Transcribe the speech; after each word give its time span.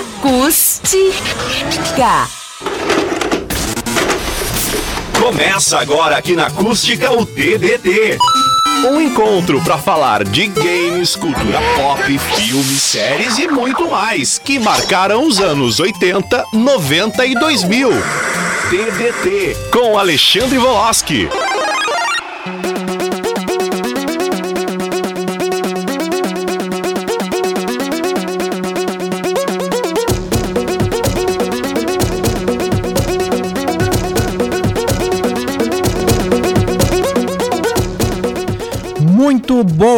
Acústica. 0.00 0.96
Começa 5.20 5.78
agora 5.78 6.16
aqui 6.16 6.34
na 6.34 6.46
Acústica 6.46 7.12
o 7.12 7.26
TBT. 7.26 8.16
Um 8.90 8.98
encontro 8.98 9.60
para 9.60 9.76
falar 9.76 10.24
de 10.24 10.46
games, 10.46 11.14
cultura 11.16 11.58
pop, 11.76 12.18
filmes, 12.18 12.82
séries 12.82 13.38
e 13.38 13.46
muito 13.46 13.90
mais 13.90 14.38
que 14.38 14.58
marcaram 14.58 15.26
os 15.26 15.38
anos 15.38 15.78
80, 15.78 16.46
90 16.54 17.26
e 17.26 17.34
2000. 17.34 17.90
TBT 18.70 19.54
com 19.70 19.98
Alexandre 19.98 20.56
Voloski. 20.56 21.28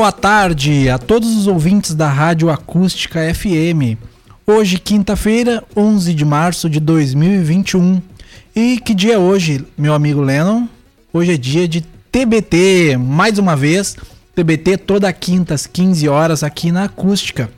Boa 0.02 0.10
tarde 0.10 0.90
a 0.90 0.98
todos 0.98 1.36
os 1.36 1.46
ouvintes 1.46 1.94
da 1.94 2.08
Rádio 2.08 2.50
Acústica 2.50 3.20
FM. 3.32 3.96
Hoje, 4.44 4.76
quinta-feira, 4.76 5.62
11 5.76 6.12
de 6.12 6.24
março 6.24 6.68
de 6.68 6.80
2021. 6.80 8.02
E 8.52 8.80
que 8.80 8.94
dia 8.94 9.14
é 9.14 9.18
hoje, 9.18 9.64
meu 9.78 9.94
amigo 9.94 10.20
Lennon? 10.20 10.66
Hoje 11.12 11.34
é 11.34 11.36
dia 11.36 11.68
de 11.68 11.82
TBT, 12.10 12.96
mais 12.96 13.38
uma 13.38 13.54
vez. 13.54 13.96
TBT 14.34 14.78
toda 14.78 15.12
quinta 15.12 15.54
às 15.54 15.68
15 15.68 16.08
horas 16.08 16.42
aqui 16.42 16.72
na 16.72 16.86
Acústica. 16.86 17.48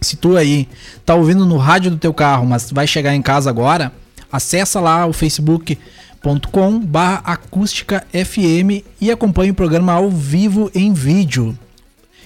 Se 0.00 0.14
tu 0.14 0.36
aí 0.36 0.68
tá 1.04 1.16
ouvindo 1.16 1.44
no 1.44 1.56
rádio 1.56 1.90
do 1.90 1.96
teu 1.96 2.14
carro, 2.14 2.46
mas 2.46 2.70
vai 2.70 2.86
chegar 2.86 3.12
em 3.12 3.22
casa 3.22 3.50
agora, 3.50 3.90
acessa 4.30 4.78
lá 4.78 5.04
o 5.04 5.12
facebook.com 5.12 6.78
barra 6.78 7.22
acústica 7.24 8.06
FM 8.12 8.86
e 9.00 9.10
acompanhe 9.10 9.50
o 9.50 9.54
programa 9.54 9.94
ao 9.94 10.08
vivo 10.08 10.70
em 10.76 10.92
vídeo. 10.92 11.58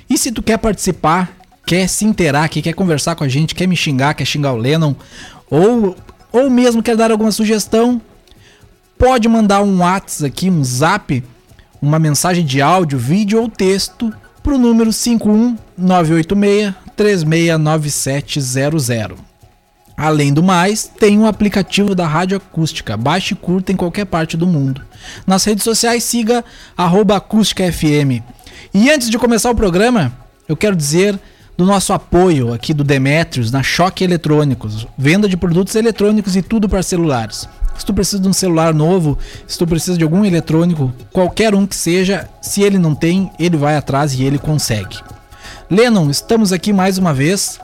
E 0.09 0.17
se 0.17 0.31
tu 0.31 0.43
quer 0.43 0.59
participar, 0.59 1.33
quer 1.67 1.89
se 1.89 2.05
inteirar, 2.05 2.49
que 2.49 2.62
quer 2.62 2.75
conversar 2.75 3.17
com 3.17 3.25
a 3.25 3.29
gente, 3.29 3.55
quer 3.55 3.67
me 3.67 3.77
xingar, 3.77 4.15
quer 4.15 4.25
xingar 4.25 4.53
o 4.53 4.57
Lennon, 4.57 4.95
ou, 5.51 5.97
ou 6.33 6.48
mesmo 6.48 6.83
quer 6.83 6.97
dar 6.97 7.11
alguma 7.11 7.33
sugestão, 7.33 8.01
pode 8.98 9.29
mandar 9.29 9.63
um 9.63 9.81
WhatsApp 9.81 10.27
aqui, 10.27 10.51
um 10.51 10.63
zap, 10.63 11.25
uma 11.83 11.98
mensagem 11.98 12.45
de 12.45 12.63
áudio, 12.63 12.98
vídeo 12.98 13.41
ou 13.41 13.48
texto 13.48 14.13
para 14.43 14.55
o 14.55 14.59
número 14.59 14.93
51986 14.93 16.75
369700. 16.97 19.19
Além 19.97 20.33
do 20.33 20.43
mais, 20.43 20.85
tem 20.85 21.19
um 21.19 21.27
aplicativo 21.27 21.95
da 21.95 22.07
Rádio 22.07 22.37
Acústica. 22.37 22.97
Baixe 22.97 23.35
e 23.35 23.37
curta 23.37 23.73
em 23.73 23.77
qualquer 23.77 24.05
parte 24.05 24.37
do 24.37 24.47
mundo. 24.47 24.83
Nas 25.27 25.43
redes 25.45 25.65
sociais, 25.65 26.05
siga 26.05 26.45
arroba 26.77 27.17
Acústica 27.17 27.73
FM. 27.73 28.23
E 28.79 28.91
antes 28.91 29.09
de 29.09 29.19
começar 29.19 29.51
o 29.51 29.55
programa, 29.55 30.13
eu 30.47 30.55
quero 30.55 30.77
dizer 30.77 31.19
do 31.57 31.65
nosso 31.65 31.95
apoio 31.95 32.53
aqui 32.53 32.75
do 32.75 32.85
Demetrios 32.85 33.51
na 33.51 33.63
Choque 33.63 34.05
Eletrônicos. 34.05 34.87
Venda 34.99 35.27
de 35.27 35.35
produtos 35.35 35.75
eletrônicos 35.75 36.37
e 36.37 36.43
tudo 36.43 36.69
para 36.69 36.83
celulares. 36.83 37.49
Se 37.79 37.87
tu 37.87 37.95
precisa 37.95 38.21
de 38.21 38.29
um 38.29 38.35
celular 38.35 38.75
novo, 38.75 39.17
se 39.47 39.57
tu 39.57 39.67
precisa 39.67 39.97
de 39.97 40.05
algum 40.05 40.27
eletrônico, 40.27 40.93
qualquer 41.11 41.55
um 41.55 41.67
que 41.67 41.75
seja, 41.75 42.29
se 42.43 42.61
ele 42.61 42.77
não 42.77 42.95
tem, 42.95 43.31
ele 43.39 43.57
vai 43.57 43.79
atrás 43.79 44.13
e 44.13 44.23
ele 44.23 44.39
consegue. 44.39 44.99
Lennon, 45.71 46.11
estamos 46.11 46.53
aqui 46.53 46.71
mais 46.71 46.99
uma 46.99 47.15
vez 47.15 47.59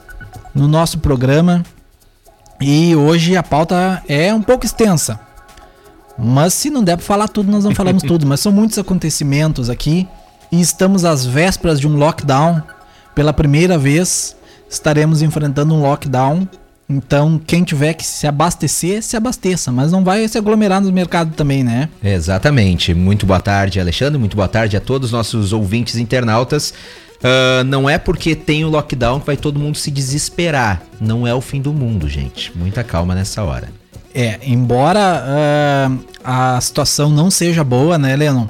no 0.51 0.67
nosso 0.67 0.97
programa 0.97 1.61
e 2.59 2.95
hoje 2.95 3.37
a 3.37 3.43
pauta 3.43 4.01
é 4.07 4.33
um 4.33 4.41
pouco 4.41 4.65
extensa. 4.65 5.19
Mas 6.17 6.55
se 6.55 6.71
não 6.71 6.83
der 6.83 6.97
para 6.97 7.05
falar 7.05 7.27
tudo, 7.27 7.51
nós 7.51 7.63
não 7.63 7.75
falamos 7.75 8.01
tudo. 8.01 8.25
Mas 8.25 8.39
são 8.39 8.51
muitos 8.51 8.79
acontecimentos 8.79 9.69
aqui 9.69 10.07
e 10.53 10.61
estamos 10.61 11.03
às 11.03 11.25
vésperas 11.25 11.79
de 11.79 11.87
um 11.87 11.97
lockdown. 11.97 12.61
Pela 13.15 13.33
primeira 13.33 13.75
vez 13.75 14.35
estaremos 14.69 15.23
enfrentando 15.23 15.73
um 15.73 15.81
lockdown. 15.81 16.47
Então, 16.87 17.41
quem 17.43 17.63
tiver 17.63 17.95
que 17.95 18.05
se 18.05 18.27
abastecer, 18.27 19.01
se 19.01 19.17
abasteça, 19.17 19.71
mas 19.71 19.91
não 19.91 20.03
vai 20.03 20.27
se 20.27 20.37
aglomerar 20.37 20.79
no 20.79 20.91
mercado 20.91 21.33
também, 21.33 21.63
né? 21.63 21.89
Exatamente. 22.03 22.93
Muito 22.93 23.25
boa 23.25 23.39
tarde, 23.39 23.79
Alexandre. 23.79 24.19
Muito 24.19 24.35
boa 24.35 24.47
tarde 24.47 24.77
a 24.77 24.79
todos 24.79 25.07
os 25.07 25.11
nossos 25.11 25.53
ouvintes 25.53 25.95
internautas. 25.95 26.71
Uh, 27.17 27.63
não 27.65 27.89
é 27.89 27.97
porque 27.97 28.35
tem 28.35 28.63
o 28.63 28.69
lockdown 28.69 29.21
que 29.21 29.25
vai 29.25 29.37
todo 29.37 29.59
mundo 29.59 29.75
se 29.79 29.89
desesperar. 29.89 30.83
Não 31.01 31.25
é 31.25 31.33
o 31.33 31.41
fim 31.41 31.63
do 31.63 31.73
mundo, 31.73 32.07
gente. 32.07 32.55
Muita 32.55 32.83
calma 32.83 33.15
nessa 33.15 33.41
hora. 33.41 33.69
É, 34.13 34.39
embora 34.43 35.23
uh, 35.25 36.05
a 36.23 36.61
situação 36.61 37.09
não 37.09 37.31
seja 37.31 37.63
boa, 37.63 37.97
né, 37.97 38.15
Lennon? 38.15 38.47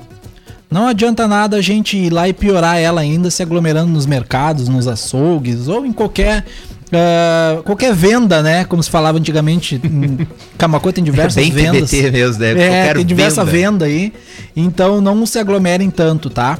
Não 0.73 0.87
adianta 0.87 1.27
nada 1.27 1.57
a 1.57 1.61
gente 1.61 1.95
ir 1.95 2.11
lá 2.11 2.27
e 2.27 2.33
piorar 2.33 2.79
ela 2.79 2.99
ainda 2.99 3.29
se 3.29 3.43
aglomerando 3.43 3.91
nos 3.91 4.07
mercados, 4.07 4.67
nos 4.67 4.87
açougues 4.87 5.67
ou 5.67 5.85
em 5.85 5.93
qualquer 5.93 6.43
uh, 6.87 7.61
qualquer 7.61 7.93
venda, 7.93 8.41
né? 8.41 8.65
Como 8.65 8.81
se 8.81 8.89
falava 8.89 9.19
antigamente. 9.19 9.79
Em 9.83 10.27
Camacuã 10.57 10.91
tem 10.91 11.03
diversas 11.03 11.35
Bem 11.35 11.51
vendas. 11.51 11.91
TBT 11.91 12.09
mesmo, 12.09 12.39
né? 12.39 12.87
É, 12.87 12.93
tem 12.95 13.05
diversa 13.05 13.45
venda. 13.45 13.85
venda 13.85 13.85
aí. 13.85 14.13
Então 14.55 14.99
não 14.99 15.23
se 15.27 15.37
aglomerem 15.37 15.91
tanto, 15.91 16.27
tá? 16.27 16.57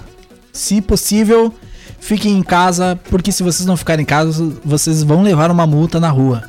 Se 0.52 0.80
possível, 0.80 1.52
fiquem 2.00 2.38
em 2.38 2.44
casa, 2.44 3.00
porque 3.10 3.32
se 3.32 3.42
vocês 3.42 3.66
não 3.66 3.76
ficarem 3.76 4.04
em 4.04 4.06
casa, 4.06 4.54
vocês 4.64 5.02
vão 5.02 5.24
levar 5.24 5.50
uma 5.50 5.66
multa 5.66 6.00
na 6.00 6.12
rua. 6.12 6.44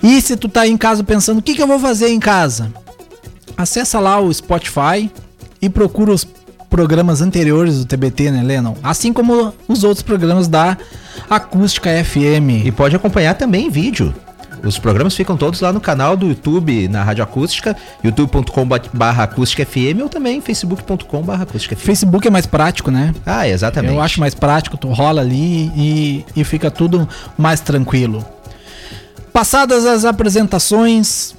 E 0.00 0.20
se 0.20 0.36
tu 0.36 0.48
tá 0.48 0.60
aí 0.60 0.70
em 0.70 0.76
casa 0.76 1.02
pensando, 1.02 1.38
o 1.38 1.42
que, 1.42 1.56
que 1.56 1.62
eu 1.62 1.66
vou 1.66 1.80
fazer 1.80 2.10
em 2.10 2.20
casa? 2.20 2.72
Acessa 3.56 3.98
lá 3.98 4.20
o 4.20 4.32
Spotify 4.32 5.10
e 5.60 5.68
procura 5.68 6.12
os 6.12 6.24
programas 6.76 7.22
anteriores 7.22 7.78
do 7.78 7.86
TBT, 7.86 8.30
né, 8.30 8.42
Lennon? 8.42 8.74
Assim 8.82 9.10
como 9.10 9.54
os 9.66 9.82
outros 9.82 10.02
programas 10.02 10.46
da 10.46 10.76
Acústica 11.28 11.88
FM. 12.04 12.66
E 12.66 12.70
pode 12.70 12.94
acompanhar 12.94 13.32
também 13.32 13.68
em 13.68 13.70
vídeo. 13.70 14.14
Os 14.62 14.78
programas 14.78 15.16
ficam 15.16 15.38
todos 15.38 15.58
lá 15.62 15.72
no 15.72 15.80
canal 15.80 16.18
do 16.18 16.26
YouTube, 16.26 16.86
na 16.88 17.02
Rádio 17.02 17.24
Acústica, 17.24 17.74
youtube.com.br 18.04 19.20
acústica 19.22 19.64
FM 19.64 20.02
ou 20.02 20.10
também 20.10 20.38
facebook.com.br 20.42 21.32
acústica 21.32 21.74
FM. 21.74 21.80
Facebook 21.80 22.28
é 22.28 22.30
mais 22.30 22.44
prático, 22.44 22.90
né? 22.90 23.14
Ah, 23.24 23.48
exatamente. 23.48 23.94
Eu 23.94 24.02
acho 24.02 24.20
mais 24.20 24.34
prático, 24.34 24.76
tu 24.76 24.88
rola 24.88 25.22
ali 25.22 25.72
e, 25.74 26.26
e 26.36 26.44
fica 26.44 26.70
tudo 26.70 27.08
mais 27.38 27.58
tranquilo. 27.60 28.22
Passadas 29.32 29.86
as 29.86 30.04
apresentações, 30.04 31.34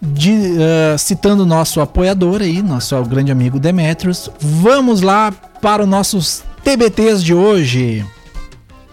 de, 0.00 0.30
uh, 0.30 0.98
citando 0.98 1.44
nosso 1.44 1.80
apoiador 1.80 2.42
aí, 2.42 2.62
nosso 2.62 3.00
grande 3.04 3.32
amigo 3.32 3.58
Demetrios, 3.58 4.30
vamos 4.40 5.02
lá 5.02 5.32
para 5.60 5.82
os 5.82 5.88
nossos 5.88 6.42
TBTs 6.62 7.22
de 7.22 7.34
hoje. 7.34 8.04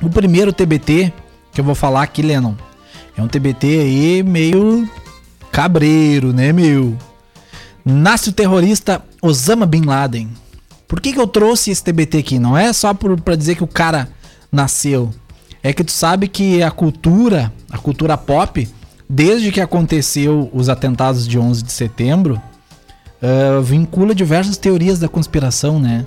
O 0.01 0.09
primeiro 0.09 0.51
TBT 0.51 1.13
que 1.55 1.61
eu 1.61 1.65
vou 1.65 1.73
falar 1.73 2.03
aqui, 2.03 2.21
Lennon, 2.21 2.53
é 3.17 3.23
um 3.23 3.29
TBT 3.29 3.65
aí 3.79 4.23
meio 4.23 4.87
cabreiro, 5.49 6.33
né, 6.33 6.51
meu? 6.51 6.97
Nasce 7.83 8.29
o 8.29 8.33
terrorista 8.33 9.01
Osama 9.21 9.65
Bin 9.65 9.85
Laden. 9.85 10.29
Por 10.85 10.99
que, 10.99 11.13
que 11.13 11.19
eu 11.19 11.25
trouxe 11.25 11.71
esse 11.71 11.81
TBT 11.81 12.17
aqui? 12.17 12.39
Não 12.39 12.57
é 12.57 12.73
só 12.73 12.93
por, 12.93 13.19
pra 13.21 13.37
dizer 13.37 13.55
que 13.55 13.63
o 13.63 13.67
cara 13.67 14.09
nasceu. 14.51 15.13
É 15.63 15.71
que 15.71 15.83
tu 15.83 15.93
sabe 15.93 16.27
que 16.27 16.61
a 16.61 16.69
cultura, 16.69 17.53
a 17.71 17.77
cultura 17.77 18.17
pop, 18.17 18.67
desde 19.09 19.51
que 19.51 19.61
aconteceu 19.61 20.49
os 20.53 20.69
atentados 20.69 21.27
de 21.27 21.37
11 21.37 21.63
de 21.63 21.71
setembro, 21.71 22.41
uh, 23.21 23.61
vincula 23.61 24.15
diversas 24.15 24.57
teorias 24.57 24.99
da 24.99 25.07
conspiração, 25.07 25.79
né? 25.79 26.05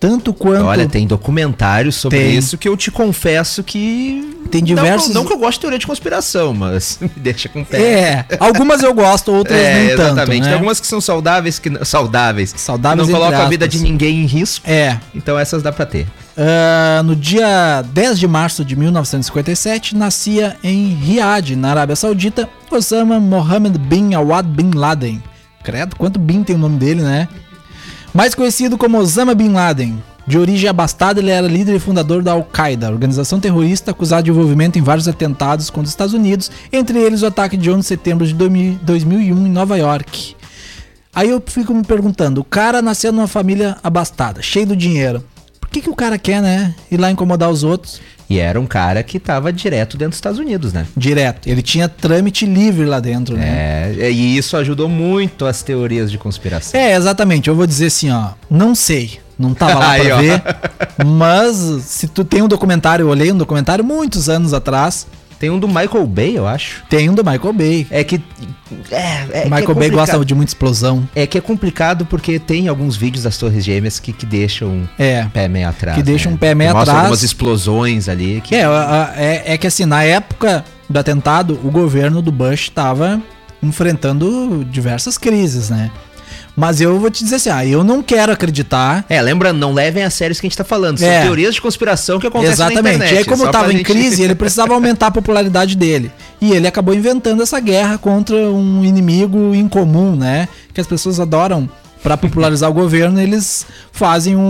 Tanto 0.00 0.32
quanto. 0.32 0.64
Olha, 0.64 0.88
tem 0.88 1.06
documentários 1.06 1.94
sobre 1.94 2.18
Tem. 2.18 2.34
isso 2.34 2.56
que 2.56 2.66
eu 2.66 2.74
te 2.74 2.90
confesso 2.90 3.62
que. 3.62 4.38
Tem 4.50 4.64
diversos- 4.64 5.08
Não, 5.08 5.16
não 5.22 5.24
que 5.28 5.32
eu 5.34 5.38
gosto 5.38 5.58
de 5.58 5.60
teoria 5.60 5.78
de 5.78 5.86
conspiração, 5.86 6.54
mas 6.54 6.96
me 7.02 7.10
deixa 7.16 7.50
com 7.50 7.62
pé. 7.62 7.78
É, 7.82 8.24
algumas 8.40 8.82
eu 8.82 8.94
gosto, 8.94 9.30
outras 9.30 9.58
É, 9.60 9.74
nem 9.74 9.88
tanto. 9.90 10.02
exatamente. 10.12 10.40
Né? 10.40 10.46
Tem 10.46 10.54
algumas 10.54 10.80
que 10.80 10.86
são 10.86 11.02
saudáveis, 11.02 11.58
que 11.58 11.68
saudáveis, 11.84 12.54
Saudáveis 12.56 13.06
que 13.06 13.12
não 13.12 13.18
colocam 13.20 13.42
a 13.44 13.48
vida 13.50 13.68
de 13.68 13.78
ninguém 13.78 14.22
em 14.22 14.26
risco. 14.26 14.68
É. 14.68 14.96
Então 15.14 15.38
essas 15.38 15.62
dá 15.62 15.70
pra 15.70 15.84
ter. 15.84 16.06
Ah, 16.34 17.02
no 17.04 17.14
dia 17.14 17.82
10 17.92 18.18
de 18.18 18.26
março 18.26 18.64
de 18.64 18.74
1957, 18.74 19.94
nascia 19.94 20.56
em 20.64 20.94
Riad, 20.94 21.54
na 21.56 21.70
Arábia 21.72 21.94
Saudita, 21.94 22.48
Osama 22.70 23.20
Mohammed 23.20 23.78
bin 23.78 24.14
Awad 24.14 24.48
bin 24.48 24.70
Laden. 24.74 25.22
Credo, 25.62 25.94
quanto 25.96 26.18
bin 26.18 26.42
tem 26.42 26.56
o 26.56 26.58
nome 26.58 26.78
dele, 26.78 27.02
né? 27.02 27.28
Mais 28.12 28.34
conhecido 28.34 28.76
como 28.76 28.98
Osama 28.98 29.34
Bin 29.34 29.52
Laden. 29.52 30.02
De 30.26 30.36
origem 30.36 30.68
abastada, 30.68 31.20
ele 31.20 31.30
era 31.30 31.46
líder 31.46 31.76
e 31.76 31.78
fundador 31.78 32.22
da 32.22 32.32
Al-Qaeda, 32.32 32.90
organização 32.90 33.40
terrorista 33.40 33.92
acusada 33.92 34.24
de 34.24 34.30
envolvimento 34.30 34.78
em 34.78 34.82
vários 34.82 35.08
atentados 35.08 35.70
contra 35.70 35.84
os 35.84 35.90
Estados 35.90 36.14
Unidos, 36.14 36.50
entre 36.72 36.98
eles 36.98 37.22
o 37.22 37.26
ataque 37.26 37.56
de 37.56 37.70
11 37.70 37.80
de 37.80 37.86
setembro 37.86 38.26
de 38.26 38.34
2000 38.34 38.80
2001 38.82 39.46
em 39.46 39.50
Nova 39.50 39.76
York. 39.78 40.36
Aí 41.14 41.30
eu 41.30 41.42
fico 41.44 41.72
me 41.72 41.84
perguntando, 41.84 42.40
o 42.40 42.44
cara 42.44 42.82
nasceu 42.82 43.12
numa 43.12 43.26
família 43.26 43.76
abastada, 43.82 44.42
cheio 44.42 44.66
de 44.66 44.76
dinheiro. 44.76 45.24
Por 45.60 45.68
que, 45.68 45.80
que 45.80 45.90
o 45.90 45.96
cara 45.96 46.18
quer, 46.18 46.42
né? 46.42 46.74
Ir 46.90 46.96
lá 46.96 47.10
incomodar 47.10 47.50
os 47.50 47.62
outros? 47.62 48.00
E 48.30 48.38
era 48.38 48.60
um 48.60 48.64
cara 48.66 49.02
que 49.02 49.18
tava 49.18 49.52
direto 49.52 49.96
dentro 49.96 50.10
dos 50.10 50.18
Estados 50.18 50.38
Unidos, 50.38 50.72
né? 50.72 50.86
Direto. 50.96 51.48
Ele 51.48 51.60
tinha 51.60 51.88
trâmite 51.88 52.46
livre 52.46 52.84
lá 52.84 53.00
dentro, 53.00 53.36
né? 53.36 53.92
É, 53.98 54.08
e 54.08 54.36
isso 54.38 54.56
ajudou 54.56 54.88
muito 54.88 55.44
as 55.44 55.64
teorias 55.64 56.12
de 56.12 56.16
conspiração. 56.16 56.78
É, 56.80 56.94
exatamente. 56.94 57.48
Eu 57.48 57.56
vou 57.56 57.66
dizer 57.66 57.86
assim, 57.86 58.08
ó. 58.08 58.28
Não 58.48 58.72
sei. 58.72 59.18
Não 59.36 59.52
tava 59.52 59.80
lá 59.80 59.96
pra 60.04 60.16
ó. 60.16 60.20
ver. 60.20 60.42
Mas 61.04 61.56
se 61.82 62.06
tu 62.06 62.22
tem 62.22 62.40
um 62.40 62.46
documentário, 62.46 63.02
eu 63.02 63.08
olhei 63.08 63.32
um 63.32 63.36
documentário 63.36 63.84
muitos 63.84 64.28
anos 64.28 64.54
atrás. 64.54 65.08
Tem 65.40 65.48
um 65.48 65.58
do 65.58 65.66
Michael 65.66 66.06
Bay, 66.06 66.36
eu 66.36 66.46
acho. 66.46 66.82
Tem 66.86 67.08
um 67.08 67.14
do 67.14 67.24
Michael 67.24 67.52
Bay. 67.54 67.86
É 67.90 68.04
que. 68.04 68.20
É, 68.90 68.96
é 68.98 69.26
que 69.26 69.36
é 69.38 69.44
Michael 69.46 69.74
Bay 69.74 69.88
gosta 69.88 70.22
de 70.22 70.34
muita 70.34 70.50
explosão. 70.50 71.08
É 71.14 71.26
que 71.26 71.38
é 71.38 71.40
complicado 71.40 72.04
porque 72.04 72.38
tem 72.38 72.68
alguns 72.68 72.94
vídeos 72.94 73.24
das 73.24 73.38
Torres 73.38 73.64
Gêmeas 73.64 73.98
que, 73.98 74.12
que 74.12 74.26
deixam 74.26 74.68
um 74.68 74.88
É. 74.98 75.24
pé 75.32 75.48
meio 75.48 75.66
atrás. 75.66 75.96
Que 75.96 76.02
deixam 76.02 76.32
né? 76.32 76.36
um 76.36 76.38
pé 76.38 76.54
meio 76.54 76.70
Que 76.70 76.74
mostra 76.76 76.92
atrás. 76.92 77.06
algumas 77.06 77.22
explosões 77.22 78.06
ali. 78.06 78.42
Que... 78.42 78.54
É, 78.54 78.66
é, 79.16 79.54
é 79.54 79.56
que 79.56 79.66
assim, 79.66 79.86
na 79.86 80.02
época 80.04 80.62
do 80.90 80.98
atentado, 80.98 81.58
o 81.64 81.70
governo 81.70 82.20
do 82.20 82.30
Bush 82.30 82.64
estava 82.64 83.18
enfrentando 83.62 84.62
diversas 84.70 85.16
crises, 85.16 85.70
né? 85.70 85.90
Mas 86.60 86.78
eu 86.78 87.00
vou 87.00 87.10
te 87.10 87.24
dizer 87.24 87.36
assim, 87.36 87.48
ah, 87.48 87.64
eu 87.64 87.82
não 87.82 88.02
quero 88.02 88.30
acreditar. 88.30 89.02
É, 89.08 89.20
lembrando, 89.22 89.58
não 89.58 89.72
levem 89.72 90.02
a 90.04 90.10
sério 90.10 90.32
isso 90.32 90.42
que 90.42 90.46
a 90.46 90.50
gente 90.50 90.58
tá 90.58 90.62
falando. 90.64 90.98
São 90.98 91.08
É. 91.08 91.22
teorias 91.22 91.54
de 91.54 91.62
conspiração 91.62 92.20
que 92.20 92.26
acontecem 92.26 92.58
na 92.58 92.66
Exatamente. 92.66 92.96
internet. 92.96 93.14
E 93.14 93.18
aí, 93.18 93.24
como 93.24 93.46
estava 93.46 93.72
em 93.72 93.78
gente- 93.78 93.86
crise, 93.86 94.20
ele 94.22 94.34
precisava 94.34 94.74
aumentar 94.74 95.06
a 95.06 95.10
popularidade 95.10 95.74
dele. 95.74 96.12
E 96.38 96.52
ele 96.52 96.68
acabou 96.68 96.92
inventando 96.94 97.42
essa 97.42 97.58
guerra 97.60 97.96
contra 97.96 98.36
um 98.36 98.84
inimigo 98.84 99.54
incomum, 99.54 100.14
né? 100.14 100.48
Que 100.74 100.82
as 100.82 100.86
pessoas 100.86 101.18
adoram. 101.18 101.66
Pra 102.02 102.16
popularizar 102.16 102.68
o 102.70 102.74
governo, 102.74 103.18
eles 103.20 103.64
fazem 103.90 104.36
um, 104.36 104.40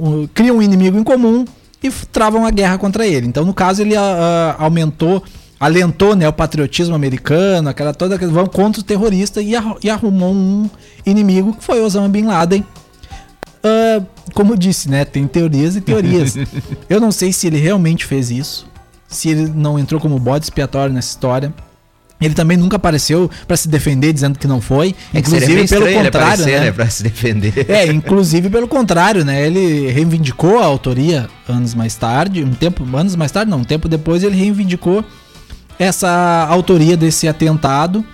um- 0.00 0.28
criam 0.34 0.56
um 0.56 0.62
inimigo 0.62 0.98
em 0.98 1.04
comum 1.04 1.44
e 1.82 1.90
travam 2.10 2.46
a 2.46 2.50
guerra 2.50 2.78
contra 2.78 3.06
ele. 3.06 3.26
Então, 3.26 3.44
no 3.44 3.52
caso, 3.54 3.82
ele 3.82 3.94
ah, 3.96 4.56
aumentou, 4.58 5.22
alentou 5.58 6.14
né, 6.14 6.28
o 6.28 6.32
patriotismo 6.32 6.94
americano, 6.94 7.68
aquela 7.68 7.92
toda 7.92 8.14
aquela- 8.14 8.32
vão 8.32 8.46
contra 8.46 8.80
o 8.80 8.84
terrorista 8.84 9.40
e, 9.42 9.52
e 9.82 9.90
arrumou 9.90 10.32
um 10.32 10.70
inimigo 11.04 11.54
que 11.54 11.64
foi 11.64 11.80
Osama 11.80 12.08
Bin 12.08 12.24
Laden. 12.24 12.64
Ah, 13.62 14.02
como 14.34 14.52
eu 14.52 14.56
disse, 14.56 14.88
né? 14.88 15.04
Tem 15.04 15.26
teorias 15.26 15.76
e 15.76 15.80
teorias. 15.80 16.34
eu 16.88 17.00
não 17.00 17.10
sei 17.10 17.32
se 17.32 17.46
ele 17.46 17.58
realmente 17.58 18.04
fez 18.04 18.30
isso. 18.30 18.66
Se 19.08 19.30
ele 19.30 19.50
não 19.54 19.78
entrou 19.78 20.00
como 20.00 20.18
bode 20.18 20.44
expiatório 20.44 20.94
nessa 20.94 21.08
história. 21.08 21.52
Ele 22.20 22.34
também 22.34 22.56
nunca 22.56 22.74
apareceu 22.76 23.30
pra 23.46 23.56
se 23.56 23.68
defender 23.68 24.12
dizendo 24.12 24.38
que 24.38 24.46
não 24.48 24.60
foi. 24.60 24.88
É 25.14 25.22
que 25.22 25.28
inclusive 25.28 25.68
pelo 25.68 25.86
ele 25.86 26.02
contrário, 26.02 26.28
aparecer, 26.28 26.58
né? 26.58 26.66
né? 26.66 26.72
Pra 26.72 26.90
se 26.90 27.02
defender. 27.04 27.70
É, 27.70 27.86
inclusive 27.92 28.50
pelo 28.50 28.66
contrário, 28.66 29.24
né? 29.24 29.46
Ele 29.46 29.88
reivindicou 29.92 30.58
a 30.58 30.64
autoria 30.64 31.28
anos 31.48 31.74
mais 31.74 31.94
tarde, 31.94 32.42
um 32.42 32.52
tempo, 32.52 32.84
anos 32.96 33.14
mais 33.14 33.30
tarde, 33.30 33.48
não, 33.48 33.58
um 33.58 33.64
tempo 33.64 33.88
depois 33.88 34.24
ele 34.24 34.34
reivindicou 34.36 35.04
essa 35.78 36.46
autoria 36.48 36.96
desse 36.96 37.28
atentado. 37.28 38.04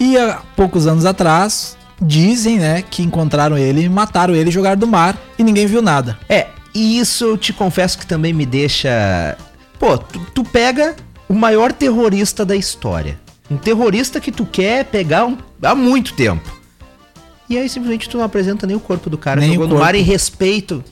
E 0.00 0.16
há 0.16 0.40
poucos 0.56 0.86
anos 0.86 1.04
atrás, 1.04 1.76
dizem, 2.00 2.58
né, 2.58 2.82
que 2.82 3.02
encontraram 3.02 3.56
ele, 3.56 3.88
mataram 3.88 4.34
ele, 4.34 4.50
jogaram 4.50 4.76
do 4.78 4.86
mar 4.86 5.16
e 5.38 5.44
ninguém 5.44 5.66
viu 5.66 5.80
nada. 5.80 6.18
É, 6.28 6.48
e 6.74 6.98
isso 6.98 7.24
eu 7.24 7.38
te 7.38 7.52
confesso 7.52 7.96
que 7.98 8.06
também 8.06 8.32
me 8.32 8.44
deixa. 8.46 9.36
Pô, 9.78 9.96
tu, 9.98 10.18
tu 10.34 10.42
pega 10.44 10.96
o 11.28 11.34
maior 11.34 11.72
terrorista 11.72 12.44
da 12.44 12.56
história. 12.56 13.20
Um 13.50 13.56
terrorista 13.56 14.20
que 14.20 14.32
tu 14.32 14.44
quer 14.46 14.84
pegar 14.86 15.26
um- 15.26 15.36
há 15.62 15.74
muito 15.74 16.14
tempo. 16.14 16.50
E 17.48 17.58
aí 17.58 17.68
simplesmente 17.68 18.08
tu 18.08 18.16
não 18.16 18.24
apresenta 18.24 18.66
nem 18.66 18.74
o 18.74 18.80
corpo 18.80 19.10
do 19.10 19.18
cara, 19.18 19.40
Nem 19.40 19.50
jogou 19.52 19.66
o 19.66 19.68
no 19.74 19.78
mar 19.78 19.94
em 19.94 20.02
respeito. 20.02 20.82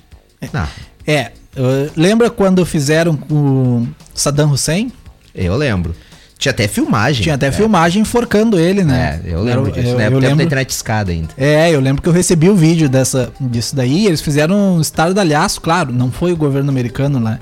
Não, 0.53 0.69
É, 1.07 1.33
uh, 1.57 1.91
lembra 1.97 2.29
quando 2.31 2.65
fizeram 2.67 3.17
com 3.17 3.35
o 3.35 3.89
Saddam 4.15 4.53
Hussein? 4.53 4.93
eu 5.35 5.57
lembro. 5.57 5.95
Tinha 6.41 6.51
até 6.51 6.67
filmagem. 6.67 7.23
Tinha 7.23 7.35
até 7.37 7.49
É. 7.49 7.53
filmagem 7.53 8.01
enforcando 8.03 8.59
ele, 8.59 8.83
né? 8.83 9.21
É, 9.25 9.33
eu 9.35 9.43
lembro 9.43 9.67
Era- 9.71 9.73
disso. 9.73 9.89
eu- 9.93 9.99
né? 9.99 10.07
eu 10.07 10.11
da 10.13 10.19
lembro- 10.29 10.43
internet 10.45 10.71
escada 10.71 11.13
ainda. 11.13 11.29
É, 11.37 11.71
eu 11.71 11.79
lembro 11.81 12.03
que 12.03 12.09
eu 12.09 12.13
recebi 12.13 12.49
o 12.49 12.57
vídeo 12.57 12.89
dessa, 12.89 13.31
disso 13.39 13.77
daí. 13.77 14.07
Eles 14.07 14.23
fizeram 14.23 14.57
um 14.77 14.81
estardalhaço, 14.81 15.61
claro, 15.61 15.93
não 15.93 16.11
foi 16.11 16.33
o 16.33 16.37
governo 16.37 16.71
americano, 16.71 17.21
né? 17.21 17.39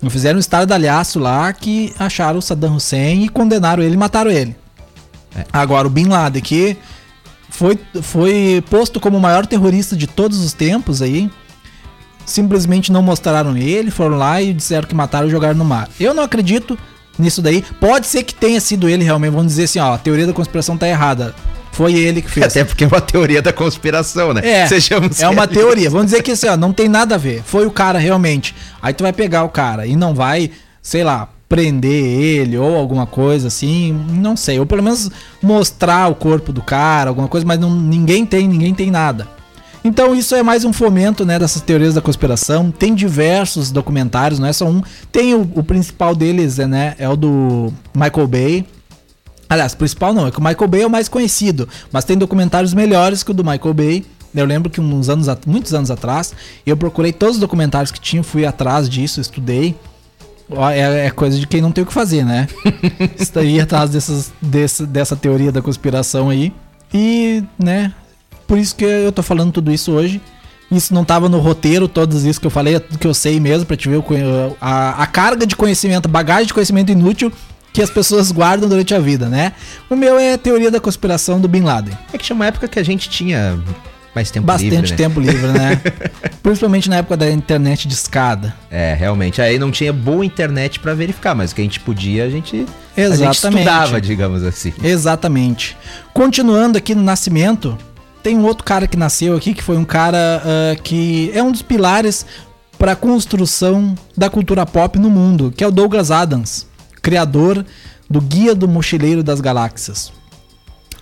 Não 0.00 0.08
fizeram 0.08 0.38
um 0.38 0.40
estardalhaço 0.40 1.18
lá 1.18 1.52
que 1.52 1.92
acharam 1.98 2.38
o 2.38 2.42
Saddam 2.42 2.74
Hussein 2.76 3.22
e 3.24 3.28
condenaram 3.28 3.82
ele 3.82 3.94
e 3.94 3.98
mataram 3.98 4.30
ele. 4.30 4.56
É. 5.36 5.44
Agora, 5.52 5.86
o 5.86 5.90
Bin 5.90 6.06
Laden, 6.06 6.40
que 6.40 6.74
foi, 7.50 7.78
foi 8.00 8.64
posto 8.70 8.98
como 8.98 9.18
o 9.18 9.20
maior 9.20 9.44
terrorista 9.44 9.94
de 9.94 10.06
todos 10.06 10.38
os 10.42 10.54
tempos 10.54 11.02
aí, 11.02 11.30
simplesmente 12.24 12.90
não 12.92 13.02
mostraram 13.02 13.56
ele, 13.56 13.90
foram 13.90 14.16
lá 14.16 14.40
e 14.40 14.52
disseram 14.52 14.86
que 14.86 14.94
mataram 14.94 15.28
e 15.28 15.30
jogaram 15.30 15.54
no 15.56 15.64
mar. 15.64 15.88
Eu 15.98 16.14
não 16.14 16.22
acredito 16.22 16.78
nisso 17.18 17.42
daí. 17.42 17.64
Pode 17.80 18.06
ser 18.06 18.22
que 18.22 18.34
tenha 18.34 18.60
sido 18.60 18.88
ele 18.88 19.04
realmente. 19.04 19.32
Vamos 19.32 19.48
dizer 19.48 19.64
assim, 19.64 19.78
ó, 19.78 19.94
a 19.94 19.98
teoria 19.98 20.26
da 20.26 20.32
conspiração 20.32 20.76
tá 20.76 20.88
errada. 20.88 21.34
Foi 21.72 21.94
ele 21.94 22.22
que 22.22 22.30
fez. 22.30 22.46
Até 22.46 22.64
porque 22.64 22.84
é 22.84 22.86
uma 22.86 23.00
teoria 23.00 23.40
da 23.40 23.52
conspiração, 23.52 24.34
né? 24.34 24.40
É, 24.44 24.66
Sejamos 24.66 25.20
é 25.20 25.26
uma 25.28 25.42
realistas. 25.42 25.62
teoria. 25.62 25.90
Vamos 25.90 26.06
dizer 26.06 26.22
que 26.22 26.32
assim, 26.32 26.48
ó, 26.48 26.56
não 26.56 26.72
tem 26.72 26.88
nada 26.88 27.14
a 27.14 27.18
ver. 27.18 27.42
Foi 27.44 27.66
o 27.66 27.70
cara 27.70 27.98
realmente. 27.98 28.54
Aí 28.82 28.92
tu 28.92 29.02
vai 29.02 29.12
pegar 29.12 29.44
o 29.44 29.48
cara 29.48 29.86
e 29.86 29.94
não 29.94 30.14
vai, 30.14 30.50
sei 30.82 31.04
lá, 31.04 31.28
prender 31.48 32.04
ele 32.04 32.58
ou 32.58 32.76
alguma 32.76 33.06
coisa 33.06 33.48
assim, 33.48 33.92
não 34.10 34.36
sei. 34.36 34.58
Ou 34.58 34.66
pelo 34.66 34.82
menos 34.82 35.10
mostrar 35.42 36.08
o 36.08 36.14
corpo 36.14 36.52
do 36.52 36.62
cara, 36.62 37.10
alguma 37.10 37.28
coisa, 37.28 37.46
mas 37.46 37.58
não, 37.58 37.70
ninguém 37.70 38.26
tem, 38.26 38.46
ninguém 38.46 38.74
tem 38.74 38.90
nada. 38.90 39.28
Então 39.88 40.14
isso 40.14 40.34
é 40.34 40.42
mais 40.42 40.66
um 40.66 40.72
fomento, 40.72 41.24
né, 41.24 41.38
dessas 41.38 41.62
teorias 41.62 41.94
da 41.94 42.02
conspiração. 42.02 42.70
Tem 42.70 42.94
diversos 42.94 43.70
documentários, 43.70 44.38
não 44.38 44.46
é 44.46 44.52
só 44.52 44.66
um. 44.66 44.82
Tem 45.10 45.34
o, 45.34 45.50
o 45.54 45.62
principal 45.62 46.14
deles, 46.14 46.58
é, 46.58 46.66
né, 46.66 46.94
é 46.98 47.08
o 47.08 47.16
do 47.16 47.72
Michael 47.94 48.28
Bay. 48.28 48.66
Aliás, 49.48 49.74
principal 49.74 50.12
não, 50.12 50.26
é 50.26 50.30
que 50.30 50.38
o 50.38 50.44
Michael 50.44 50.68
Bay 50.68 50.82
é 50.82 50.86
o 50.86 50.90
mais 50.90 51.08
conhecido, 51.08 51.66
mas 51.90 52.04
tem 52.04 52.18
documentários 52.18 52.74
melhores 52.74 53.22
que 53.22 53.30
o 53.30 53.34
do 53.34 53.42
Michael 53.42 53.72
Bay. 53.72 54.04
Eu 54.34 54.44
lembro 54.44 54.68
que 54.68 54.78
uns 54.78 55.08
anos, 55.08 55.26
muitos 55.46 55.72
anos 55.72 55.90
atrás, 55.90 56.34
eu 56.66 56.76
procurei 56.76 57.10
todos 57.10 57.36
os 57.36 57.40
documentários 57.40 57.90
que 57.90 57.98
tinha, 57.98 58.22
fui 58.22 58.44
atrás 58.44 58.90
disso, 58.90 59.22
estudei. 59.22 59.74
É, 60.74 61.06
é 61.06 61.10
coisa 61.10 61.38
de 61.38 61.46
quem 61.46 61.62
não 61.62 61.72
tem 61.72 61.82
o 61.82 61.86
que 61.86 61.92
fazer, 61.94 62.26
né? 62.26 62.46
Estaria 63.18 63.62
atrás 63.62 63.88
dessas, 63.88 64.30
desse- 64.40 64.84
dessa 64.86 65.16
teoria 65.16 65.50
da 65.50 65.62
conspiração 65.62 66.28
aí. 66.28 66.52
E, 66.92 67.42
né, 67.58 67.90
por 68.48 68.58
isso 68.58 68.74
que 68.74 68.84
eu 68.84 69.12
tô 69.12 69.22
falando 69.22 69.52
tudo 69.52 69.70
isso 69.70 69.92
hoje. 69.92 70.20
Isso 70.70 70.92
não 70.92 71.04
tava 71.04 71.28
no 71.28 71.38
roteiro, 71.38 71.86
todos 71.86 72.24
isso 72.24 72.40
que 72.40 72.46
eu 72.46 72.50
falei, 72.50 72.74
é 72.74 72.78
tudo 72.78 72.98
que 72.98 73.06
eu 73.06 73.14
sei 73.14 73.40
mesmo, 73.40 73.64
pra 73.64 73.76
te 73.76 73.88
ver 73.88 74.02
a, 74.60 75.02
a 75.02 75.06
carga 75.06 75.46
de 75.46 75.56
conhecimento, 75.56 76.08
bagagem 76.08 76.46
de 76.46 76.52
conhecimento 76.52 76.92
inútil 76.92 77.32
que 77.72 77.80
as 77.80 77.88
pessoas 77.88 78.30
guardam 78.32 78.68
durante 78.68 78.94
a 78.94 78.98
vida, 78.98 79.28
né? 79.28 79.52
O 79.88 79.96
meu 79.96 80.18
é 80.18 80.34
a 80.34 80.38
teoria 80.38 80.70
da 80.70 80.80
conspiração 80.80 81.40
do 81.40 81.48
Bin 81.48 81.62
Laden. 81.62 81.96
É 82.12 82.18
que 82.18 82.24
tinha 82.24 82.36
uma 82.36 82.46
época 82.46 82.68
que 82.68 82.78
a 82.78 82.82
gente 82.82 83.08
tinha 83.08 83.58
mais 84.14 84.30
tempo 84.30 84.46
Bastante 84.46 84.70
livre, 84.70 84.90
né? 84.90 84.96
tempo 84.96 85.20
livre, 85.20 85.46
né? 85.46 85.80
Principalmente 86.42 86.90
na 86.90 86.96
época 86.96 87.16
da 87.16 87.30
internet 87.30 87.86
de 87.86 87.94
escada. 87.94 88.54
É, 88.70 88.94
realmente. 88.94 89.40
Aí 89.40 89.58
não 89.58 89.70
tinha 89.70 89.92
boa 89.92 90.24
internet 90.24 90.80
pra 90.80 90.92
verificar, 90.92 91.34
mas 91.34 91.52
o 91.52 91.54
que 91.54 91.60
a 91.60 91.64
gente 91.64 91.80
podia, 91.80 92.24
a 92.24 92.30
gente, 92.30 92.66
a 92.96 93.00
gente 93.00 93.12
Exatamente. 93.12 93.60
estudava, 93.60 94.00
digamos 94.00 94.42
assim. 94.42 94.72
Exatamente. 94.82 95.76
Continuando 96.12 96.76
aqui 96.76 96.94
no 96.94 97.02
Nascimento, 97.02 97.78
tem 98.22 98.36
um 98.36 98.44
outro 98.44 98.64
cara 98.64 98.86
que 98.86 98.96
nasceu 98.96 99.36
aqui, 99.36 99.54
que 99.54 99.62
foi 99.62 99.76
um 99.76 99.84
cara 99.84 100.42
ah, 100.44 100.76
que 100.82 101.30
é 101.34 101.42
um 101.42 101.52
dos 101.52 101.62
pilares 101.62 102.26
para 102.78 102.92
a 102.92 102.96
construção 102.96 103.94
da 104.16 104.30
cultura 104.30 104.64
pop 104.64 104.98
no 104.98 105.10
mundo, 105.10 105.52
que 105.54 105.64
é 105.64 105.66
o 105.66 105.72
Douglas 105.72 106.10
Adams, 106.10 106.66
criador 107.02 107.64
do 108.08 108.20
Guia 108.20 108.54
do 108.54 108.68
Mochileiro 108.68 109.22
das 109.22 109.40
Galáxias. 109.40 110.12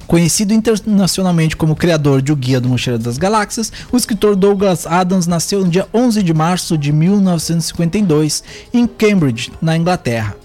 Conhecido 0.07 0.55
internacionalmente 0.55 1.57
como 1.57 1.75
criador 1.75 2.23
de 2.23 2.33
O 2.33 2.37
Guia 2.37 2.61
do 2.61 2.69
Mochileiro 2.69 3.03
das 3.03 3.19
Galáxias, 3.19 3.73
o 3.91 3.97
escritor 3.97 4.37
Douglas 4.37 4.87
Adams 4.87 5.27
nasceu 5.27 5.65
no 5.65 5.69
dia 5.69 5.87
11 5.93 6.23
de 6.23 6.33
março 6.33 6.79
de 6.79 6.93
1952 6.93 8.45
em 8.73 8.87
Cambridge, 8.87 9.53
na 9.61 9.77
Inglaterra. 9.77 10.37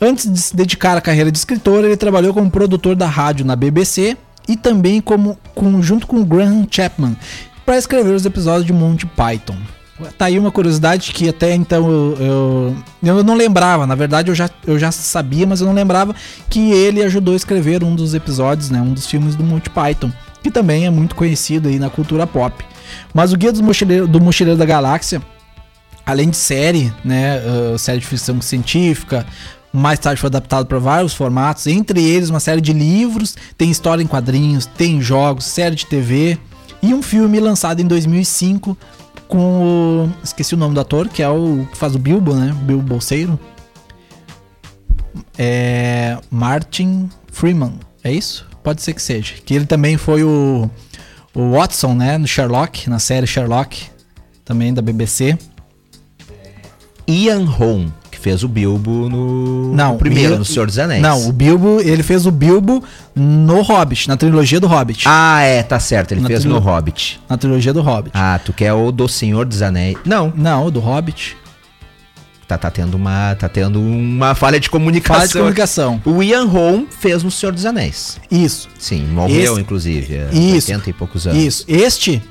Antes 0.00 0.30
de 0.30 0.38
se 0.38 0.54
dedicar 0.54 0.96
à 0.96 1.00
carreira 1.00 1.32
de 1.32 1.38
escritor, 1.38 1.84
ele 1.84 1.96
trabalhou 1.96 2.34
como 2.34 2.50
produtor 2.50 2.94
da 2.94 3.06
rádio 3.06 3.46
na 3.46 3.56
BBC 3.56 4.16
e 4.48 4.56
também 4.56 5.00
como 5.00 5.38
com, 5.54 5.82
junto 5.82 6.06
com 6.06 6.24
Graham 6.24 6.66
Chapman 6.70 7.16
para 7.64 7.78
escrever 7.78 8.14
os 8.14 8.26
episódios 8.26 8.66
de 8.66 8.72
Monty 8.72 9.06
Python. 9.06 9.56
Tá 10.18 10.24
aí 10.24 10.38
uma 10.38 10.50
curiosidade 10.50 11.12
que 11.12 11.28
até 11.28 11.54
então 11.54 11.88
eu, 11.88 12.16
eu, 12.20 13.16
eu 13.16 13.22
não 13.22 13.34
lembrava, 13.34 13.86
na 13.86 13.94
verdade 13.94 14.30
eu 14.30 14.34
já, 14.34 14.50
eu 14.66 14.78
já 14.78 14.90
sabia, 14.90 15.46
mas 15.46 15.60
eu 15.60 15.66
não 15.66 15.74
lembrava 15.74 16.14
que 16.50 16.72
ele 16.72 17.02
ajudou 17.02 17.34
a 17.34 17.36
escrever 17.36 17.84
um 17.84 17.94
dos 17.94 18.12
episódios, 18.14 18.68
né, 18.68 18.80
um 18.80 18.92
dos 18.92 19.06
filmes 19.06 19.36
do 19.36 19.44
Monty 19.44 19.70
Python, 19.70 20.10
que 20.42 20.50
também 20.50 20.86
é 20.86 20.90
muito 20.90 21.14
conhecido 21.14 21.68
aí 21.68 21.78
na 21.78 21.88
cultura 21.88 22.26
pop. 22.26 22.64
Mas 23.14 23.32
o 23.32 23.36
Guia 23.36 23.52
dos 23.52 23.60
Mochileiro, 23.60 24.08
do 24.08 24.20
Mochileiro 24.20 24.58
da 24.58 24.64
Galáxia, 24.64 25.22
além 26.04 26.30
de 26.30 26.36
série, 26.36 26.92
né, 27.04 27.40
uh, 27.40 27.78
série 27.78 28.00
de 28.00 28.06
ficção 28.06 28.40
científica, 28.40 29.24
mais 29.72 29.98
tarde 29.98 30.20
foi 30.20 30.28
adaptado 30.28 30.66
para 30.66 30.78
vários 30.78 31.14
formatos, 31.14 31.66
entre 31.66 32.02
eles 32.02 32.28
uma 32.30 32.40
série 32.40 32.60
de 32.60 32.72
livros, 32.72 33.36
tem 33.56 33.70
história 33.70 34.02
em 34.02 34.06
quadrinhos, 34.06 34.66
tem 34.66 35.00
jogos, 35.00 35.44
série 35.44 35.74
de 35.74 35.86
TV 35.86 36.38
e 36.82 36.92
um 36.92 37.02
filme 37.02 37.38
lançado 37.38 37.80
em 37.80 37.86
2005 37.86 38.76
com 39.32 39.62
o. 39.62 40.12
Esqueci 40.22 40.54
o 40.54 40.58
nome 40.58 40.74
do 40.74 40.80
ator, 40.80 41.08
que 41.08 41.22
é 41.22 41.28
o 41.28 41.66
que 41.70 41.78
faz 41.78 41.94
o 41.94 41.98
Bilbo, 41.98 42.34
né? 42.34 42.54
Bilbo 42.64 42.82
Bolseiro. 42.82 43.40
É. 45.38 46.18
Martin 46.30 47.08
Freeman. 47.30 47.80
É 48.04 48.12
isso? 48.12 48.46
Pode 48.62 48.82
ser 48.82 48.92
que 48.92 49.00
seja. 49.00 49.34
Que 49.44 49.54
ele 49.54 49.64
também 49.64 49.96
foi 49.96 50.22
o. 50.22 50.68
O 51.34 51.52
Watson, 51.52 51.94
né? 51.94 52.18
No 52.18 52.26
Sherlock, 52.26 52.90
na 52.90 52.98
série 52.98 53.26
Sherlock. 53.26 53.86
Também 54.44 54.74
da 54.74 54.82
BBC. 54.82 55.38
Ian 57.08 57.46
Holm, 57.46 57.88
fez 58.22 58.42
o 58.42 58.48
Bilbo 58.48 59.08
no, 59.08 59.74
Não, 59.74 59.92
no 59.92 59.98
primeiro, 59.98 60.38
no 60.38 60.44
Senhor 60.44 60.66
dos 60.66 60.78
Anéis. 60.78 61.02
Não, 61.02 61.28
o 61.28 61.32
Bilbo, 61.32 61.80
ele 61.80 62.02
fez 62.02 62.24
o 62.24 62.30
Bilbo 62.30 62.82
no 63.14 63.60
Hobbit, 63.62 64.08
na 64.08 64.16
trilogia 64.16 64.58
do 64.60 64.66
Hobbit. 64.66 65.04
Ah, 65.06 65.40
é, 65.42 65.62
tá 65.62 65.78
certo. 65.80 66.12
Ele 66.12 66.20
Na 66.22 66.28
fez 66.28 66.44
no 66.44 66.58
Hobbit. 66.58 67.20
Na 67.28 67.36
trilogia 67.36 67.72
do 67.72 67.82
Hobbit. 67.82 68.12
Ah, 68.14 68.40
tu 68.42 68.52
quer 68.52 68.72
o 68.72 68.90
do 68.92 69.08
Senhor 69.08 69.44
dos 69.44 69.60
Anéis. 69.60 69.96
Não, 70.04 70.32
Não, 70.36 70.66
o 70.66 70.70
do 70.70 70.80
Hobbit. 70.80 71.36
tá, 72.46 72.56
tá 72.58 72.70
tendo 72.70 72.94
uma. 72.96 73.34
Tá 73.34 73.48
tendo 73.48 73.80
uma 73.80 74.34
falha 74.34 74.60
de 74.60 74.68
comunicação. 74.70 75.16
Fala 75.16 75.26
de 75.28 75.32
comunicação. 75.34 76.00
O 76.04 76.22
Ian 76.22 76.44
Holm 76.44 76.84
fez 77.00 77.22
no 77.22 77.30
Senhor 77.30 77.52
dos 77.52 77.64
Anéis. 77.66 78.18
Isso, 78.30 78.68
Sim, 78.78 79.04
morreu, 79.06 79.52
Esse- 79.54 79.60
inclusive. 79.60 80.14
Isso. 80.32 80.70
80 80.70 80.90
e 80.90 80.92
poucos 80.92 81.26
anos. 81.26 81.42
isso. 81.42 81.64
Este 81.66 82.22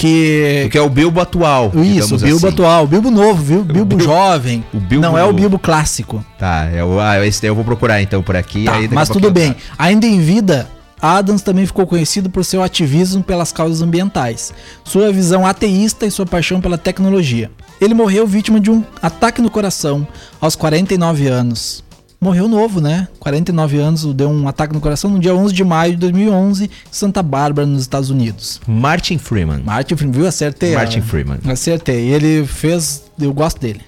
que. 0.00 0.60
Porque 0.62 0.78
é 0.78 0.80
o 0.82 0.88
Bilbo 0.88 1.20
atual. 1.20 1.70
Isso, 1.74 2.14
o 2.14 2.18
Bilbo 2.18 2.46
assim. 2.46 2.54
atual, 2.54 2.84
o 2.84 2.86
Bilbo 2.86 3.10
novo, 3.10 3.42
viu? 3.42 3.62
Bilbo, 3.64 3.96
Bilbo- 3.96 4.02
jovem. 4.04 4.64
o 4.72 4.80
Bilbo 4.80 5.06
não 5.06 5.16
é 5.18 5.22
o 5.22 5.26
novo. 5.26 5.38
Bilbo 5.38 5.58
clássico. 5.58 6.24
Tá, 6.38 6.68
é 6.72 6.82
o, 6.82 6.98
ah, 6.98 7.24
esse 7.26 7.40
daí 7.42 7.50
eu 7.50 7.54
vou 7.54 7.64
procurar 7.64 8.00
então 8.02 8.22
por 8.22 8.36
aqui. 8.36 8.64
Tá, 8.64 8.72
mas 8.90 9.08
tudo 9.08 9.28
eu 9.28 9.30
bem. 9.32 9.52
trago. 9.52 9.68
Ainda 9.78 10.06
em 10.06 10.20
vida, 10.20 10.68
Adams 11.00 11.42
também 11.42 11.66
ficou 11.66 11.86
conhecido 11.86 12.28
por 12.30 12.44
seu 12.44 12.62
ativismo 12.62 13.22
pelas 13.22 13.52
causas 13.52 13.80
ambientais, 13.82 14.52
sua 14.84 15.12
visão 15.12 15.46
ateísta 15.46 16.06
e 16.06 16.10
sua 16.10 16.26
paixão 16.26 16.60
pela 16.60 16.76
tecnologia. 16.78 17.50
Ele 17.80 17.94
morreu 17.94 18.26
vítima 18.26 18.60
de 18.60 18.70
um 18.70 18.84
ataque 19.02 19.40
no 19.40 19.50
coração 19.50 20.06
aos 20.40 20.54
49 20.56 21.26
anos. 21.28 21.82
Morreu 22.20 22.46
novo, 22.48 22.82
né? 22.82 23.08
49 23.18 23.78
anos, 23.78 24.04
deu 24.12 24.28
um 24.28 24.46
ataque 24.46 24.74
no 24.74 24.80
coração 24.80 25.08
no 25.10 25.18
dia 25.18 25.34
11 25.34 25.54
de 25.54 25.64
maio 25.64 25.92
de 25.92 25.98
2011, 26.00 26.64
em 26.64 26.70
Santa 26.90 27.22
Bárbara, 27.22 27.66
nos 27.66 27.80
Estados 27.80 28.10
Unidos. 28.10 28.60
Martin 28.66 29.16
Freeman. 29.16 29.62
Martin 29.64 29.96
Freeman, 29.96 30.14
viu? 30.18 30.26
Acertei. 30.28 30.74
Martin 30.74 30.98
ó. 30.98 31.02
Freeman. 31.02 31.38
Acertei. 31.48 32.08
Ele 32.12 32.46
fez. 32.46 33.04
Eu 33.18 33.32
gosto 33.32 33.58
dele. 33.58 33.80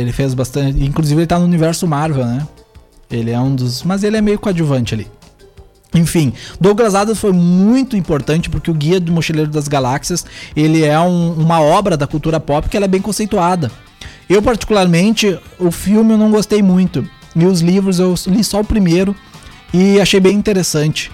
Ele 0.00 0.10
fez 0.10 0.34
bastante. 0.34 0.82
Inclusive, 0.84 1.20
ele 1.20 1.26
tá 1.28 1.38
no 1.38 1.44
universo 1.44 1.86
Marvel, 1.86 2.26
né? 2.26 2.44
Ele 3.08 3.30
é 3.30 3.38
um 3.38 3.54
dos. 3.54 3.84
Mas 3.84 4.02
ele 4.02 4.16
é 4.16 4.20
meio 4.20 4.38
coadjuvante 4.40 4.92
ali. 4.92 5.06
Enfim, 5.94 6.32
Douglas 6.60 6.94
Adams 6.96 7.20
foi 7.20 7.32
muito 7.32 7.96
importante 7.96 8.50
porque 8.50 8.68
o 8.70 8.74
Guia 8.74 8.98
do 8.98 9.12
Mochileiro 9.12 9.50
das 9.50 9.68
Galáxias 9.68 10.26
ele 10.56 10.82
é 10.84 10.98
um- 10.98 11.32
uma 11.34 11.60
obra 11.60 11.96
da 11.96 12.06
cultura 12.06 12.40
pop 12.40 12.68
que 12.68 12.76
ela 12.76 12.84
é 12.84 12.88
bem 12.88 13.00
conceituada. 13.00 13.70
Eu 14.28 14.42
particularmente 14.42 15.38
o 15.58 15.70
filme 15.70 16.12
eu 16.14 16.18
não 16.18 16.30
gostei 16.32 16.60
muito 16.62 17.08
e 17.36 17.44
os 17.46 17.60
livros 17.60 17.98
eu 18.00 18.14
li 18.26 18.42
só 18.42 18.60
o 18.60 18.64
primeiro 18.64 19.14
e 19.72 20.00
achei 20.00 20.18
bem 20.18 20.34
interessante, 20.36 21.10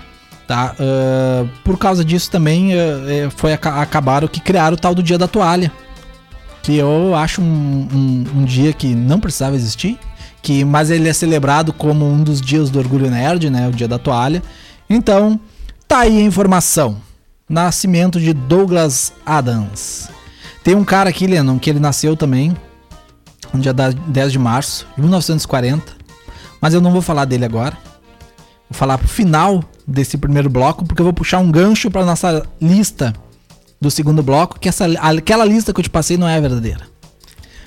tá? 0.46 0.74
Ah, 0.78 1.44
por 1.64 1.76
causa 1.76 2.04
disso 2.04 2.30
também 2.30 2.72
eh, 2.72 3.28
foi 3.36 3.52
aca- 3.52 3.82
acabaram 3.82 4.28
que 4.28 4.40
criaram 4.40 4.74
o 4.74 4.80
tal 4.80 4.94
do 4.94 5.02
Dia 5.02 5.18
da 5.18 5.26
Toalha, 5.28 5.70
que 6.62 6.76
eu 6.76 7.14
acho 7.14 7.42
um, 7.42 7.88
um- 7.92 8.24
um 8.40 8.44
dia 8.44 8.72
que 8.72 8.94
não 8.94 9.18
precisava 9.18 9.56
existir, 9.56 9.98
que 10.40 10.64
mas 10.64 10.90
ele 10.90 11.08
é 11.08 11.12
celebrado 11.12 11.72
como 11.72 12.04
um 12.08 12.22
dos 12.22 12.40
dias 12.40 12.70
do 12.70 12.78
orgulho 12.78 13.10
nerd, 13.10 13.50
né? 13.50 13.68
O 13.68 13.72
Dia 13.72 13.88
da 13.88 13.98
Toalha. 13.98 14.42
Então, 14.88 15.38
tá 15.88 16.00
aí 16.00 16.18
a 16.18 16.22
informação. 16.22 16.96
Nascimento 17.48 18.18
de 18.20 18.32
Douglas 18.32 19.12
Adams. 19.26 20.08
Tem 20.64 20.74
um 20.74 20.84
cara 20.84 21.10
aqui, 21.10 21.26
Lennon, 21.26 21.58
que 21.58 21.68
ele 21.68 21.80
nasceu 21.80 22.16
também 22.16 22.56
no 23.52 23.60
dia 23.60 23.72
da- 23.72 23.90
10 23.90 24.30
de 24.32 24.38
março 24.38 24.86
de 24.96 25.02
1940. 25.02 25.92
Mas 26.62 26.72
eu 26.72 26.80
não 26.80 26.92
vou 26.92 27.02
falar 27.02 27.24
dele 27.24 27.44
agora. 27.44 27.76
Vou 28.70 28.78
falar 28.78 28.96
pro 28.96 29.08
final 29.08 29.64
desse 29.86 30.16
primeiro 30.16 30.48
bloco, 30.48 30.84
porque 30.84 31.02
eu 31.02 31.04
vou 31.04 31.12
puxar 31.12 31.38
um 31.38 31.50
gancho 31.50 31.90
para 31.90 32.04
nossa 32.06 32.46
lista 32.60 33.12
do 33.80 33.90
segundo 33.90 34.22
bloco, 34.22 34.60
que 34.60 34.68
essa, 34.68 34.86
aquela 35.00 35.44
lista 35.44 35.72
que 35.74 35.80
eu 35.80 35.82
te 35.82 35.90
passei 35.90 36.16
não 36.16 36.28
é 36.28 36.40
verdadeira. 36.40 36.86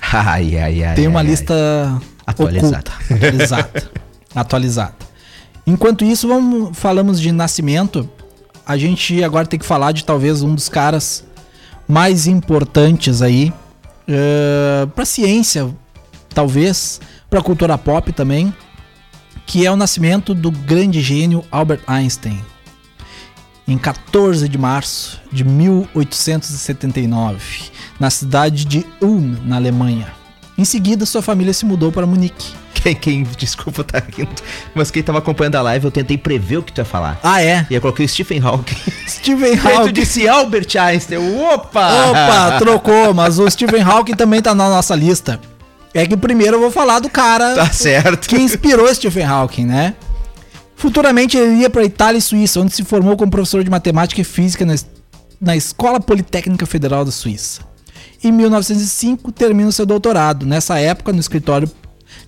Ai, 0.10 0.56
ai, 0.56 0.84
ai. 0.84 0.94
Tem 0.94 1.08
uma 1.08 1.20
ai, 1.20 1.26
ai. 1.26 1.30
lista 1.30 2.00
Atualizada. 2.26 2.68
oculta, 2.68 3.14
atualizada. 3.14 3.90
atualizada. 4.34 4.94
Enquanto 5.66 6.04
isso, 6.04 6.28
vamos, 6.28 6.78
falamos 6.78 7.20
de 7.20 7.32
nascimento. 7.32 8.08
A 8.64 8.76
gente 8.76 9.22
agora 9.22 9.46
tem 9.46 9.58
que 9.58 9.66
falar 9.66 9.92
de 9.92 10.04
talvez 10.04 10.42
um 10.42 10.54
dos 10.54 10.68
caras 10.68 11.24
mais 11.88 12.26
importantes 12.26 13.20
aí 13.20 13.52
uh, 14.08 14.86
para 14.88 15.04
ciência, 15.04 15.68
talvez 16.32 17.00
para 17.28 17.42
cultura 17.42 17.76
pop 17.76 18.12
também, 18.12 18.54
que 19.46 19.64
é 19.64 19.70
o 19.70 19.76
nascimento 19.76 20.34
do 20.34 20.50
grande 20.50 21.00
gênio 21.00 21.44
Albert 21.50 21.80
Einstein. 21.86 22.40
Em 23.66 23.78
14 23.78 24.48
de 24.48 24.58
março 24.58 25.20
de 25.32 25.44
1879, 25.44 27.70
na 27.98 28.10
cidade 28.10 28.64
de 28.64 28.84
Ulm, 29.00 29.36
na 29.44 29.56
Alemanha. 29.56 30.12
Em 30.58 30.64
seguida, 30.64 31.06
sua 31.06 31.22
família 31.22 31.52
se 31.52 31.64
mudou 31.64 31.92
para 31.92 32.06
Munique. 32.06 32.54
Quem, 32.74 32.94
quem, 32.94 33.22
desculpa, 33.36 33.82
tá 33.82 33.98
rindo. 33.98 34.30
Mas 34.74 34.90
quem 34.90 35.02
tava 35.02 35.18
acompanhando 35.18 35.56
a 35.56 35.62
live, 35.62 35.86
eu 35.86 35.90
tentei 35.90 36.16
prever 36.16 36.58
o 36.58 36.62
que 36.62 36.72
tu 36.72 36.78
ia 36.78 36.84
falar. 36.84 37.18
Ah, 37.22 37.42
é? 37.42 37.66
E 37.68 37.74
eu 37.74 37.80
coloquei 37.80 38.06
o 38.06 38.08
Stephen 38.08 38.40
Hawking. 38.40 38.76
Steven 39.08 39.52
Aí 39.52 39.58
tu 39.58 39.68
Hawking. 39.68 39.92
disse 39.92 40.28
Albert 40.28 40.68
Einstein. 40.78 41.18
Opa! 41.42 41.88
Opa, 42.10 42.58
trocou, 42.58 43.12
mas 43.12 43.38
o 43.38 43.50
Stephen 43.50 43.82
Hawking 43.82 44.14
também 44.14 44.40
tá 44.40 44.54
na 44.54 44.68
nossa 44.68 44.94
lista. 44.94 45.40
É 45.96 46.06
que 46.06 46.16
primeiro 46.16 46.56
eu 46.56 46.60
vou 46.60 46.70
falar 46.70 46.98
do 47.00 47.08
cara 47.08 47.54
Tá 47.54 47.70
certo. 47.72 48.28
que 48.28 48.36
inspirou 48.36 48.92
Stephen 48.94 49.24
Hawking, 49.24 49.64
né? 49.66 49.94
Futuramente 50.76 51.36
ele 51.38 51.54
iria 51.54 51.70
para 51.70 51.82
Itália 51.84 52.18
e 52.18 52.22
Suíça, 52.22 52.60
onde 52.60 52.74
se 52.74 52.84
formou 52.84 53.16
como 53.16 53.30
professor 53.30 53.64
de 53.64 53.70
matemática 53.70 54.20
e 54.20 54.24
física 54.24 54.66
na, 54.66 54.74
na 55.40 55.56
Escola 55.56 55.98
Politécnica 55.98 56.66
Federal 56.66 57.04
da 57.04 57.10
Suíça. 57.10 57.62
Em 58.22 58.30
1905 58.30 59.32
termina 59.32 59.68
o 59.68 59.72
seu 59.72 59.86
doutorado. 59.86 60.44
Nessa 60.44 60.78
época, 60.78 61.12
no 61.12 61.18
escritório 61.20 61.68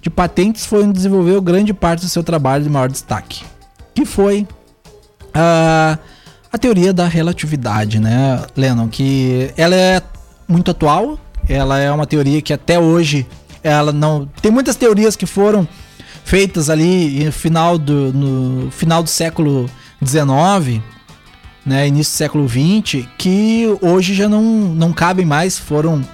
de 0.01 0.09
patentes, 0.09 0.65
foi 0.65 0.83
onde 0.85 0.93
desenvolveu 0.95 1.41
grande 1.43 1.75
parte 1.75 2.01
do 2.03 2.09
seu 2.09 2.23
trabalho 2.23 2.65
de 2.65 2.71
maior 2.71 2.89
destaque, 2.89 3.43
que 3.95 4.07
foi 4.07 4.47
a, 5.35 5.99
a 6.53 6.59
teoria 6.59 6.93
da 6.93 7.07
relatividade, 7.07 7.99
né, 8.01 8.43
Lennon? 8.57 8.89
Que 8.89 9.51
ela 9.57 9.75
é 9.75 10.01
muito 10.47 10.71
atual, 10.71 11.19
ela 11.49 11.79
é 11.79 11.91
uma 11.91 12.07
teoria 12.07 12.41
que 12.41 12.53
até 12.53 12.79
hoje 12.79 13.27
ela 13.63 13.93
não 13.93 14.29
tem 14.41 14.51
muitas 14.51 14.77
teorias 14.77 15.17
que 15.17 15.27
foram 15.27 15.67
feitas 16.25 16.69
ali 16.69 17.25
no 17.25 17.33
final 17.33 17.79
do, 17.79 18.13
no 18.13 18.71
final 18.71 19.03
do 19.03 19.09
século 19.09 19.69
XIX, 20.05 20.83
né, 21.65 21.89
início 21.89 22.13
do 22.13 22.17
século 22.17 22.49
XX, 22.49 23.07
que 23.17 23.65
hoje 23.81 24.15
já 24.15 24.29
não, 24.29 24.43
não 24.43 24.93
cabem 24.93 25.25
mais, 25.25 25.59
foram 25.59 26.05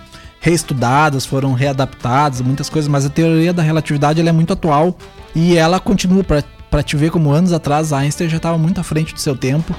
reestudadas, 0.40 1.24
foram 1.24 1.52
readaptadas, 1.52 2.40
muitas 2.40 2.68
coisas, 2.68 2.88
mas 2.88 3.06
a 3.06 3.08
teoria 3.08 3.52
da 3.52 3.62
relatividade 3.62 4.20
ela 4.20 4.28
é 4.28 4.32
muito 4.32 4.52
atual 4.52 4.96
e 5.34 5.56
ela 5.56 5.80
continua 5.80 6.22
para 6.22 6.82
te 6.82 6.96
ver 6.96 7.10
como 7.10 7.32
anos 7.32 7.52
atrás 7.52 7.92
Einstein 7.92 8.28
já 8.28 8.36
estava 8.36 8.58
muito 8.58 8.80
à 8.80 8.84
frente 8.84 9.14
do 9.14 9.20
seu 9.20 9.34
tempo 9.36 9.74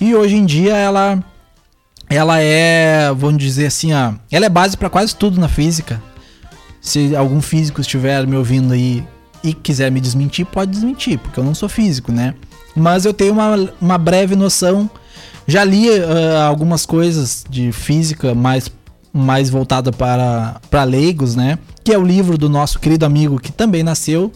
e 0.00 0.14
hoje 0.14 0.36
em 0.36 0.44
dia 0.44 0.76
ela 0.76 1.24
ela 2.10 2.40
é, 2.40 3.10
vamos 3.14 3.42
dizer 3.42 3.66
assim, 3.66 3.90
ela 3.92 4.46
é 4.46 4.48
base 4.48 4.76
para 4.76 4.90
quase 4.90 5.16
tudo 5.16 5.40
na 5.40 5.48
física. 5.48 6.02
Se 6.82 7.14
algum 7.14 7.40
físico 7.40 7.80
estiver 7.80 8.26
me 8.26 8.36
ouvindo 8.36 8.72
aí 8.72 9.06
e 9.42 9.54
quiser 9.54 9.88
me 9.90 10.00
desmentir, 10.00 10.44
pode 10.44 10.72
desmentir, 10.72 11.16
porque 11.16 11.38
eu 11.38 11.44
não 11.44 11.54
sou 11.54 11.68
físico, 11.68 12.10
né? 12.10 12.34
Mas 12.74 13.04
eu 13.04 13.14
tenho 13.14 13.32
uma, 13.32 13.70
uma 13.80 13.96
breve 13.96 14.34
noção. 14.34 14.90
Já 15.46 15.62
li 15.62 15.88
ah, 15.88 16.44
algumas 16.44 16.84
coisas 16.84 17.44
de 17.48 17.70
física 17.70 18.34
mais, 18.34 18.68
mais 19.12 19.48
voltada 19.48 19.92
para, 19.92 20.60
para 20.68 20.82
leigos, 20.82 21.36
né? 21.36 21.56
Que 21.84 21.92
é 21.92 21.98
o 21.98 22.02
livro 22.02 22.36
do 22.36 22.48
nosso 22.48 22.80
querido 22.80 23.06
amigo 23.06 23.38
que 23.38 23.52
também 23.52 23.84
nasceu, 23.84 24.32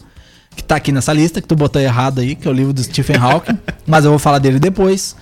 que 0.55 0.63
tá 0.63 0.77
aqui 0.77 0.93
nessa 0.93 1.11
lista, 1.11 1.41
que 1.41 1.47
tu 1.47 1.55
botou 1.55 1.81
errado 1.81 2.19
aí, 2.19 2.33
que 2.33 2.47
é 2.47 2.51
o 2.51 2.53
livro 2.53 2.71
do 2.71 2.81
Stephen 2.81 3.17
Hawking, 3.17 3.57
mas 3.85 4.05
eu 4.05 4.11
vou 4.11 4.19
falar 4.19 4.39
dele 4.39 4.57
depois. 4.57 5.17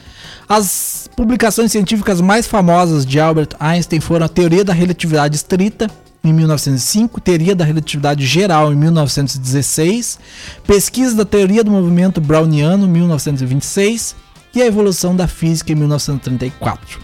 As 0.47 1.09
publicações 1.15 1.71
científicas 1.71 2.21
mais 2.21 2.45
famosas 2.45 3.03
de 3.03 3.19
Albert 3.19 3.49
Einstein 3.59 3.99
foram 3.99 4.27
a 4.27 4.29
Teoria 4.29 4.63
da 4.63 4.73
Relatividade 4.73 5.35
Estrita, 5.35 5.89
em 6.27 6.33
1905, 6.33 7.21
Teoria 7.21 7.55
da 7.55 7.63
Relatividade 7.63 8.25
Geral, 8.25 8.73
em 8.73 8.75
1916, 8.75 10.19
Pesquisa 10.65 11.15
da 11.15 11.25
Teoria 11.25 11.63
do 11.63 11.71
Movimento 11.71 12.19
Browniano, 12.19 12.85
em 12.85 12.89
1926, 12.89 14.15
e 14.53 14.61
a 14.61 14.65
Evolução 14.65 15.15
da 15.15 15.27
Física, 15.27 15.71
em 15.71 15.75
1934. 15.75 16.99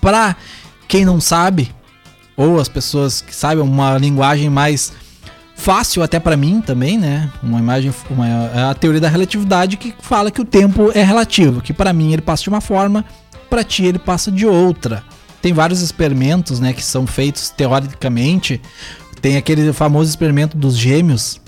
Para 0.00 0.36
quem 0.86 1.04
não 1.04 1.20
sabe, 1.20 1.74
ou 2.36 2.58
as 2.58 2.68
pessoas 2.68 3.20
que 3.20 3.34
sabem 3.34 3.62
uma 3.62 3.98
linguagem 3.98 4.48
mais 4.48 4.92
fácil 5.60 6.02
até 6.02 6.18
para 6.18 6.36
mim 6.36 6.62
também, 6.62 6.96
né? 6.98 7.30
Uma 7.42 7.58
imagem, 7.58 7.92
uma, 8.08 8.26
é 8.26 8.62
a 8.70 8.74
teoria 8.74 9.00
da 9.00 9.08
relatividade 9.08 9.76
que 9.76 9.94
fala 10.00 10.30
que 10.30 10.40
o 10.40 10.44
tempo 10.44 10.90
é 10.94 11.02
relativo, 11.02 11.60
que 11.60 11.72
para 11.72 11.92
mim 11.92 12.12
ele 12.12 12.22
passa 12.22 12.44
de 12.44 12.48
uma 12.48 12.62
forma, 12.62 13.04
para 13.50 13.62
ti 13.62 13.84
ele 13.84 13.98
passa 13.98 14.32
de 14.32 14.46
outra. 14.46 15.04
Tem 15.40 15.52
vários 15.52 15.80
experimentos, 15.80 16.60
né, 16.60 16.72
que 16.72 16.82
são 16.82 17.06
feitos 17.06 17.50
teoricamente. 17.50 18.60
Tem 19.20 19.36
aquele 19.36 19.72
famoso 19.72 20.08
experimento 20.08 20.56
dos 20.56 20.76
gêmeos, 20.76 21.40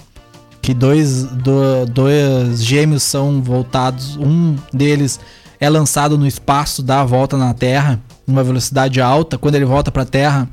que 0.61 0.75
dois, 0.75 1.25
do, 1.25 1.87
dois 1.87 2.63
gêmeos 2.63 3.03
são 3.03 3.43
voltados, 3.43 4.17
um 4.17 4.57
deles 4.73 5.19
é 5.59 5.69
lançado 5.69 6.19
no 6.19 6.27
espaço, 6.27 6.83
dá 6.83 7.01
a 7.01 7.05
volta 7.05 7.37
na 7.37 7.55
Terra, 7.55 8.01
numa 8.27 8.43
velocidade 8.43 9.01
alta. 9.01 9.39
Quando 9.39 9.55
ele 9.55 9.65
volta 9.65 9.91
para 9.91 10.03
a 10.03 10.07
Terra, 10.07 10.49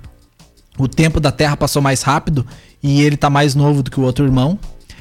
o 0.77 0.87
tempo 0.87 1.19
da 1.19 1.31
Terra 1.31 1.57
passou 1.57 1.81
mais 1.81 2.03
rápido 2.03 2.45
e 2.81 3.01
ele 3.01 3.17
tá 3.17 3.29
mais 3.29 3.55
novo 3.55 3.83
do 3.83 3.89
que 3.91 3.99
o 3.99 4.03
outro 4.03 4.23
irmão. 4.23 4.57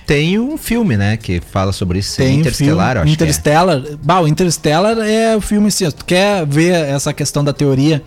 Tem 0.06 0.38
um 0.38 0.56
filme, 0.56 0.96
né, 0.96 1.18
que 1.18 1.40
fala 1.40 1.70
sobre 1.70 1.98
isso. 1.98 2.16
Tem 2.16 2.40
Interstellar, 2.40 2.76
filme, 2.76 2.96
eu 2.96 3.02
acho 3.02 3.12
Interstellar. 3.12 3.82
Que 3.82 3.92
é. 3.92 3.96
Bah, 4.02 4.20
o 4.20 4.26
Interstellar 4.26 4.98
é 4.98 5.36
o 5.36 5.40
filme 5.40 5.68
assim, 5.68 5.90
tu 5.90 6.04
quer 6.04 6.46
ver 6.46 6.72
essa 6.72 7.12
questão 7.12 7.44
da 7.44 7.52
teoria 7.52 8.02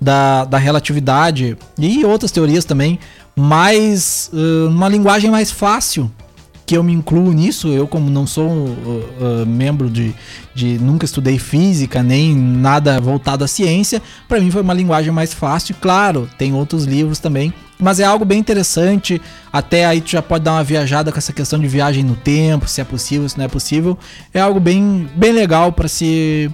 da, 0.00 0.44
da 0.44 0.58
relatividade 0.58 1.56
e 1.78 2.04
outras 2.04 2.30
teorias 2.30 2.64
também, 2.64 2.98
mas 3.34 4.30
uh, 4.32 4.68
uma 4.68 4.88
linguagem 4.88 5.30
mais 5.30 5.50
fácil 5.50 6.10
que 6.68 6.76
eu 6.76 6.82
me 6.82 6.92
incluo 6.92 7.32
nisso, 7.32 7.68
eu 7.68 7.88
como 7.88 8.10
não 8.10 8.26
sou 8.26 8.46
uh, 8.46 9.42
uh, 9.42 9.46
membro 9.46 9.88
de, 9.88 10.14
de 10.54 10.78
nunca 10.78 11.06
estudei 11.06 11.38
física 11.38 12.02
nem 12.02 12.36
nada 12.36 13.00
voltado 13.00 13.42
à 13.42 13.48
ciência, 13.48 14.02
para 14.28 14.38
mim 14.38 14.50
foi 14.50 14.60
uma 14.60 14.74
linguagem 14.74 15.10
mais 15.10 15.32
fácil. 15.32 15.74
Claro, 15.80 16.28
tem 16.36 16.52
outros 16.52 16.84
livros 16.84 17.20
também, 17.20 17.54
mas 17.80 18.00
é 18.00 18.04
algo 18.04 18.22
bem 18.22 18.38
interessante. 18.38 19.18
Até 19.50 19.86
aí 19.86 20.02
tu 20.02 20.10
já 20.10 20.20
pode 20.20 20.44
dar 20.44 20.52
uma 20.52 20.62
viajada 20.62 21.10
com 21.10 21.16
essa 21.16 21.32
questão 21.32 21.58
de 21.58 21.66
viagem 21.66 22.04
no 22.04 22.14
tempo, 22.14 22.68
se 22.68 22.82
é 22.82 22.84
possível, 22.84 23.26
se 23.26 23.38
não 23.38 23.46
é 23.46 23.48
possível. 23.48 23.96
É 24.34 24.40
algo 24.40 24.60
bem, 24.60 25.08
bem 25.16 25.32
legal 25.32 25.72
para 25.72 25.88
se 25.88 26.50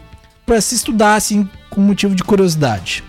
para 0.47 0.61
se 0.61 0.77
estudar 0.77 1.17
assim 1.17 1.49
com 1.71 1.81
motivo 1.81 2.15
de 2.15 2.23
curiosidade. 2.23 3.03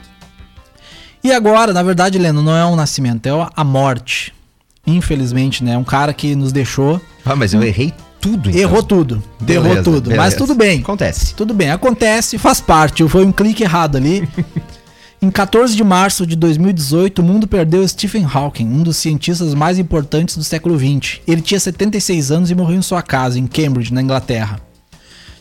E 1.26 1.32
agora, 1.32 1.74
na 1.74 1.82
verdade, 1.82 2.20
Leno, 2.20 2.44
não 2.44 2.56
é 2.56 2.64
um 2.68 2.76
nascimento, 2.76 3.26
é 3.26 3.32
a 3.56 3.64
morte. 3.64 4.32
Infelizmente, 4.86 5.64
né? 5.64 5.76
Um 5.76 5.84
cara 5.84 6.14
que 6.14 6.36
nos 6.36 6.52
deixou. 6.52 7.02
Ah, 7.26 7.36
mas 7.36 7.52
eu 7.52 7.64
errei 7.64 7.92
tudo. 8.22 8.48
Então. 8.48 8.62
Errou 8.62 8.84
tudo. 8.84 9.24
Beleza, 9.42 9.70
errou 9.70 9.84
tudo. 9.84 10.02
Beleza. 10.02 10.22
Mas 10.22 10.36
tudo 10.36 10.54
bem. 10.54 10.82
Acontece. 10.82 11.34
Tudo 11.34 11.52
bem, 11.52 11.72
acontece, 11.72 12.38
faz 12.38 12.62
parte. 12.62 13.04
Foi 13.10 13.26
um 13.26 13.32
clique 13.32 13.64
errado 13.64 13.96
ali. 13.96 14.30
em 15.20 15.32
14 15.32 15.76
de 15.76 15.84
março 15.84 16.28
de 16.28 16.36
2018, 16.36 17.18
o 17.18 17.26
mundo 17.26 17.48
perdeu 17.48 17.88
Stephen 17.88 18.28
Hawking, 18.32 18.68
um 18.68 18.84
dos 18.84 18.98
cientistas 18.98 19.56
mais 19.56 19.80
importantes 19.80 20.38
do 20.38 20.44
século 20.44 20.78
XX. 20.78 21.22
Ele 21.28 21.42
tinha 21.42 21.60
76 21.60 22.30
anos 22.30 22.52
e 22.52 22.56
morreu 22.56 22.78
em 22.78 22.84
sua 22.84 23.02
casa, 23.02 23.40
em 23.40 23.48
Cambridge, 23.48 23.92
na 23.92 24.04
Inglaterra. 24.04 24.60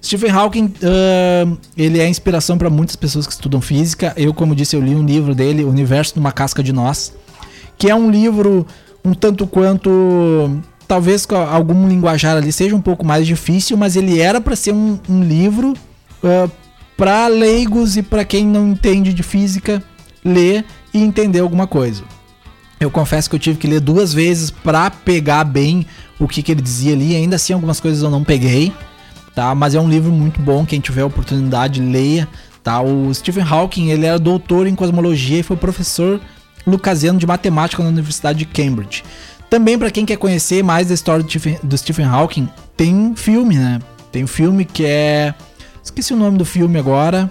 Stephen 0.04 0.30
Hawking, 0.30 0.66
uh, 0.66 1.58
ele 1.74 1.98
é 1.98 2.06
inspiração 2.06 2.58
para 2.58 2.68
muitas 2.68 2.94
pessoas 2.94 3.26
que 3.26 3.32
estudam 3.32 3.62
física. 3.62 4.12
Eu, 4.18 4.34
como 4.34 4.54
disse, 4.54 4.76
eu 4.76 4.82
li 4.82 4.94
um 4.94 5.04
livro 5.04 5.34
dele, 5.34 5.64
Universo 5.64 6.12
numa 6.16 6.30
Casca 6.30 6.62
de 6.62 6.74
Nós, 6.74 7.14
que 7.78 7.88
é 7.88 7.94
um 7.94 8.10
livro 8.10 8.66
um 9.02 9.14
tanto 9.14 9.46
quanto 9.46 10.60
talvez 10.86 11.24
com 11.24 11.36
algum 11.36 11.88
linguajar 11.88 12.36
ali 12.36 12.52
seja 12.52 12.76
um 12.76 12.82
pouco 12.82 13.04
mais 13.04 13.26
difícil, 13.26 13.78
mas 13.78 13.96
ele 13.96 14.20
era 14.20 14.42
para 14.42 14.54
ser 14.54 14.72
um, 14.72 14.98
um 15.08 15.22
livro 15.22 15.72
uh, 16.22 16.50
para 16.98 17.26
leigos 17.26 17.96
e 17.96 18.02
para 18.02 18.26
quem 18.26 18.46
não 18.46 18.68
entende 18.68 19.14
de 19.14 19.22
física 19.22 19.82
ler 20.22 20.66
e 20.92 21.02
entender 21.02 21.40
alguma 21.40 21.66
coisa. 21.66 22.02
Eu 22.78 22.90
confesso 22.90 23.30
que 23.30 23.36
eu 23.36 23.40
tive 23.40 23.58
que 23.58 23.66
ler 23.66 23.80
duas 23.80 24.12
vezes 24.12 24.50
para 24.50 24.90
pegar 24.90 25.44
bem 25.44 25.86
o 26.20 26.28
que, 26.28 26.42
que 26.42 26.52
ele 26.52 26.60
dizia 26.60 26.92
ali. 26.92 27.16
Ainda 27.16 27.36
assim, 27.36 27.54
algumas 27.54 27.80
coisas 27.80 28.02
eu 28.02 28.10
não 28.10 28.22
peguei, 28.22 28.72
tá? 29.34 29.54
Mas 29.54 29.74
é 29.74 29.80
um 29.80 29.88
livro 29.88 30.12
muito 30.12 30.40
bom. 30.40 30.64
Quem 30.64 30.80
tiver 30.80 31.04
oportunidade, 31.04 31.80
leia, 31.80 32.28
tá? 32.62 32.80
O 32.80 33.12
Stephen 33.12 33.44
Hawking 33.44 33.90
ele 33.90 34.06
era 34.06 34.18
doutor 34.18 34.66
em 34.66 34.74
cosmologia 34.74 35.40
e 35.40 35.42
foi 35.42 35.56
professor 35.56 36.20
lucasiano 36.66 37.18
de 37.18 37.26
matemática 37.26 37.82
na 37.82 37.88
Universidade 37.88 38.38
de 38.38 38.44
Cambridge. 38.46 39.04
Também 39.50 39.78
para 39.78 39.90
quem 39.90 40.06
quer 40.06 40.16
conhecer 40.16 40.62
mais 40.62 40.88
da 40.88 40.94
história 40.94 41.22
do 41.22 41.28
Stephen, 41.28 41.58
do 41.62 41.76
Stephen 41.76 42.06
Hawking, 42.06 42.48
tem 42.76 43.14
filme, 43.14 43.56
né? 43.56 43.80
Tem 44.10 44.24
um 44.24 44.28
filme 44.28 44.64
que 44.64 44.84
é 44.84 45.34
esqueci 45.82 46.14
o 46.14 46.16
nome 46.16 46.38
do 46.38 46.44
filme 46.44 46.78
agora. 46.78 47.30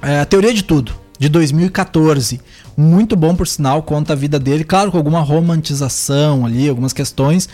É 0.00 0.20
a 0.20 0.24
Teoria 0.24 0.52
de 0.52 0.62
Tudo, 0.62 0.92
de 1.18 1.28
2014. 1.28 2.40
Muito 2.76 3.14
bom 3.14 3.34
por 3.34 3.46
sinal, 3.46 3.82
conta 3.82 4.12
a 4.12 4.16
vida 4.16 4.38
dele, 4.38 4.64
claro 4.64 4.90
com 4.90 4.96
alguma 4.96 5.20
romantização 5.20 6.44
ali, 6.44 6.68
algumas 6.68 6.92
questões, 6.92 7.48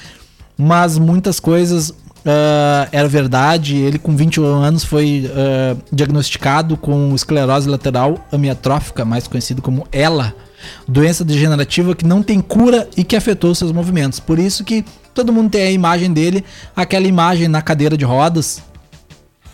mas 0.56 0.96
muitas 0.96 1.38
coisas 1.38 1.92
uh, 2.20 2.88
era 2.92 3.08
verdade. 3.08 3.76
Ele, 3.76 3.98
com 3.98 4.14
21 4.14 4.44
anos, 4.44 4.84
foi 4.84 5.26
uh, 5.26 5.80
diagnosticado 5.92 6.76
com 6.76 7.14
esclerose 7.14 7.68
lateral 7.68 8.26
amiotrófica, 8.32 9.04
mais 9.04 9.26
conhecido 9.26 9.62
como 9.62 9.86
ELA 9.92 10.34
doença 10.86 11.24
degenerativa 11.24 11.94
que 11.94 12.04
não 12.04 12.22
tem 12.22 12.40
cura 12.40 12.88
e 12.96 13.04
que 13.04 13.16
afetou 13.16 13.54
seus 13.54 13.72
movimentos. 13.72 14.20
Por 14.20 14.38
isso 14.38 14.64
que 14.64 14.84
todo 15.14 15.32
mundo 15.32 15.50
tem 15.50 15.62
a 15.62 15.70
imagem 15.70 16.12
dele, 16.12 16.44
aquela 16.74 17.06
imagem 17.06 17.48
na 17.48 17.62
cadeira 17.62 17.96
de 17.96 18.04
rodas, 18.04 18.62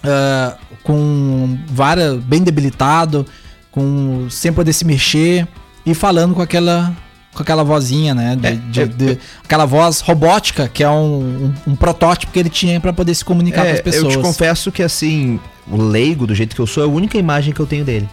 uh, 0.05 0.57
com 0.83 1.59
várias 1.69 2.17
bem 2.25 2.43
debilitado, 2.43 3.27
com 3.71 4.27
sem 4.31 4.53
poder 4.53 4.73
se 4.73 4.85
mexer 4.85 5.47
e 5.85 5.95
falando 5.95 6.35
com 6.35 6.43
aquela 6.43 6.95
com 7.37 7.43
aquela 7.43 7.63
vozinha, 7.63 8.15
né? 8.15 8.35
De, 8.35 8.47
é, 8.47 8.53
de, 8.53 8.81
eu, 8.81 8.89
de, 8.89 9.19
aquela 9.45 9.67
voz 9.67 10.01
robótica, 10.01 10.69
que 10.69 10.83
é 10.83 10.89
um, 10.89 11.53
um, 11.67 11.73
um 11.73 11.77
protótipo 11.77 12.33
que 12.33 12.39
ele 12.39 12.49
tinha 12.49 12.81
para 12.81 12.93
poder 12.93 13.15
se 13.15 13.25
comunicar 13.25 13.65
é, 13.67 13.69
com 13.69 13.75
as 13.75 13.81
pessoas. 13.83 14.15
Eu 14.15 14.21
te 14.21 14.27
confesso 14.27 14.73
que, 14.73 14.83
assim, 14.83 15.39
o 15.71 15.77
leigo, 15.77 16.27
do 16.27 16.35
jeito 16.35 16.57
que 16.57 16.61
eu 16.61 16.67
sou, 16.67 16.83
é 16.83 16.87
a 16.87 16.89
única 16.89 17.19
imagem 17.19 17.53
que 17.53 17.61
eu 17.61 17.67
tenho 17.67 17.85
dele. 17.85 18.09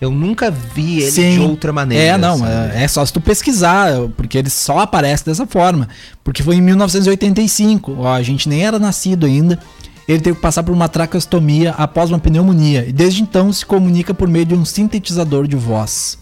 Eu 0.00 0.10
nunca 0.10 0.50
vi 0.50 1.00
ele 1.00 1.10
Sim. 1.10 1.34
de 1.34 1.40
outra 1.40 1.72
maneira. 1.72 2.04
É, 2.04 2.18
não, 2.18 2.46
é, 2.46 2.84
é, 2.84 2.88
só 2.88 3.04
se 3.04 3.12
tu 3.12 3.20
pesquisar, 3.20 3.92
porque 4.16 4.36
ele 4.36 4.50
só 4.50 4.80
aparece 4.80 5.24
dessa 5.24 5.46
forma. 5.46 5.88
Porque 6.22 6.42
foi 6.42 6.56
em 6.56 6.60
1985, 6.60 7.96
ó, 7.98 8.12
a 8.12 8.22
gente 8.22 8.48
nem 8.48 8.64
era 8.64 8.78
nascido 8.78 9.26
ainda. 9.26 9.58
Ele 10.06 10.20
teve 10.20 10.36
que 10.36 10.42
passar 10.42 10.62
por 10.62 10.72
uma 10.72 10.88
traqueostomia 10.88 11.72
após 11.72 12.10
uma 12.10 12.18
pneumonia 12.18 12.84
e 12.86 12.92
desde 12.92 13.22
então 13.22 13.52
se 13.52 13.66
comunica 13.66 14.14
por 14.14 14.28
meio 14.28 14.44
de 14.44 14.54
um 14.54 14.64
sintetizador 14.64 15.48
de 15.48 15.56
voz. 15.56 16.16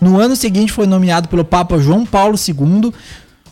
No 0.00 0.18
ano 0.18 0.36
seguinte 0.36 0.72
foi 0.72 0.86
nomeado 0.86 1.28
pelo 1.28 1.44
Papa 1.44 1.78
João 1.78 2.04
Paulo 2.04 2.36
II 2.36 2.92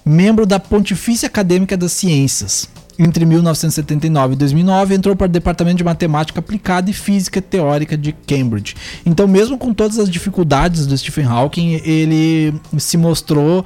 membro 0.05 0.47
da 0.47 0.59
Pontifícia 0.59 1.27
Acadêmica 1.27 1.77
das 1.77 1.93
Ciências 1.93 2.69
entre 3.01 3.25
1979 3.25 4.35
e 4.35 4.37
2009, 4.37 4.95
entrou 4.95 5.17
para 5.17 5.25
o 5.25 5.29
Departamento 5.29 5.79
de 5.79 5.85
Matemática 5.85 6.39
Aplicada 6.39 6.91
e 6.91 6.93
Física 6.93 7.41
Teórica 7.41 7.97
de 7.97 8.13
Cambridge. 8.13 8.77
Então, 9.07 9.27
mesmo 9.27 9.57
com 9.57 9.73
todas 9.73 9.99
as 9.99 10.11
dificuldades 10.11 10.87
do 10.87 10.97
Stephen 10.97 11.25
Hawking, 11.25 11.81
ele 11.83 12.55
se 12.77 12.99
mostrou. 12.99 13.65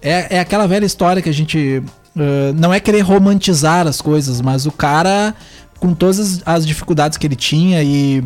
É, 0.00 0.36
é 0.36 0.40
aquela 0.40 0.68
velha 0.68 0.86
história 0.86 1.20
que 1.20 1.28
a 1.28 1.34
gente. 1.34 1.82
Uh, 2.14 2.54
não 2.56 2.72
é 2.72 2.78
querer 2.78 3.00
romantizar 3.00 3.86
as 3.88 4.00
coisas, 4.00 4.40
mas 4.40 4.66
o 4.66 4.72
cara, 4.72 5.34
com 5.80 5.92
todas 5.92 6.40
as, 6.46 6.66
dificuldades 6.66 7.18
que 7.18 7.26
ele 7.26 7.36
tinha 7.36 7.82
e 7.82 8.22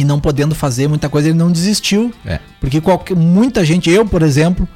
e 0.00 0.04
não 0.04 0.18
podendo 0.18 0.54
fazer 0.54 0.88
muita 0.88 1.08
coisa, 1.08 1.28
ele 1.28 1.38
não 1.38 1.50
desistiu. 1.50 2.12
É. 2.24 2.40
Porque 2.60 2.80
qualquer, 2.80 3.16
muita 3.16 3.64
gente, 3.64 3.90
eu, 3.90 4.06
por 4.06 4.22
exemplo, 4.22 4.68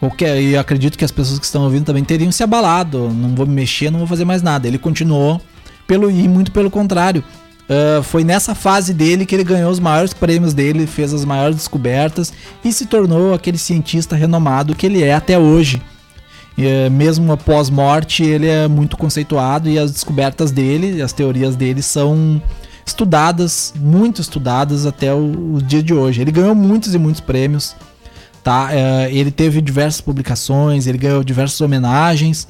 Qualquer, 0.00 0.40
e 0.40 0.56
acredito 0.56 0.96
que 0.96 1.04
as 1.04 1.10
pessoas 1.10 1.38
que 1.38 1.44
estão 1.44 1.62
ouvindo 1.62 1.84
também 1.84 2.02
teriam 2.02 2.32
se 2.32 2.42
abalado. 2.42 3.10
Não 3.10 3.34
vou 3.34 3.46
me 3.46 3.52
mexer, 3.52 3.90
não 3.90 3.98
vou 3.98 4.08
fazer 4.08 4.24
mais 4.24 4.40
nada. 4.40 4.66
Ele 4.66 4.78
continuou 4.78 5.38
pelo 5.86 6.10
e 6.10 6.26
muito 6.26 6.50
pelo 6.50 6.70
contrário. 6.70 7.22
Uh, 7.68 8.02
foi 8.02 8.24
nessa 8.24 8.54
fase 8.54 8.94
dele 8.94 9.26
que 9.26 9.34
ele 9.34 9.44
ganhou 9.44 9.70
os 9.70 9.78
maiores 9.78 10.14
prêmios 10.14 10.54
dele, 10.54 10.86
fez 10.86 11.12
as 11.12 11.24
maiores 11.24 11.54
descobertas 11.54 12.32
e 12.64 12.72
se 12.72 12.86
tornou 12.86 13.34
aquele 13.34 13.58
cientista 13.58 14.16
renomado 14.16 14.74
que 14.74 14.86
ele 14.86 15.02
é 15.04 15.14
até 15.14 15.38
hoje. 15.38 15.80
Uh, 16.58 16.90
mesmo 16.90 17.30
após 17.30 17.68
morte, 17.68 18.24
ele 18.24 18.48
é 18.48 18.66
muito 18.66 18.96
conceituado 18.96 19.68
e 19.68 19.78
as 19.78 19.92
descobertas 19.92 20.50
dele, 20.50 21.02
as 21.02 21.12
teorias 21.12 21.54
dele 21.56 21.82
são 21.82 22.42
estudadas, 22.84 23.72
muito 23.76 24.20
estudadas 24.20 24.86
até 24.86 25.12
o, 25.12 25.54
o 25.54 25.62
dia 25.62 25.82
de 25.82 25.94
hoje. 25.94 26.20
Ele 26.20 26.32
ganhou 26.32 26.54
muitos 26.54 26.94
e 26.94 26.98
muitos 26.98 27.20
prêmios 27.20 27.74
tá? 28.42 28.68
É, 28.72 29.12
ele 29.12 29.30
teve 29.30 29.60
diversas 29.60 30.00
publicações, 30.00 30.86
ele 30.86 30.98
ganhou 30.98 31.22
diversas 31.22 31.60
homenagens, 31.60 32.48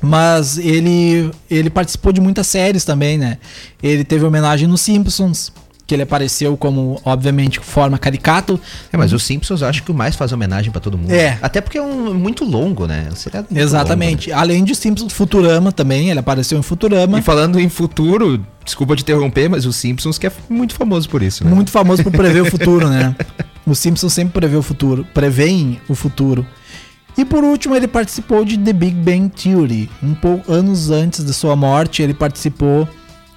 mas 0.00 0.58
ele 0.58 1.30
ele 1.50 1.70
participou 1.70 2.12
de 2.12 2.20
muitas 2.20 2.46
séries 2.46 2.84
também, 2.84 3.18
né? 3.18 3.38
Ele 3.82 4.04
teve 4.04 4.24
homenagem 4.24 4.68
nos 4.68 4.80
Simpsons, 4.80 5.52
que 5.86 5.94
ele 5.94 6.02
apareceu 6.02 6.56
como, 6.56 7.00
obviamente, 7.04 7.60
forma 7.60 7.96
caricato. 7.96 8.60
É, 8.92 8.96
mas 8.96 9.12
os 9.12 9.22
Simpsons 9.22 9.62
eu 9.62 9.68
acho 9.68 9.82
que 9.82 9.90
o 9.90 9.94
mais 9.94 10.16
faz 10.16 10.32
homenagem 10.32 10.72
para 10.72 10.80
todo 10.80 10.98
mundo. 10.98 11.12
É. 11.12 11.38
Até 11.40 11.60
porque 11.60 11.78
é 11.78 11.82
um 11.82 12.12
muito 12.12 12.44
longo, 12.44 12.86
né? 12.86 13.08
Muito 13.08 13.56
Exatamente. 13.56 14.30
Longo, 14.30 14.36
né? 14.36 14.42
Além 14.42 14.64
de 14.64 14.74
Simpsons, 14.74 15.12
Futurama 15.12 15.70
também, 15.70 16.10
ele 16.10 16.18
apareceu 16.18 16.58
em 16.58 16.62
Futurama. 16.62 17.18
E 17.18 17.22
falando 17.22 17.60
em 17.60 17.68
futuro, 17.68 18.44
desculpa 18.64 18.96
te 18.96 19.02
interromper, 19.02 19.48
mas 19.48 19.64
os 19.64 19.76
Simpsons 19.76 20.18
que 20.18 20.26
é 20.26 20.32
muito 20.48 20.74
famoso 20.74 21.08
por 21.08 21.22
isso, 21.22 21.44
né? 21.44 21.50
Muito 21.52 21.70
famoso 21.70 22.02
por 22.02 22.10
prever 22.10 22.42
o 22.42 22.46
futuro, 22.50 22.88
né? 22.88 23.14
Os 23.64 23.78
Simpsons 23.78 24.12
sempre 24.12 24.32
prevê 24.32 24.56
o 24.56 24.62
futuro, 24.62 25.06
preveem 25.14 25.80
o 25.88 25.94
futuro. 25.94 26.44
E 27.16 27.24
por 27.24 27.42
último, 27.44 27.74
ele 27.74 27.88
participou 27.88 28.44
de 28.44 28.58
The 28.58 28.72
Big 28.72 28.94
Bang 28.96 29.30
Theory. 29.30 29.88
Um 30.02 30.14
pouco 30.14 30.52
anos 30.52 30.90
antes 30.90 31.24
de 31.24 31.32
sua 31.32 31.56
morte, 31.56 32.02
ele 32.02 32.12
participou 32.12 32.86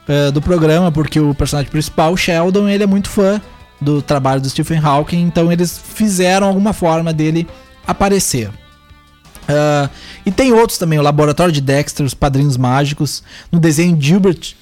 uh, 0.10 0.32
do 0.32 0.42
programa 0.42 0.92
porque 0.92 1.20
o 1.20 1.34
personagem 1.34 1.72
principal, 1.72 2.18
Sheldon, 2.18 2.68
ele 2.68 2.84
é 2.84 2.88
muito 2.88 3.10
fã 3.10 3.40
do 3.80 4.02
trabalho 4.02 4.42
do 4.42 4.50
Stephen 4.50 4.80
Hawking, 4.80 5.22
então 5.22 5.52
eles 5.52 5.78
fizeram 5.78 6.48
alguma 6.48 6.74
forma 6.74 7.14
dele 7.14 7.48
aparecer. 7.88 8.50
Uh, 8.50 9.90
e 10.26 10.32
tem 10.32 10.52
outros 10.52 10.78
também, 10.78 11.00
o 11.00 11.02
Laboratório 11.02 11.54
de 11.54 11.62
Dexter, 11.62 12.06
os 12.06 12.14
Padrinhos 12.14 12.58
Mágicos, 12.58 13.24
no 13.52 13.60
desenho 13.60 14.00
Gilbert 14.00 14.54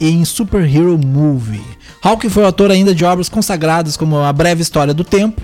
e 0.00 0.10
em 0.10 0.24
Super 0.24 0.62
Hero 0.62 0.98
Movie. 0.98 1.64
Hawking 2.02 2.28
foi 2.28 2.44
autor 2.44 2.70
ainda 2.70 2.94
de 2.94 3.04
obras 3.04 3.28
consagradas 3.28 3.96
como 3.96 4.18
A 4.18 4.32
Breve 4.32 4.62
História 4.62 4.92
do 4.92 5.04
Tempo, 5.04 5.40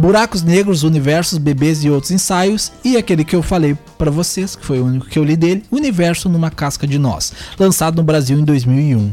Buracos 0.00 0.42
Negros, 0.42 0.82
Universos, 0.82 1.36
Bebês 1.36 1.84
e 1.84 1.90
outros 1.90 2.10
ensaios, 2.10 2.72
e 2.82 2.96
aquele 2.96 3.22
que 3.22 3.36
eu 3.36 3.42
falei 3.42 3.76
para 3.98 4.10
vocês, 4.10 4.56
que 4.56 4.64
foi 4.64 4.80
o 4.80 4.86
único 4.86 5.04
que 5.04 5.18
eu 5.18 5.22
li 5.22 5.36
dele, 5.36 5.62
Universo 5.70 6.26
numa 6.26 6.50
Casca 6.50 6.86
de 6.86 6.98
Nós, 6.98 7.34
lançado 7.58 7.96
no 7.96 8.02
Brasil 8.02 8.38
em 8.38 8.44
2001. 8.44 9.12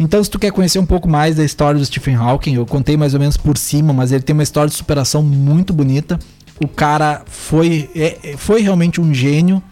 Então, 0.00 0.24
se 0.24 0.30
tu 0.30 0.38
quer 0.38 0.50
conhecer 0.52 0.78
um 0.78 0.86
pouco 0.86 1.06
mais 1.06 1.36
da 1.36 1.44
história 1.44 1.78
do 1.78 1.84
Stephen 1.84 2.14
Hawking, 2.14 2.54
eu 2.54 2.64
contei 2.64 2.96
mais 2.96 3.12
ou 3.12 3.20
menos 3.20 3.36
por 3.36 3.58
cima, 3.58 3.92
mas 3.92 4.10
ele 4.10 4.22
tem 4.22 4.32
uma 4.32 4.42
história 4.42 4.70
de 4.70 4.74
superação 4.74 5.22
muito 5.22 5.74
bonita. 5.74 6.18
O 6.58 6.66
cara 6.66 7.20
foi, 7.26 7.90
é, 7.94 8.36
foi 8.38 8.62
realmente 8.62 9.02
um 9.02 9.12
gênio 9.12 9.62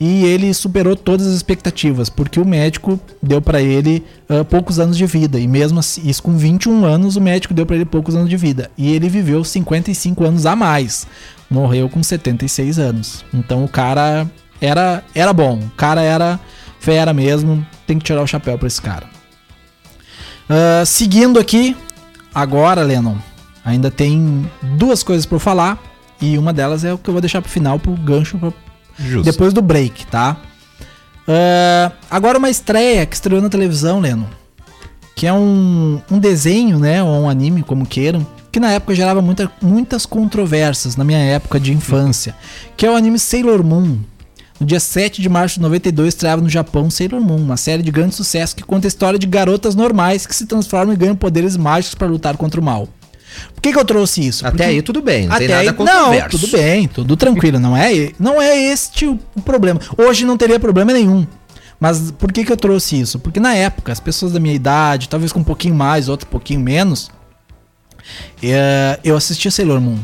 e 0.00 0.24
ele 0.24 0.54
superou 0.54 0.96
todas 0.96 1.26
as 1.26 1.34
expectativas, 1.34 2.08
porque 2.08 2.40
o 2.40 2.44
médico 2.44 2.98
deu 3.22 3.42
para 3.42 3.60
ele 3.60 4.02
uh, 4.30 4.42
poucos 4.46 4.80
anos 4.80 4.96
de 4.96 5.04
vida, 5.04 5.38
e 5.38 5.46
mesmo 5.46 5.78
assim, 5.78 6.08
isso 6.08 6.22
com 6.22 6.38
21 6.38 6.86
anos, 6.86 7.16
o 7.16 7.20
médico 7.20 7.52
deu 7.52 7.66
para 7.66 7.76
ele 7.76 7.84
poucos 7.84 8.16
anos 8.16 8.30
de 8.30 8.36
vida, 8.36 8.70
e 8.78 8.90
ele 8.94 9.10
viveu 9.10 9.44
55 9.44 10.24
anos 10.24 10.46
a 10.46 10.56
mais, 10.56 11.06
morreu 11.50 11.86
com 11.86 12.02
76 12.02 12.78
anos. 12.78 13.26
Então 13.34 13.62
o 13.62 13.68
cara 13.68 14.26
era, 14.58 15.04
era 15.14 15.34
bom, 15.34 15.58
o 15.58 15.70
cara 15.76 16.00
era 16.00 16.40
fera 16.78 17.12
mesmo, 17.12 17.64
tem 17.86 17.98
que 17.98 18.04
tirar 18.04 18.22
o 18.22 18.26
chapéu 18.26 18.56
para 18.56 18.68
esse 18.68 18.80
cara. 18.80 19.06
Uh, 20.48 20.86
seguindo 20.86 21.38
aqui, 21.38 21.76
agora, 22.34 22.82
Lennon, 22.82 23.16
ainda 23.62 23.90
tem 23.90 24.50
duas 24.78 25.02
coisas 25.02 25.26
para 25.26 25.38
falar, 25.38 25.78
e 26.22 26.38
uma 26.38 26.54
delas 26.54 26.84
é 26.84 26.92
o 26.94 26.96
que 26.96 27.10
eu 27.10 27.12
vou 27.12 27.20
deixar 27.20 27.42
pro 27.42 27.50
final, 27.50 27.78
pro 27.78 27.92
gancho, 27.92 28.38
pra 28.38 28.50
Justo. 29.00 29.30
Depois 29.30 29.52
do 29.52 29.62
break, 29.62 30.06
tá? 30.06 30.36
Uh, 31.26 31.92
agora 32.10 32.38
uma 32.38 32.50
estreia 32.50 33.06
que 33.06 33.14
estreou 33.14 33.40
na 33.40 33.48
televisão, 33.48 34.00
Leno. 34.00 34.28
Que 35.14 35.26
é 35.26 35.32
um, 35.32 36.00
um 36.10 36.18
desenho, 36.18 36.78
né? 36.78 37.02
Ou 37.02 37.22
um 37.22 37.28
anime, 37.28 37.62
como 37.62 37.86
queiram. 37.86 38.26
Que 38.50 38.58
na 38.58 38.72
época 38.72 38.94
gerava 38.94 39.22
muita, 39.22 39.50
muitas 39.62 40.04
controvérsias, 40.04 40.96
na 40.96 41.04
minha 41.04 41.18
época 41.18 41.60
de 41.60 41.72
infância. 41.72 42.34
que 42.76 42.84
é 42.84 42.90
o 42.90 42.96
anime 42.96 43.18
Sailor 43.18 43.62
Moon. 43.62 43.98
No 44.58 44.66
dia 44.66 44.80
7 44.80 45.22
de 45.22 45.28
março 45.28 45.54
de 45.54 45.62
92, 45.62 46.08
estreava 46.08 46.42
no 46.42 46.48
Japão 46.48 46.90
Sailor 46.90 47.20
Moon, 47.20 47.38
uma 47.38 47.56
série 47.56 47.82
de 47.82 47.90
grande 47.90 48.14
sucesso 48.14 48.54
que 48.54 48.62
conta 48.62 48.86
a 48.86 48.88
história 48.88 49.18
de 49.18 49.26
garotas 49.26 49.74
normais 49.74 50.26
que 50.26 50.36
se 50.36 50.44
transformam 50.44 50.92
e 50.92 50.98
ganham 50.98 51.16
poderes 51.16 51.56
mágicos 51.56 51.94
para 51.94 52.08
lutar 52.08 52.36
contra 52.36 52.60
o 52.60 52.64
mal. 52.64 52.86
Por 53.54 53.60
que, 53.62 53.72
que 53.72 53.78
eu 53.78 53.84
trouxe 53.84 54.26
isso? 54.26 54.46
Até 54.46 54.56
Porque 54.56 54.62
aí 54.70 54.82
tudo 54.82 55.02
bem, 55.02 55.26
não 55.26 55.36
tem 55.36 55.48
nada 55.48 55.60
aí, 55.60 55.66
Não, 55.66 56.28
tudo 56.28 56.48
bem, 56.48 56.88
tudo 56.88 57.16
tranquilo, 57.16 57.58
não 57.58 57.76
é, 57.76 58.12
não 58.18 58.40
é 58.40 58.56
este 58.58 59.06
o 59.06 59.18
problema. 59.44 59.80
Hoje 59.96 60.24
não 60.24 60.36
teria 60.36 60.58
problema 60.58 60.92
nenhum. 60.92 61.26
Mas 61.78 62.10
por 62.10 62.30
que, 62.30 62.44
que 62.44 62.52
eu 62.52 62.56
trouxe 62.56 63.00
isso? 63.00 63.18
Porque 63.18 63.40
na 63.40 63.54
época, 63.54 63.90
as 63.90 63.98
pessoas 63.98 64.32
da 64.32 64.38
minha 64.40 64.54
idade, 64.54 65.08
talvez 65.08 65.32
com 65.32 65.40
um 65.40 65.44
pouquinho 65.44 65.74
mais, 65.74 66.10
outro 66.10 66.26
um 66.28 66.30
pouquinho 66.30 66.60
menos, 66.60 67.10
é, 68.42 68.98
eu 69.02 69.16
assistia 69.16 69.50
Sailor 69.50 69.80
Moon. 69.80 69.98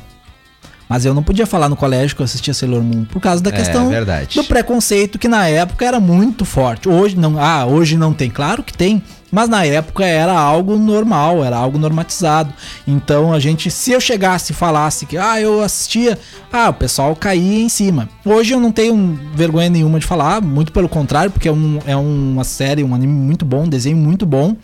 Mas 0.88 1.04
eu 1.04 1.12
não 1.12 1.22
podia 1.22 1.46
falar 1.46 1.68
no 1.68 1.76
colégio 1.76 2.14
que 2.14 2.22
eu 2.22 2.24
assistia 2.24 2.54
Sailor 2.54 2.82
Moon 2.82 3.04
por 3.04 3.20
causa 3.20 3.42
da 3.42 3.50
é, 3.50 3.52
questão 3.52 3.92
é, 3.92 4.24
do 4.34 4.44
preconceito 4.44 5.18
que 5.18 5.28
na 5.28 5.46
época 5.48 5.84
era 5.84 5.98
muito 5.98 6.44
forte. 6.44 6.88
Hoje 6.88 7.16
não, 7.16 7.38
ah, 7.38 7.66
hoje 7.66 7.96
não 7.96 8.14
tem, 8.14 8.30
claro 8.30 8.62
que 8.62 8.72
tem, 8.72 9.02
mas 9.36 9.50
na 9.50 9.66
época 9.66 10.02
era 10.02 10.32
algo 10.32 10.78
normal, 10.78 11.44
era 11.44 11.58
algo 11.58 11.76
normatizado. 11.76 12.50
Então 12.88 13.34
a 13.34 13.38
gente, 13.38 13.70
se 13.70 13.92
eu 13.92 14.00
chegasse 14.00 14.52
e 14.52 14.54
falasse 14.54 15.04
que 15.04 15.18
ah, 15.18 15.38
eu 15.38 15.60
assistia, 15.60 16.18
ah, 16.50 16.70
o 16.70 16.72
pessoal 16.72 17.14
caía 17.14 17.62
em 17.62 17.68
cima. 17.68 18.08
Hoje 18.24 18.54
eu 18.54 18.60
não 18.60 18.72
tenho 18.72 18.96
vergonha 19.34 19.68
nenhuma 19.68 20.00
de 20.00 20.06
falar, 20.06 20.40
muito 20.40 20.72
pelo 20.72 20.88
contrário, 20.88 21.30
porque 21.30 21.48
é, 21.48 21.52
um, 21.52 21.78
é 21.84 21.94
uma 21.94 22.44
série, 22.44 22.82
um 22.82 22.94
anime 22.94 23.12
muito 23.12 23.44
bom, 23.44 23.64
um 23.64 23.68
desenho 23.68 23.98
muito 23.98 24.24
bom. 24.24 24.56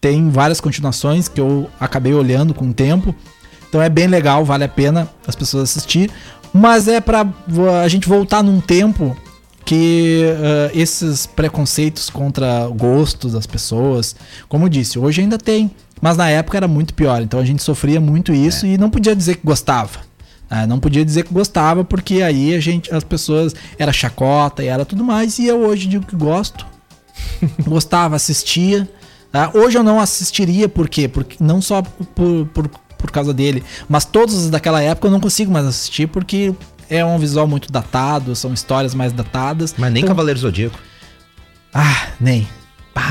Tem 0.00 0.28
várias 0.28 0.60
continuações 0.60 1.28
que 1.28 1.40
eu 1.40 1.70
acabei 1.78 2.12
olhando 2.12 2.52
com 2.52 2.68
o 2.68 2.74
tempo. 2.74 3.14
Então 3.68 3.80
é 3.80 3.88
bem 3.88 4.08
legal, 4.08 4.44
vale 4.44 4.64
a 4.64 4.68
pena 4.68 5.08
as 5.24 5.36
pessoas 5.36 5.70
assistir. 5.70 6.10
Mas 6.52 6.88
é 6.88 7.00
para 7.00 7.24
a 7.80 7.86
gente 7.86 8.08
voltar 8.08 8.42
num 8.42 8.60
tempo 8.60 9.16
que 9.70 10.24
uh, 10.24 10.76
esses 10.76 11.26
preconceitos 11.26 12.10
contra 12.10 12.68
o 12.68 12.74
gosto 12.74 13.28
das 13.28 13.46
pessoas, 13.46 14.16
como 14.48 14.64
eu 14.64 14.68
disse, 14.68 14.98
hoje 14.98 15.20
ainda 15.20 15.38
tem, 15.38 15.70
mas 16.02 16.16
na 16.16 16.28
época 16.28 16.56
era 16.56 16.66
muito 16.66 16.92
pior. 16.92 17.22
Então 17.22 17.38
a 17.38 17.44
gente 17.44 17.62
sofria 17.62 18.00
muito 18.00 18.32
isso 18.32 18.66
é. 18.66 18.70
e 18.70 18.78
não 18.78 18.90
podia 18.90 19.14
dizer 19.14 19.36
que 19.36 19.46
gostava. 19.46 20.00
Uh, 20.50 20.66
não 20.66 20.80
podia 20.80 21.04
dizer 21.04 21.22
que 21.22 21.32
gostava 21.32 21.84
porque 21.84 22.20
aí 22.20 22.52
a 22.52 22.58
gente, 22.58 22.92
as 22.92 23.04
pessoas 23.04 23.54
era 23.78 23.92
chacota 23.92 24.60
e 24.64 24.66
era 24.66 24.84
tudo 24.84 25.04
mais. 25.04 25.38
E 25.38 25.46
eu 25.46 25.60
hoje 25.60 25.86
digo 25.86 26.04
que 26.04 26.16
gosto, 26.16 26.66
gostava, 27.64 28.16
assistia. 28.16 28.90
Uh, 29.32 29.56
hoje 29.56 29.78
eu 29.78 29.84
não 29.84 30.00
assistiria 30.00 30.68
por 30.68 30.88
quê? 30.88 31.06
Porque 31.06 31.36
não 31.38 31.62
só 31.62 31.80
por, 31.80 32.44
por, 32.52 32.68
por 32.98 33.10
causa 33.12 33.32
dele, 33.32 33.62
mas 33.88 34.04
todos 34.04 34.50
daquela 34.50 34.82
época 34.82 35.06
eu 35.06 35.12
não 35.12 35.20
consigo 35.20 35.52
mais 35.52 35.64
assistir 35.64 36.08
porque 36.08 36.52
é 36.90 37.04
um 37.04 37.18
visual 37.18 37.46
muito 37.46 37.70
datado, 37.70 38.34
são 38.34 38.52
histórias 38.52 38.94
mais 38.94 39.12
datadas. 39.12 39.74
Mas 39.78 39.92
nem 39.92 40.02
então... 40.02 40.14
Cavaleiro 40.14 40.40
Zodíaco. 40.40 40.78
Ah, 41.72 42.08
nem. 42.20 42.46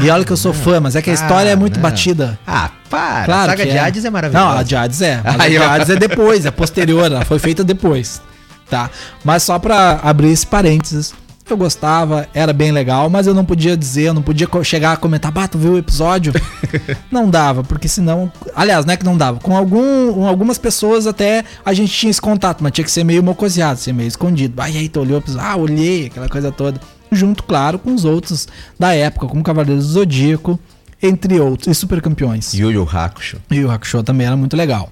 e 0.01 0.09
olha 0.09 0.25
que 0.25 0.31
eu 0.31 0.37
sou 0.37 0.53
não, 0.53 0.61
fã, 0.61 0.79
mas 0.81 0.95
é 0.95 1.01
que 1.01 1.09
a 1.09 1.13
história 1.13 1.49
é 1.49 1.55
muito 1.55 1.75
não. 1.75 1.81
batida. 1.81 2.37
Ah, 2.45 2.69
para. 2.89 3.25
Claro 3.25 3.51
a 3.51 3.57
saga 3.57 3.65
de 3.65 3.77
é. 3.77 3.79
Hades 3.79 4.05
é 4.05 4.09
maravilhosa. 4.09 4.45
Não, 4.45 4.57
a 4.57 4.63
de 4.63 4.75
Hades 4.75 5.01
é. 5.01 5.21
Mas 5.23 5.39
Aí, 5.39 5.57
a 5.57 5.59
de 5.59 5.65
Hades 5.65 5.89
é 5.89 5.95
depois, 5.95 6.45
é 6.45 6.51
posterior, 6.51 7.05
ela 7.05 7.23
foi 7.23 7.39
feita 7.39 7.63
depois. 7.63 8.21
Tá? 8.69 8.89
Mas 9.23 9.43
só 9.43 9.57
pra 9.57 9.99
abrir 10.03 10.29
esse 10.29 10.45
parênteses, 10.45 11.13
eu 11.53 11.57
gostava, 11.57 12.27
era 12.33 12.53
bem 12.53 12.71
legal, 12.71 13.09
mas 13.09 13.27
eu 13.27 13.33
não 13.33 13.45
podia 13.45 13.75
dizer, 13.75 14.03
eu 14.03 14.13
não 14.13 14.21
podia 14.21 14.47
chegar 14.63 14.93
a 14.93 14.97
comentar, 14.97 15.31
bah, 15.31 15.47
tu 15.47 15.57
viu 15.57 15.73
o 15.73 15.77
episódio? 15.77 16.33
não 17.11 17.29
dava, 17.29 17.63
porque 17.63 17.87
senão. 17.87 18.31
Aliás, 18.55 18.85
não 18.85 18.93
é 18.93 18.97
que 18.97 19.05
não 19.05 19.17
dava. 19.17 19.39
Com 19.39 19.55
algum, 19.55 20.13
com 20.13 20.27
algumas 20.27 20.57
pessoas 20.57 21.07
até 21.07 21.43
a 21.65 21.73
gente 21.73 21.91
tinha 21.91 22.09
esse 22.09 22.21
contato, 22.21 22.61
mas 22.61 22.71
tinha 22.71 22.85
que 22.85 22.91
ser 22.91 23.03
meio 23.03 23.23
mocoseado, 23.23 23.79
ser 23.79 23.93
meio 23.93 24.07
escondido. 24.07 24.61
Ah, 24.61 24.69
e 24.69 24.77
aí, 24.77 24.89
tu 24.89 24.99
olhou 24.99 25.17
o 25.17 25.21
episódio? 25.21 25.47
Ah, 25.47 25.55
olhei, 25.55 26.07
aquela 26.07 26.29
coisa 26.29 26.51
toda. 26.51 26.79
Junto, 27.11 27.43
claro, 27.43 27.79
com 27.79 27.93
os 27.93 28.05
outros 28.05 28.47
da 28.77 28.93
época, 28.93 29.27
como 29.27 29.43
Cavaleiros 29.43 29.87
do 29.87 29.91
Zodíaco, 29.93 30.59
entre 31.01 31.39
outros, 31.39 31.67
e 31.67 31.73
Super 31.73 32.01
Campeões. 32.01 32.53
Yu 32.53 32.71
Yu 32.71 32.87
Hakusho. 32.91 33.37
Yu 33.51 33.61
Yu 33.61 33.71
Hakusho 33.71 34.03
também 34.03 34.27
era 34.27 34.37
muito 34.37 34.55
legal. 34.55 34.89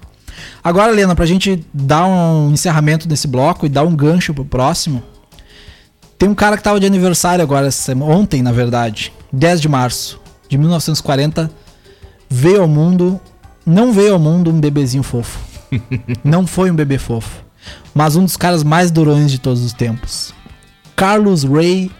Agora, 0.62 0.92
Lena, 0.92 1.14
pra 1.14 1.26
gente 1.26 1.64
dar 1.72 2.06
um 2.06 2.52
encerramento 2.52 3.06
desse 3.06 3.26
bloco 3.26 3.66
e 3.66 3.68
dar 3.68 3.84
um 3.84 3.94
gancho 3.94 4.34
pro 4.34 4.44
próximo, 4.44 5.02
tem 6.18 6.28
um 6.28 6.34
cara 6.34 6.56
que 6.56 6.62
tava 6.62 6.80
de 6.80 6.86
aniversário 6.86 7.42
agora, 7.42 7.68
ontem, 8.02 8.42
na 8.42 8.50
verdade, 8.50 9.12
10 9.32 9.60
de 9.60 9.68
março 9.68 10.20
de 10.48 10.58
1940, 10.58 11.50
veio 12.28 12.62
ao 12.62 12.68
mundo, 12.68 13.20
não 13.64 13.92
veio 13.92 14.14
ao 14.14 14.18
mundo 14.18 14.50
um 14.50 14.60
bebezinho 14.60 15.02
fofo. 15.02 15.38
não 16.24 16.46
foi 16.46 16.70
um 16.70 16.74
bebê 16.74 16.98
fofo, 16.98 17.44
mas 17.94 18.16
um 18.16 18.24
dos 18.24 18.36
caras 18.36 18.64
mais 18.64 18.90
durões 18.90 19.30
de 19.30 19.38
todos 19.38 19.62
os 19.62 19.72
tempos. 19.72 20.34
Carlos 20.96 21.44
Ray 21.44 21.90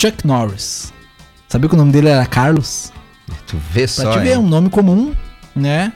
Chuck 0.00 0.26
Norris. 0.26 0.92
Sabia 1.48 1.68
que 1.68 1.74
o 1.74 1.78
nome 1.78 1.92
dele 1.92 2.08
era 2.08 2.24
Carlos? 2.26 2.92
Tu 3.46 3.56
vê 3.70 3.86
só. 3.86 4.02
Pra 4.02 4.12
te 4.12 4.18
ver, 4.20 4.30
é 4.30 4.38
um 4.38 4.48
nome 4.48 4.70
comum, 4.70 5.14
né? 5.54 5.92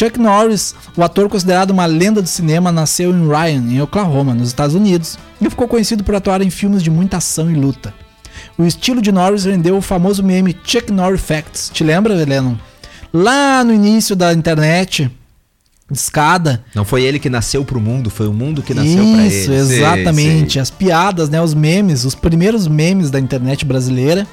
Chuck 0.00 0.18
Norris, 0.18 0.74
o 0.96 1.02
ator 1.02 1.28
considerado 1.28 1.72
uma 1.72 1.84
lenda 1.84 2.22
do 2.22 2.28
cinema, 2.28 2.72
nasceu 2.72 3.10
em 3.10 3.28
Ryan, 3.28 3.70
em 3.70 3.82
Oklahoma, 3.82 4.32
nos 4.32 4.48
Estados 4.48 4.74
Unidos, 4.74 5.18
e 5.38 5.50
ficou 5.50 5.68
conhecido 5.68 6.02
por 6.02 6.14
atuar 6.14 6.40
em 6.40 6.48
filmes 6.48 6.82
de 6.82 6.90
muita 6.90 7.18
ação 7.18 7.50
e 7.50 7.54
luta. 7.54 7.92
O 8.56 8.64
estilo 8.64 9.02
de 9.02 9.12
Norris 9.12 9.44
rendeu 9.44 9.76
o 9.76 9.82
famoso 9.82 10.24
meme 10.24 10.56
Chuck 10.64 10.90
Norris 10.90 11.20
Facts. 11.20 11.70
Te 11.70 11.84
lembra, 11.84 12.14
Lennon? 12.14 12.56
Lá 13.12 13.62
no 13.62 13.74
início 13.74 14.16
da 14.16 14.32
internet, 14.32 15.10
escada. 15.92 16.64
Não 16.74 16.86
foi 16.86 17.02
ele 17.02 17.18
que 17.18 17.28
nasceu 17.28 17.62
pro 17.62 17.78
mundo, 17.78 18.08
foi 18.08 18.26
o 18.26 18.32
mundo 18.32 18.62
que 18.62 18.72
nasceu 18.72 19.04
para 19.04 19.26
ele. 19.26 19.26
Isso, 19.26 19.52
exatamente. 19.52 20.58
As 20.58 20.70
piadas, 20.70 21.28
né, 21.28 21.42
os 21.42 21.52
memes, 21.52 22.06
os 22.06 22.14
primeiros 22.14 22.66
memes 22.66 23.10
da 23.10 23.20
internet 23.20 23.66
brasileira 23.66 24.26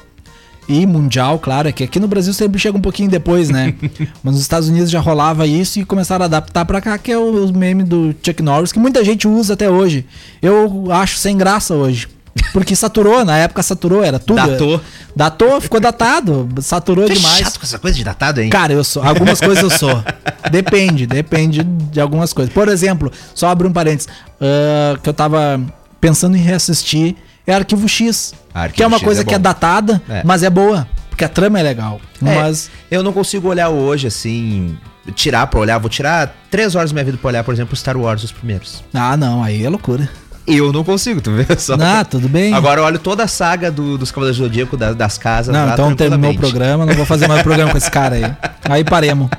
e 0.68 0.86
mundial, 0.86 1.40
claro, 1.40 1.70
é 1.70 1.72
que 1.72 1.84
aqui 1.84 2.00
no 2.00 2.08
Brasil 2.08 2.34
sempre 2.34 2.60
chega 2.60 2.78
um 2.78 2.82
pouquinho 2.82 3.10
depois, 3.10 3.50
né? 3.50 3.74
Mas 4.22 4.34
nos 4.34 4.42
Estados 4.42 4.68
Unidos 4.68 4.90
já 4.90 5.00
rolava 5.00 5.48
isso 5.48 5.80
e 5.80 5.86
começaram 5.86 6.24
a 6.24 6.26
adaptar 6.26 6.66
para 6.66 6.82
cá, 6.82 6.98
que 6.98 7.12
é 7.12 7.18
o, 7.18 7.52
meme 7.54 7.84
do 7.84 8.14
Chuck 8.22 8.44
Norris, 8.44 8.72
que 8.72 8.80
muita 8.80 9.04
gente 9.04 9.28
usa 9.28 9.54
até 9.54 9.70
hoje. 9.70 10.06
Eu 10.42 10.92
acho 10.92 11.18
sem 11.18 11.38
graça 11.38 11.74
hoje. 11.74 12.08
Porque 12.54 12.76
saturou, 12.76 13.26
na 13.26 13.38
época 13.38 13.64
saturou, 13.64 14.04
era 14.04 14.20
tudo. 14.20 14.36
Datou. 14.36 14.82
Datou, 15.16 15.60
ficou 15.60 15.80
datado, 15.80 16.48
saturou 16.62 17.10
demais. 17.10 17.42
É 17.42 17.44
chato 17.46 17.60
com 17.60 17.66
essa 17.66 17.80
coisa 17.80 17.98
de 17.98 18.04
datado, 18.04 18.42
hein? 18.42 18.50
Cara, 18.50 18.74
eu 18.74 18.84
sou. 18.84 19.02
Algumas 19.02 19.40
coisas 19.42 19.64
eu 19.64 19.70
sou. 19.70 20.04
Depende, 20.52 21.08
depende 21.08 21.64
de 21.64 22.00
algumas 22.00 22.34
coisas. 22.34 22.54
Por 22.54 22.68
exemplo, 22.68 23.12
só 23.34 23.50
abrir 23.50 23.68
um 23.68 23.74
parênteses, 23.74 24.08
uh, 24.40 25.00
que 25.02 25.10
eu 25.10 25.14
tava 25.14 25.60
pensando 26.00 26.38
em 26.38 26.40
reassistir 26.40 27.16
é 27.48 27.54
Arquivo 27.56 27.88
X. 27.88 28.34
Arquivo 28.54 28.76
que 28.76 28.84
é 28.84 28.88
uma 28.88 28.98
X 28.98 29.06
coisa 29.06 29.22
é 29.22 29.24
que 29.24 29.34
é 29.34 29.40
datada, 29.40 30.02
é. 30.10 30.22
mas 30.26 30.44
é 30.44 30.50
boa. 30.50 30.88
Porque 31.10 31.24
a 31.26 31.30
trama 31.30 31.60
é 31.60 31.64
legal. 31.64 32.00
É, 32.24 32.36
mas 32.36 32.70
eu 32.92 33.02
não 33.02 33.12
consigo 33.14 33.48
olhar 33.48 33.70
hoje 33.70 34.06
assim. 34.08 34.78
tirar 35.16 35.48
pra 35.48 35.60
olhar, 35.60 35.78
vou 35.80 35.90
tirar 35.90 36.36
três 36.52 36.76
horas 36.76 36.92
da 36.92 36.94
minha 36.96 37.06
vida 37.06 37.18
pra 37.18 37.30
olhar, 37.30 37.44
por 37.44 37.54
exemplo, 37.54 37.76
Star 37.76 37.98
Wars, 37.98 38.24
os 38.24 38.32
primeiros. 38.32 38.84
Ah, 38.94 39.16
não, 39.18 39.42
aí 39.44 39.64
é 39.64 39.70
loucura. 39.70 40.08
Eu 40.46 40.72
não 40.72 40.84
consigo, 40.84 41.20
tu 41.20 41.32
vê 41.32 41.46
só. 41.60 41.76
Ah, 41.80 42.06
tudo 42.06 42.30
bem. 42.30 42.54
Agora 42.54 42.80
eu 42.82 42.86
olho 42.86 43.00
toda 43.00 43.24
a 43.24 43.28
saga 43.28 43.70
do- 43.72 43.98
dos 43.98 44.12
Cavaleiros 44.12 44.38
do 44.38 44.44
Zodíaco, 44.46 44.78
da- 44.78 44.94
das 44.94 45.18
casas. 45.18 45.54
Não, 45.54 45.66
lá, 45.66 45.74
então 45.74 45.96
terminou 45.96 46.32
o 46.32 46.38
programa, 46.38 46.86
não 46.86 46.94
vou 46.94 47.06
fazer 47.06 47.28
mais 47.28 47.42
programa 47.42 47.72
com 47.72 47.78
esse 47.78 47.90
cara 47.92 48.16
aí. 48.16 48.24
Aí 48.70 48.84
paremos. 48.84 49.30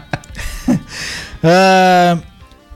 Ah, 1.43 2.19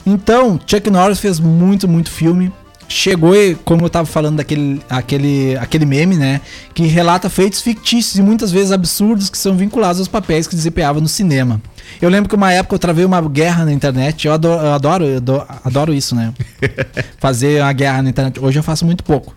então, 0.06 0.58
Chuck 0.66 0.88
Norris 0.90 1.18
fez 1.18 1.38
muito, 1.40 1.88
muito 1.88 2.10
filme. 2.10 2.52
Chegou, 2.92 3.34
e, 3.34 3.54
como 3.54 3.86
eu 3.86 3.90
tava 3.90 4.04
falando 4.04 4.36
daquele 4.36 4.78
aquele, 4.88 5.56
aquele 5.56 5.86
meme, 5.86 6.14
né? 6.14 6.42
Que 6.74 6.84
relata 6.86 7.30
feitos 7.30 7.62
fictícios 7.62 8.16
e 8.16 8.22
muitas 8.22 8.52
vezes 8.52 8.70
absurdos 8.70 9.30
que 9.30 9.38
são 9.38 9.56
vinculados 9.56 9.98
aos 9.98 10.08
papéis 10.08 10.46
que 10.46 10.54
desempenhava 10.54 11.00
no 11.00 11.08
cinema. 11.08 11.58
Eu 12.02 12.10
lembro 12.10 12.28
que 12.28 12.34
uma 12.34 12.52
época 12.52 12.74
eu 12.74 12.78
travei 12.78 13.04
uma 13.06 13.20
guerra 13.22 13.64
na 13.64 13.72
internet. 13.72 14.26
Eu 14.26 14.34
adoro, 14.34 14.62
eu 14.62 14.72
adoro, 14.74 15.04
eu 15.06 15.46
adoro, 15.64 15.94
isso, 15.94 16.14
né? 16.14 16.34
Fazer 17.18 17.62
uma 17.62 17.72
guerra 17.72 18.02
na 18.02 18.10
internet. 18.10 18.38
Hoje 18.38 18.58
eu 18.58 18.62
faço 18.62 18.84
muito 18.84 19.02
pouco. 19.02 19.34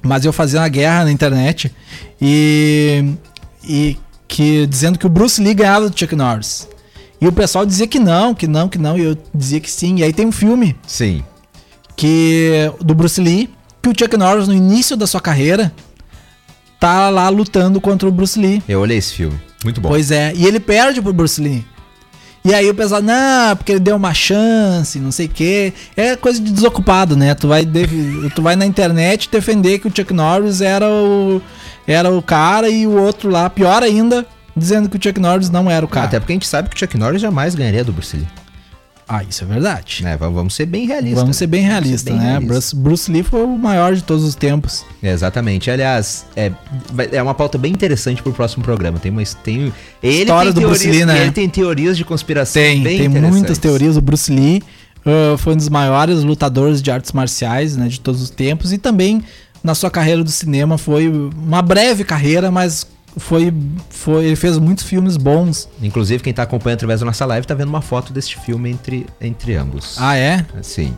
Mas 0.00 0.24
eu 0.24 0.32
fazia 0.32 0.60
uma 0.60 0.68
guerra 0.68 1.04
na 1.04 1.10
internet 1.10 1.74
e, 2.22 3.04
e 3.64 3.98
que 4.28 4.64
dizendo 4.68 4.96
que 4.96 5.06
o 5.06 5.10
Bruce 5.10 5.42
Lee 5.42 5.54
ganhava 5.54 5.90
do 5.90 5.98
Chuck 5.98 6.14
Norris. 6.14 6.68
E 7.20 7.26
o 7.26 7.32
pessoal 7.32 7.66
dizia 7.66 7.88
que 7.88 7.98
não, 7.98 8.32
que 8.32 8.46
não, 8.46 8.68
que 8.68 8.78
não, 8.78 8.96
e 8.96 9.02
eu 9.02 9.18
dizia 9.34 9.58
que 9.58 9.70
sim. 9.70 9.96
E 9.96 10.04
aí 10.04 10.12
tem 10.12 10.24
um 10.24 10.32
filme 10.32 10.76
Sim. 10.86 11.24
Que 12.00 12.72
do 12.80 12.94
Bruce 12.94 13.20
Lee, 13.20 13.50
que 13.82 13.90
o 13.90 13.92
Chuck 13.92 14.16
Norris 14.16 14.48
no 14.48 14.54
início 14.54 14.96
da 14.96 15.06
sua 15.06 15.20
carreira 15.20 15.70
tá 16.80 17.10
lá 17.10 17.28
lutando 17.28 17.78
contra 17.78 18.08
o 18.08 18.10
Bruce 18.10 18.40
Lee. 18.40 18.62
Eu 18.66 18.80
olhei 18.80 18.96
esse 18.96 19.12
filme. 19.12 19.38
Muito 19.62 19.82
bom. 19.82 19.90
Pois 19.90 20.10
é, 20.10 20.32
e 20.34 20.46
ele 20.46 20.58
perde 20.58 21.02
pro 21.02 21.12
Bruce 21.12 21.38
Lee. 21.38 21.62
E 22.42 22.54
aí 22.54 22.70
o 22.70 22.74
pessoal, 22.74 23.02
não, 23.02 23.54
porque 23.54 23.72
ele 23.72 23.80
deu 23.80 23.96
uma 23.96 24.14
chance, 24.14 24.98
não 24.98 25.12
sei 25.12 25.26
o 25.26 25.28
quê. 25.28 25.74
É 25.94 26.16
coisa 26.16 26.40
de 26.40 26.50
desocupado, 26.50 27.14
né? 27.14 27.34
Tu 27.34 27.46
vai, 27.46 27.68
tu 28.34 28.40
vai 28.40 28.56
na 28.56 28.64
internet 28.64 29.28
defender 29.30 29.78
que 29.78 29.86
o 29.86 29.92
Chuck 29.94 30.14
Norris 30.14 30.62
era 30.62 30.88
o, 30.88 31.42
era 31.86 32.10
o 32.10 32.22
cara 32.22 32.70
e 32.70 32.86
o 32.86 32.98
outro 32.98 33.28
lá, 33.28 33.50
pior 33.50 33.82
ainda, 33.82 34.24
dizendo 34.56 34.88
que 34.88 34.96
o 34.96 35.00
Chuck 35.02 35.20
Norris 35.20 35.50
não 35.50 35.70
era 35.70 35.84
o 35.84 35.88
cara. 35.88 36.06
Até 36.06 36.18
porque 36.18 36.32
a 36.32 36.36
gente 36.36 36.48
sabe 36.48 36.70
que 36.70 36.76
o 36.76 36.78
Chuck 36.78 36.96
Norris 36.96 37.20
jamais 37.20 37.54
ganharia 37.54 37.84
do 37.84 37.92
Bruce 37.92 38.16
Lee. 38.16 38.39
Ah, 39.12 39.24
isso 39.28 39.42
é 39.42 39.46
verdade. 39.48 40.04
Né? 40.04 40.16
Vamos 40.16 40.54
ser 40.54 40.66
bem 40.66 40.86
realistas. 40.86 41.20
Vamos 41.20 41.36
ser 41.36 41.48
bem 41.48 41.62
realistas, 41.62 42.14
né? 42.14 42.22
realista. 42.22 42.46
Bruce, 42.46 42.76
Bruce 42.76 43.10
Lee 43.10 43.24
foi 43.24 43.42
o 43.42 43.58
maior 43.58 43.92
de 43.92 44.04
todos 44.04 44.22
os 44.22 44.36
tempos. 44.36 44.84
É, 45.02 45.10
Exatamente. 45.10 45.68
Aliás, 45.68 46.24
é, 46.36 46.52
é 47.10 47.20
uma 47.20 47.34
pauta 47.34 47.58
bem 47.58 47.72
interessante 47.72 48.22
pro 48.22 48.32
próximo 48.32 48.62
programa. 48.62 49.00
Tem 49.00 49.10
uma. 49.10 49.20
Tem, 49.42 49.72
ele 50.00 50.20
História 50.20 50.52
tem 50.52 50.62
do 50.62 50.68
Bruce 50.68 50.84
teorias- 50.84 51.06
Lee, 51.08 51.12
né? 51.12 51.22
Ele 51.22 51.32
tem 51.32 51.48
teorias 51.48 51.96
de 51.96 52.04
conspiração 52.04 52.62
Tem, 52.62 52.82
bem 52.84 52.98
tem 52.98 53.08
muitas 53.08 53.58
teorias. 53.58 53.96
O 53.96 54.00
Bruce 54.00 54.32
Lee 54.32 54.62
uh, 55.04 55.36
foi 55.38 55.54
um 55.54 55.56
dos 55.56 55.68
maiores 55.68 56.22
lutadores 56.22 56.80
de 56.80 56.92
artes 56.92 57.10
marciais 57.10 57.76
né, 57.76 57.88
de 57.88 57.98
todos 57.98 58.22
os 58.22 58.30
tempos 58.30 58.72
e 58.72 58.78
também 58.78 59.24
na 59.62 59.74
sua 59.74 59.90
carreira 59.90 60.22
do 60.22 60.30
cinema 60.30 60.78
foi 60.78 61.08
uma 61.08 61.60
breve 61.62 62.04
carreira, 62.04 62.48
mas 62.50 62.86
foi, 63.16 63.52
foi 63.90 64.24
ele 64.26 64.36
fez 64.36 64.58
muitos 64.58 64.84
filmes 64.84 65.16
bons. 65.16 65.68
Inclusive, 65.82 66.22
quem 66.22 66.32
tá 66.32 66.42
acompanhando 66.42 66.78
através 66.78 67.00
da 67.00 67.06
nossa 67.06 67.24
live 67.26 67.46
tá 67.46 67.54
vendo 67.54 67.68
uma 67.68 67.82
foto 67.82 68.12
deste 68.12 68.38
filme 68.40 68.70
entre, 68.70 69.06
entre 69.20 69.54
ambos. 69.56 69.96
Ah, 69.98 70.16
é? 70.16 70.44
Sim. 70.62 70.94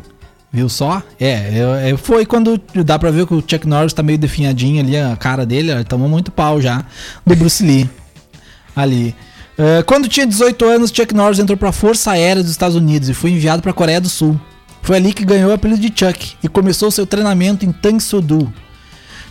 Viu 0.53 0.69
só? 0.69 1.03
É, 1.19 1.51
eu- 1.59 1.89
eu- 1.91 1.99
foi 1.99 2.27
quando 2.27 2.61
dá 2.85 2.99
pra 2.99 3.11
ver 3.11 3.27
que 3.27 3.33
o 3.35 3.41
Chuck 3.41 3.67
Norris 3.67 3.95
tá 3.95 4.03
meio 4.03 4.19
definhadinho 4.19 4.81
ali, 4.81 4.97
a 4.99 5.17
cara 5.17 5.47
dele, 5.47 5.71
ele 5.71 5.85
tomou 5.85 6.09
muito 6.09 6.31
pau 6.31 6.61
já 6.61 6.85
do 7.25 7.35
Bruce 7.35 7.65
Lee. 7.65 7.89
Ali. 8.77 9.15
Eh, 9.57 9.83
quando 9.85 10.09
tinha 10.09 10.27
18 10.27 10.65
anos, 10.65 10.91
Chuck 10.91 11.15
Norris 11.15 11.39
entrou 11.39 11.57
pra 11.57 11.73
Força 11.73 12.11
Aérea 12.13 12.43
dos 12.43 12.51
Estados 12.53 12.77
Unidos 12.77 13.09
e 13.09 13.15
foi 13.15 13.31
enviado 13.31 13.63
pra 13.63 13.73
Coreia 13.73 14.01
do 14.01 14.09
Sul. 14.09 14.39
Foi 14.83 14.97
ali 14.97 15.13
que 15.13 15.25
ganhou 15.25 15.51
o 15.51 15.55
apelido 15.55 15.81
de 15.81 15.89
Chuck 15.89 16.35
e 16.43 16.49
começou 16.49 16.91
seu 16.91 17.07
treinamento 17.07 17.65
em 17.65 17.71
Tang 17.73 17.99
Soo 18.03 18.21
Do. 18.21 18.53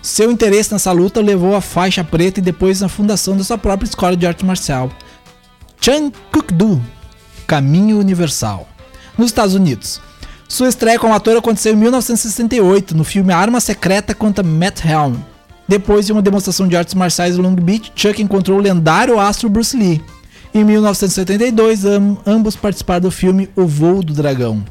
Seu 0.01 0.31
interesse 0.31 0.71
nessa 0.73 0.91
luta 0.91 1.21
levou 1.21 1.55
à 1.55 1.61
faixa 1.61 2.03
preta 2.03 2.39
e 2.39 2.43
depois 2.43 2.81
à 2.81 2.89
fundação 2.89 3.37
da 3.37 3.43
sua 3.43 3.57
própria 3.57 3.87
escola 3.87 4.17
de 4.17 4.25
arte 4.25 4.45
marcial. 4.45 4.91
Chan 5.79 6.11
Kuk 6.31 6.53
Do, 6.53 6.81
Caminho 7.45 7.99
Universal, 7.99 8.67
nos 9.17 9.27
Estados 9.27 9.53
Unidos. 9.55 10.01
Sua 10.47 10.67
estreia 10.67 10.99
como 10.99 11.13
ator 11.13 11.37
aconteceu 11.37 11.73
em 11.73 11.77
1968, 11.77 12.95
no 12.97 13.03
filme 13.03 13.31
Arma 13.31 13.59
Secreta 13.59 14.13
contra 14.13 14.43
Matt 14.43 14.83
Helm. 14.83 15.15
Depois 15.67 16.05
de 16.05 16.11
uma 16.11 16.21
demonstração 16.21 16.67
de 16.67 16.75
artes 16.75 16.93
marciais 16.93 17.37
em 17.37 17.41
Long 17.41 17.55
Beach, 17.55 17.91
Chuck 17.95 18.21
encontrou 18.21 18.57
o 18.57 18.61
lendário 18.61 19.17
astro 19.19 19.49
Bruce 19.49 19.77
Lee. 19.77 20.03
Em 20.53 20.63
1972, 20.65 21.85
am- 21.85 22.17
ambos 22.25 22.57
participaram 22.57 23.01
do 23.01 23.11
filme 23.11 23.49
O 23.55 23.65
Voo 23.65 24.03
do 24.03 24.13
Dragão. 24.13 24.65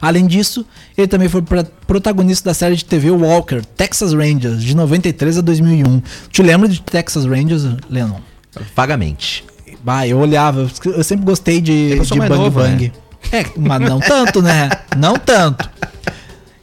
Além 0.00 0.26
disso, 0.26 0.66
ele 0.96 1.06
também 1.06 1.28
foi 1.28 1.42
protagonista 1.86 2.50
da 2.50 2.54
série 2.54 2.76
de 2.76 2.84
TV 2.84 3.10
Walker, 3.10 3.62
Texas 3.76 4.12
Rangers, 4.12 4.62
de 4.62 4.74
93 4.74 5.38
a 5.38 5.40
2001. 5.40 6.02
Te 6.30 6.42
lembra 6.42 6.68
de 6.68 6.80
Texas 6.82 7.24
Rangers, 7.24 7.64
Lennon? 7.88 8.20
Vagamente. 8.74 9.44
Bah, 9.82 10.06
eu 10.06 10.18
olhava, 10.18 10.70
eu 10.84 11.04
sempre 11.04 11.24
gostei 11.26 11.60
de, 11.60 11.98
de 11.98 12.18
Bang 12.18 12.28
novo, 12.34 12.60
Bang. 12.60 12.92
É, 13.32 13.44
mas 13.56 13.80
não 13.80 14.00
tanto, 14.00 14.40
né? 14.40 14.70
Não 14.96 15.14
tanto. 15.16 15.68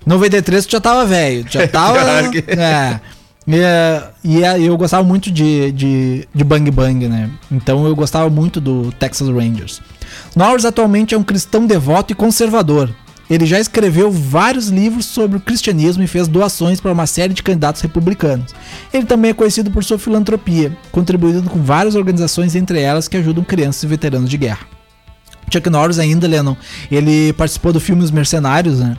93 0.05 0.65
tu 0.65 0.71
já 0.71 0.81
tava 0.81 1.05
velho, 1.05 1.43
tu 1.45 1.53
já 1.53 1.67
tava. 1.69 1.99
É. 1.99 2.99
E, 3.47 3.55
é, 3.55 4.09
e 4.23 4.43
é, 4.43 4.61
eu 4.61 4.77
gostava 4.77 5.03
muito 5.03 5.31
de, 5.31 5.71
de, 5.71 6.27
de 6.33 6.43
Bang 6.43 6.69
Bang, 6.69 7.07
né? 7.07 7.29
Então 7.51 7.85
eu 7.85 7.95
gostava 7.95 8.29
muito 8.29 8.61
do 8.61 8.91
Texas 8.93 9.27
Rangers. 9.27 9.81
Norris 10.35 10.65
atualmente 10.65 11.15
é 11.15 11.17
um 11.17 11.23
cristão 11.23 11.65
devoto 11.65 12.13
e 12.13 12.15
conservador. 12.15 12.93
Ele 13.29 13.45
já 13.45 13.59
escreveu 13.59 14.11
vários 14.11 14.67
livros 14.67 15.05
sobre 15.05 15.37
o 15.37 15.39
cristianismo 15.39 16.03
e 16.03 16.07
fez 16.07 16.27
doações 16.27 16.81
para 16.81 16.91
uma 16.91 17.07
série 17.07 17.33
de 17.33 17.41
candidatos 17.41 17.81
republicanos. 17.81 18.53
Ele 18.93 19.05
também 19.05 19.31
é 19.31 19.33
conhecido 19.33 19.71
por 19.71 19.85
sua 19.85 19.97
filantropia, 19.97 20.77
contribuindo 20.91 21.49
com 21.49 21.63
várias 21.63 21.95
organizações, 21.95 22.55
entre 22.55 22.81
elas 22.81 23.07
que 23.07 23.15
ajudam 23.15 23.43
crianças 23.43 23.83
e 23.83 23.87
veteranos 23.87 24.29
de 24.29 24.37
guerra. 24.37 24.67
Chuck 25.49 25.69
Norris 25.69 25.97
ainda, 25.97 26.27
Lennon, 26.27 26.55
ele 26.91 27.33
participou 27.33 27.71
do 27.71 27.79
filme 27.79 28.03
Os 28.03 28.11
Mercenários, 28.11 28.79
né? 28.79 28.97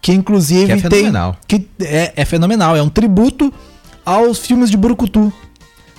Que 0.00 0.12
inclusive 0.12 0.66
Que 0.66 0.72
é 0.72 0.76
tem... 0.76 0.90
fenomenal. 0.90 1.36
Que 1.46 1.68
é, 1.80 2.12
é 2.16 2.24
fenomenal, 2.24 2.76
é 2.76 2.82
um 2.82 2.88
tributo 2.88 3.52
aos 4.04 4.38
filmes 4.38 4.70
de 4.70 4.76
Burukutu, 4.76 5.32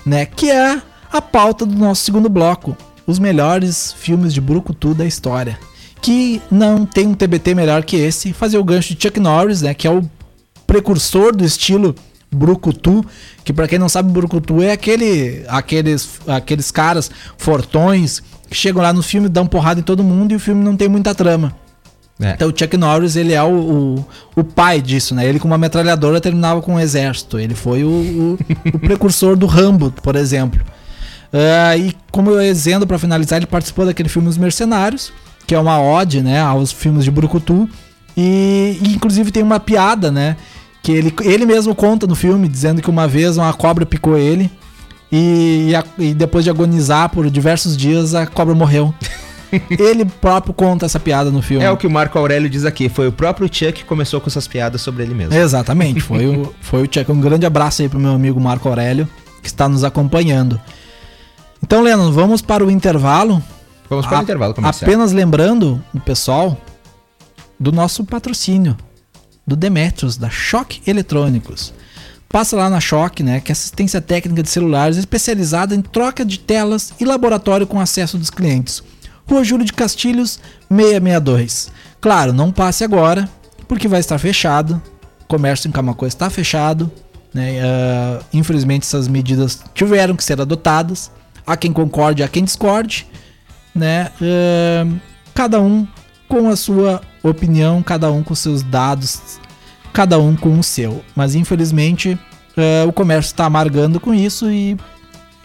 né? 0.05 0.25
Que 0.25 0.49
é 0.49 0.81
a 1.11 1.21
pauta 1.21 1.65
do 1.65 1.77
nosso 1.77 2.03
segundo 2.03 2.29
bloco. 2.29 2.75
Os 3.05 3.19
melhores 3.19 3.93
filmes 3.93 4.33
de 4.33 4.41
Burukutu 4.41 4.93
da 4.93 5.05
história. 5.05 5.59
Que 6.01 6.41
não 6.49 6.85
tem 6.85 7.07
um 7.07 7.13
TBT 7.13 7.53
melhor 7.53 7.83
que 7.83 7.95
esse. 7.95 8.33
Fazer 8.33 8.57
o 8.57 8.63
gancho 8.63 8.95
de 8.95 9.03
Chuck 9.03 9.19
Norris, 9.19 9.61
né? 9.61 9.73
Que 9.73 9.87
é 9.87 9.91
o 9.91 10.03
precursor 10.65 11.35
do 11.35 11.43
estilo 11.43 11.93
Brucutu, 12.33 13.05
que 13.43 13.51
pra 13.51 13.67
quem 13.67 13.77
não 13.77 13.89
sabe, 13.89 14.09
Brucutu 14.11 14.61
é 14.61 14.71
aquele, 14.71 15.43
aqueles, 15.49 16.21
aqueles 16.25 16.71
caras 16.71 17.11
fortões 17.37 18.23
que 18.49 18.55
chegam 18.55 18.81
lá 18.81 18.93
no 18.93 19.03
filme, 19.03 19.27
dão 19.27 19.45
porrada 19.45 19.81
em 19.81 19.83
todo 19.83 20.03
mundo 20.03 20.31
e 20.31 20.35
o 20.35 20.39
filme 20.39 20.63
não 20.63 20.77
tem 20.77 20.87
muita 20.87 21.13
trama. 21.13 21.53
É. 22.21 22.31
Então 22.33 22.49
o 22.49 22.53
Chuck 22.55 22.77
Norris, 22.77 23.15
ele 23.15 23.33
é 23.33 23.41
o, 23.41 23.47
o, 23.49 24.05
o 24.35 24.43
pai 24.43 24.79
disso, 24.81 25.15
né? 25.15 25.25
Ele 25.27 25.39
com 25.39 25.47
uma 25.47 25.57
metralhadora 25.57 26.21
terminava 26.21 26.61
com 26.61 26.75
um 26.75 26.79
exército. 26.79 27.39
Ele 27.39 27.55
foi 27.55 27.83
o, 27.83 27.87
o, 27.89 28.39
o 28.75 28.79
precursor 28.79 29.35
do 29.35 29.45
Rambo, 29.47 29.91
por 30.03 30.15
exemplo. 30.15 30.61
Ah, 31.33 31.75
e 31.77 31.95
como 32.11 32.29
eu 32.31 32.41
dizendo, 32.53 32.85
pra 32.85 32.99
finalizar, 32.99 33.37
ele 33.37 33.45
participou 33.47 33.85
daquele 33.85 34.09
filme 34.09 34.27
Os 34.27 34.37
Mercenários, 34.37 35.11
que 35.47 35.55
é 35.55 35.59
uma 35.59 35.81
ode, 35.81 36.21
né, 36.21 36.39
aos 36.41 36.71
filmes 36.71 37.03
de 37.03 37.09
Brucutu. 37.11 37.67
E, 38.15 38.77
e, 38.83 38.93
inclusive 38.93 39.31
tem 39.31 39.41
uma 39.41 39.59
piada, 39.59 40.11
né? 40.11 40.35
Que 40.83 40.91
ele, 40.91 41.13
ele 41.21 41.45
mesmo 41.45 41.73
conta 41.73 42.05
no 42.05 42.15
filme, 42.15 42.47
dizendo 42.47 42.81
que 42.81 42.89
uma 42.89 43.07
vez 43.07 43.37
uma 43.37 43.53
cobra 43.53 43.85
picou 43.85 44.17
ele. 44.17 44.51
E, 45.11 45.67
e 45.69 45.75
a- 45.75 45.83
e 45.97 46.13
depois 46.13 46.43
de 46.43 46.49
agonizar 46.49 47.09
por 47.09 47.29
diversos 47.29 47.75
dias, 47.77 48.13
a 48.13 48.25
cobra 48.27 48.53
morreu. 48.53 48.93
ele 49.69 50.05
próprio 50.05 50.53
conta 50.53 50.85
essa 50.85 50.99
piada 50.99 51.29
no 51.31 51.41
filme. 51.41 51.63
É 51.65 51.71
o 51.71 51.77
que 51.77 51.87
o 51.87 51.91
Marco 51.91 52.17
Aurélio 52.17 52.49
diz 52.49 52.65
aqui. 52.65 52.89
Foi 52.89 53.07
o 53.07 53.11
próprio 53.11 53.47
Chuck 53.47 53.73
que 53.73 53.83
começou 53.85 54.19
com 54.21 54.27
essas 54.27 54.47
piadas 54.47 54.81
sobre 54.81 55.03
ele 55.03 55.13
mesmo. 55.13 55.33
Exatamente, 55.33 55.99
foi 56.01 56.27
o, 56.27 56.53
foi 56.61 56.83
o 56.83 56.89
Chuck. 56.91 57.11
Um 57.11 57.21
grande 57.21 57.45
abraço 57.45 57.81
aí 57.81 57.89
pro 57.89 57.99
meu 57.99 58.11
amigo 58.11 58.39
Marco 58.39 58.67
Aurélio, 58.69 59.07
que 59.41 59.47
está 59.47 59.67
nos 59.67 59.83
acompanhando. 59.83 60.59
Então, 61.63 61.81
Lennon, 61.81 62.11
vamos 62.11 62.41
para 62.41 62.65
o 62.65 62.71
intervalo. 62.71 63.41
Vamos 63.89 64.05
para 64.07 64.15
o 64.17 64.19
A- 64.19 64.23
intervalo 64.23 64.53
comercial. 64.53 64.89
Apenas 64.89 65.11
lembrando 65.11 65.83
o 65.93 65.99
pessoal 65.99 66.57
do 67.59 67.71
nosso 67.71 68.03
patrocínio, 68.03 68.75
do 69.45 69.55
Demetrius, 69.55 70.17
da 70.17 70.29
Choque 70.29 70.81
Eletrônicos. 70.87 71.73
Passa 72.27 72.55
lá 72.55 72.69
na 72.69 72.79
Choque, 72.79 73.21
né, 73.21 73.41
que 73.41 73.51
é 73.51 73.53
assistência 73.53 73.99
técnica 73.99 74.41
de 74.41 74.49
celulares 74.49 74.95
especializada 74.97 75.75
em 75.75 75.81
troca 75.81 76.23
de 76.23 76.39
telas 76.39 76.93
e 76.99 77.03
laboratório 77.03 77.67
com 77.67 77.77
acesso 77.79 78.17
dos 78.17 78.29
clientes. 78.29 78.81
Rua 79.27 79.43
Júlio 79.43 79.65
de 79.65 79.73
Castilhos, 79.73 80.39
662. 80.69 81.71
Claro, 81.99 82.33
não 82.33 82.51
passe 82.51 82.83
agora, 82.83 83.29
porque 83.67 83.87
vai 83.87 83.99
estar 83.99 84.17
fechado. 84.17 84.81
O 85.21 85.25
comércio 85.25 85.67
em 85.67 85.71
Camacuã 85.71 86.07
está 86.07 86.29
fechado. 86.29 86.91
Né? 87.33 87.61
ah, 87.61 88.19
infelizmente, 88.33 88.83
essas 88.83 89.07
medidas 89.07 89.61
tiveram 89.73 90.15
que 90.15 90.23
ser 90.23 90.41
adotadas. 90.41 91.11
Há 91.45 91.55
quem 91.55 91.71
concorde, 91.71 92.23
há 92.23 92.27
quem 92.27 92.43
discorde. 92.43 93.07
né? 93.73 94.11
Uh, 94.19 94.99
cada 95.33 95.61
um 95.61 95.87
com 96.27 96.49
a 96.49 96.55
sua 96.55 97.01
opinião, 97.23 97.81
cada 97.81 98.11
um 98.11 98.23
com 98.23 98.35
seus 98.35 98.63
dados, 98.63 99.39
cada 99.93 100.19
um 100.19 100.35
com 100.35 100.59
o 100.59 100.63
seu. 100.63 101.03
Mas 101.15 101.35
infelizmente 101.35 102.11
uh, 102.11 102.87
o 102.87 102.93
comércio 102.93 103.29
está 103.29 103.45
amargando 103.45 103.99
com 103.99 104.13
isso 104.13 104.49
e 104.51 104.77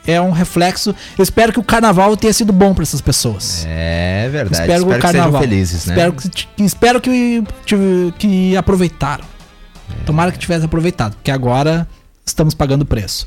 é 0.06 0.20
um 0.20 0.30
reflexo. 0.30 0.94
Eu 1.18 1.22
espero 1.22 1.52
que 1.52 1.58
o 1.58 1.62
carnaval 1.62 2.16
tenha 2.16 2.32
sido 2.32 2.52
bom 2.52 2.74
para 2.74 2.82
essas 2.82 3.00
pessoas. 3.00 3.66
É 3.68 4.28
verdade. 4.30 4.54
Espero, 4.54 4.72
espero 4.72 4.86
que, 4.86 4.98
o 4.98 5.00
carnaval, 5.00 5.40
que 5.40 5.48
felizes, 5.48 5.86
né? 5.86 5.94
Espero 5.94 6.12
que, 6.12 6.64
espero 6.64 7.00
que, 7.00 7.44
que, 8.18 8.56
aproveitaram. 8.56 9.24
É. 9.90 10.04
Tomara 10.04 10.32
que 10.32 10.38
tivesse 10.38 10.64
aproveitado, 10.64 11.14
porque 11.14 11.30
agora 11.30 11.86
estamos 12.24 12.54
pagando 12.54 12.84
preço. 12.84 13.26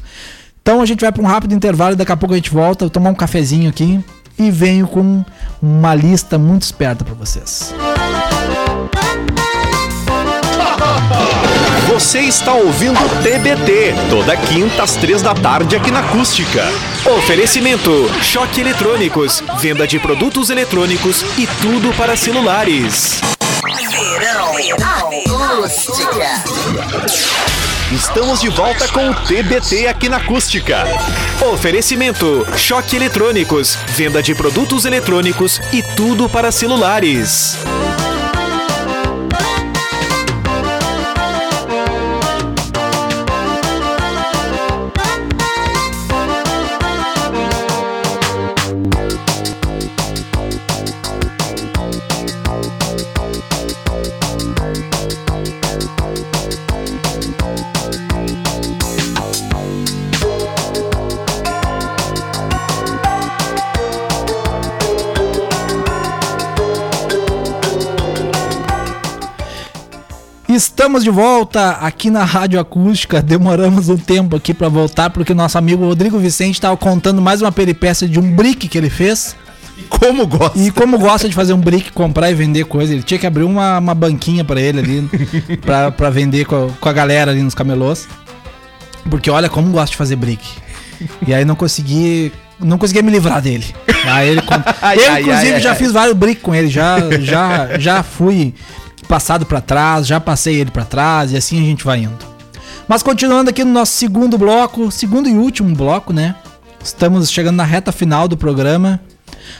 Então 0.61 0.81
a 0.81 0.85
gente 0.85 1.01
vai 1.01 1.11
para 1.11 1.23
um 1.23 1.25
rápido 1.25 1.53
intervalo 1.53 1.93
e 1.93 1.95
daqui 1.95 2.11
a 2.11 2.17
pouco 2.17 2.33
a 2.33 2.37
gente 2.37 2.51
volta, 2.51 2.85
eu 2.85 2.89
tomar 2.89 3.09
um 3.09 3.15
cafezinho 3.15 3.69
aqui 3.69 4.03
e 4.37 4.51
venho 4.51 4.87
com 4.87 5.23
uma 5.61 5.95
lista 5.95 6.37
muito 6.37 6.63
esperta 6.63 7.03
para 7.03 7.13
vocês. 7.13 7.73
Você 11.99 12.21
está 12.21 12.53
ouvindo 12.53 12.97
TBT, 13.21 13.93
toda 14.09 14.37
quinta 14.37 14.83
às 14.83 14.95
três 14.95 15.21
da 15.21 15.35
tarde 15.35 15.75
aqui 15.75 15.91
na 15.91 15.99
Acústica. 15.99 16.63
Oferecimento: 17.17 17.91
Choque 18.23 18.61
Eletrônicos, 18.61 19.43
venda 19.59 19.85
de 19.85 19.99
produtos 19.99 20.49
eletrônicos 20.49 21.23
e 21.37 21.45
tudo 21.61 21.93
para 21.97 22.15
celulares. 22.15 23.19
Verão 24.17 24.53
Acústica. 25.61 26.25
Estamos 27.91 28.39
de 28.39 28.47
volta 28.47 28.87
com 28.87 29.09
o 29.09 29.13
TBT 29.13 29.87
aqui 29.87 30.07
na 30.07 30.17
Acústica. 30.17 30.85
Oferecimento: 31.51 32.47
Choque 32.55 32.95
Eletrônicos, 32.95 33.77
venda 33.87 34.23
de 34.23 34.33
produtos 34.33 34.85
eletrônicos 34.85 35.59
e 35.73 35.83
tudo 35.83 36.29
para 36.29 36.49
celulares. 36.49 37.57
Estamos 70.89 71.03
de 71.03 71.11
volta 71.11 71.69
aqui 71.81 72.09
na 72.09 72.23
Rádio 72.23 72.59
Acústica. 72.59 73.21
Demoramos 73.21 73.89
um 73.89 73.95
tempo 73.95 74.35
aqui 74.35 74.55
para 74.55 74.67
voltar 74.69 75.11
porque 75.11 75.35
nosso 75.35 75.55
amigo 75.55 75.85
Rodrigo 75.85 76.17
Vicente 76.17 76.55
estava 76.55 76.75
contando 76.75 77.21
mais 77.21 77.43
uma 77.43 77.51
peripécia 77.51 78.07
de 78.07 78.19
um 78.19 78.35
brick 78.35 78.67
que 78.67 78.75
ele 78.75 78.89
fez. 78.89 79.35
Como 79.87 80.25
gosta. 80.25 80.57
E 80.57 80.71
como 80.71 80.97
gosta 80.97 81.29
de 81.29 81.35
fazer 81.35 81.53
um 81.53 81.59
brick, 81.59 81.91
comprar 81.91 82.31
e 82.31 82.33
vender 82.33 82.65
coisa. 82.65 82.91
Ele 82.91 83.03
tinha 83.03 83.19
que 83.19 83.27
abrir 83.27 83.43
uma, 83.43 83.77
uma 83.77 83.93
banquinha 83.93 84.43
para 84.43 84.59
ele 84.59 84.79
ali, 84.79 85.09
para 85.93 86.09
vender 86.09 86.45
com 86.45 86.55
a, 86.55 86.69
com 86.81 86.89
a 86.89 86.93
galera 86.93 87.29
ali 87.29 87.43
nos 87.43 87.53
camelôs. 87.53 88.07
Porque 89.11 89.29
olha 89.29 89.47
como 89.47 89.69
gosta 89.69 89.91
de 89.91 89.95
fazer 89.95 90.15
brick. 90.15 90.43
E 91.27 91.31
aí 91.35 91.45
não 91.45 91.55
consegui 91.55 92.31
não 92.59 92.79
conseguia 92.79 93.03
me 93.03 93.11
livrar 93.11 93.43
dele. 93.43 93.65
Aí 94.05 94.29
ele, 94.29 94.41
ai, 94.81 94.97
eu, 94.97 95.11
ai, 95.11 95.21
inclusive, 95.21 95.53
ai, 95.53 95.59
já 95.59 95.75
fiz 95.75 95.91
vários 95.91 96.17
brick 96.17 96.41
com 96.41 96.53
ele, 96.53 96.67
já, 96.67 96.97
já, 97.21 97.77
já 97.77 98.03
fui 98.03 98.53
passado 99.09 99.43
para 99.43 99.59
trás, 99.59 100.05
já 100.05 100.19
passei 100.19 100.57
ele 100.57 100.69
para 100.69 100.85
trás 100.85 101.31
e 101.31 101.35
assim 101.35 101.59
a 101.59 101.65
gente 101.65 101.83
vai 101.83 102.03
indo. 102.03 102.29
Mas 102.87 103.01
continuando 103.01 103.49
aqui 103.49 103.63
no 103.63 103.73
nosso 103.73 103.93
segundo 103.93 104.37
bloco, 104.37 104.91
segundo 104.91 105.27
e 105.27 105.33
último 105.33 105.75
bloco, 105.75 106.13
né? 106.13 106.35
Estamos 106.81 107.31
chegando 107.31 107.55
na 107.55 107.63
reta 107.63 107.91
final 107.91 108.27
do 108.27 108.37
programa. 108.37 108.99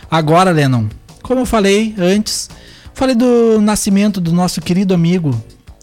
Agora, 0.10 0.52
Lennon, 0.52 0.86
como 1.24 1.42
eu 1.42 1.46
falei 1.48 1.96
antes, 1.98 2.48
falei 2.94 3.16
do 3.16 3.60
nascimento 3.60 4.22
do 4.22 4.32
nosso 4.32 4.62
querido 4.62 4.94
amigo, 4.94 5.36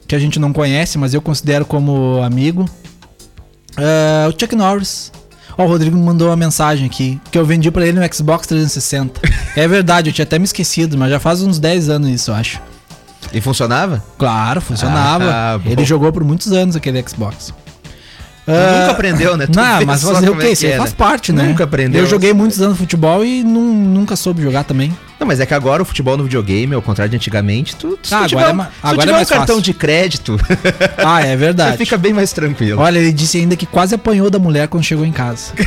que 0.07 0.15
a 0.15 0.19
gente 0.19 0.39
não 0.39 0.53
conhece, 0.53 0.97
mas 0.97 1.13
eu 1.13 1.21
considero 1.21 1.65
como 1.65 2.23
amigo, 2.23 2.65
uh, 3.77 4.29
o 4.29 4.31
Chuck 4.31 4.55
Norris. 4.55 5.11
Ó, 5.59 5.65
o 5.65 5.69
Rodrigo 5.69 5.97
me 5.97 6.05
mandou 6.05 6.29
uma 6.29 6.37
mensagem 6.37 6.87
aqui, 6.87 7.21
que 7.33 7.39
eu 7.39 7.45
vendi 7.45 7.71
para 7.73 7.85
ele 7.85 7.99
no 7.99 8.15
Xbox 8.15 8.47
360. 8.47 9.21
é 9.57 9.67
verdade, 9.67 10.11
eu 10.11 10.15
tinha 10.15 10.25
até 10.25 10.39
me 10.39 10.45
esquecido, 10.45 10.97
mas 10.97 11.11
já 11.11 11.19
faz 11.19 11.43
uns 11.43 11.59
10 11.59 11.89
anos 11.89 12.11
isso, 12.11 12.31
eu 12.31 12.35
acho. 12.37 12.61
E 13.33 13.41
funcionava? 13.41 14.03
Claro, 14.19 14.61
funcionava. 14.61 15.25
Ah, 15.31 15.61
Ele 15.65 15.85
jogou 15.85 16.13
por 16.13 16.25
muitos 16.25 16.53
anos 16.53 16.77
aquele 16.77 17.03
Xbox. 17.07 17.53
Uh, 18.47 18.81
nunca 18.81 18.93
aprendeu, 18.93 19.37
né? 19.37 19.49
Tu 19.49 19.57
não, 19.57 19.85
mas 19.85 20.03
fazer 20.05 20.31
o 20.31 20.37
quê? 20.37 20.51
Isso 20.51 20.65
é, 20.67 20.77
faz 20.77 20.91
né? 20.91 20.97
parte, 20.97 21.33
né? 21.33 21.43
Nunca 21.43 21.65
aprendeu. 21.65 22.03
Eu 22.03 22.07
joguei 22.09 22.33
muitos 22.33 22.63
anos 22.63 22.79
futebol 22.79 23.25
e 23.25 23.43
nunca 23.43 24.15
soube 24.15 24.41
jogar 24.41 24.63
também. 24.63 24.97
Não, 25.19 25.27
mas 25.27 25.41
é 25.41 25.47
que 25.47 25.53
agora 25.53 25.83
o 25.83 25.85
futebol 25.85 26.17
no 26.17 26.23
videogame, 26.23 26.73
ao 26.73 26.81
contrário 26.81 27.11
de 27.11 27.17
antigamente, 27.17 27.75
tu, 27.75 27.99
tu, 28.01 28.15
ah, 28.15 28.19
agora 28.19 28.29
tiver, 28.29 28.43
é, 28.43 28.69
agora 28.83 29.01
tiver 29.01 29.11
é 29.11 29.13
mais 29.13 29.29
um 29.29 29.35
cartão 29.35 29.57
fácil. 29.57 29.63
de 29.63 29.75
crédito. 29.75 30.37
Ah, 31.05 31.23
é 31.23 31.35
verdade. 31.37 31.73
Você 31.73 31.79
fica 31.79 31.99
bem 31.99 32.13
mais 32.13 32.33
tranquilo. 32.33 32.81
Olha, 32.81 32.99
ele 32.99 33.13
disse 33.13 33.37
ainda 33.39 33.57
que 33.57 33.67
quase 33.67 33.97
apanhou 33.97 34.31
da 34.31 34.39
mulher 34.39 34.69
quando 34.69 34.85
chegou 34.85 35.05
em 35.05 35.13
casa. 35.13 35.53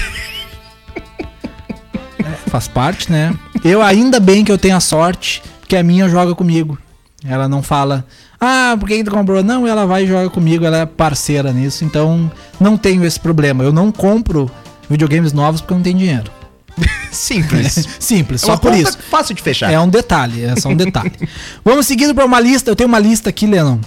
é, 2.17 2.49
faz 2.49 2.69
parte, 2.69 3.11
né? 3.11 3.33
Eu 3.63 3.81
ainda 3.81 4.21
bem 4.21 4.45
que 4.45 4.51
eu 4.51 4.57
tenho 4.57 4.77
a 4.77 4.79
sorte 4.79 5.41
que 5.67 5.75
a 5.75 5.83
minha 5.83 6.07
joga 6.07 6.33
comigo. 6.33 6.77
Ela 7.25 7.49
não 7.49 7.61
fala, 7.61 8.05
ah, 8.39 8.77
por 8.79 8.87
que, 8.87 9.03
tu 9.03 9.11
comprou? 9.11 9.43
Não, 9.43 9.67
ela 9.67 9.85
vai 9.85 10.03
e 10.03 10.07
joga 10.07 10.29
comigo, 10.29 10.63
ela 10.65 10.77
é 10.77 10.85
parceira 10.85 11.51
nisso, 11.51 11.83
então 11.83 12.31
não 12.59 12.77
tenho 12.77 13.03
esse 13.03 13.19
problema. 13.19 13.63
Eu 13.63 13.73
não 13.73 13.91
compro 13.91 14.49
videogames 14.89 15.33
novos 15.33 15.59
porque 15.59 15.73
eu 15.73 15.77
não 15.77 15.83
tenho 15.83 15.97
dinheiro. 15.97 16.31
Simples. 17.11 17.87
Simples, 17.99 18.43
é 18.43 18.45
só 18.45 18.55
por 18.55 18.73
isso. 18.73 18.97
Fácil 19.09 19.35
de 19.35 19.41
fechar. 19.41 19.71
É 19.71 19.79
um 19.79 19.89
detalhe, 19.89 20.43
é 20.43 20.55
só 20.55 20.69
um 20.69 20.75
detalhe. 20.75 21.11
Vamos 21.63 21.85
seguindo 21.87 22.15
para 22.15 22.25
uma 22.25 22.39
lista. 22.39 22.71
Eu 22.71 22.75
tenho 22.75 22.87
uma 22.87 22.99
lista 22.99 23.29
aqui, 23.29 23.45
Lennon. 23.45 23.79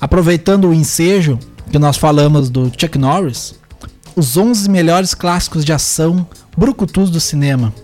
Aproveitando 0.00 0.68
o 0.68 0.74
ensejo 0.74 1.38
que 1.70 1.78
nós 1.78 1.96
falamos 1.98 2.48
do 2.48 2.72
Chuck 2.78 2.96
Norris, 2.96 3.54
os 4.16 4.36
11 4.36 4.70
melhores 4.70 5.12
clássicos 5.12 5.64
de 5.64 5.72
ação 5.72 6.26
brucutus 6.56 7.10
do 7.10 7.20
cinema. 7.20 7.74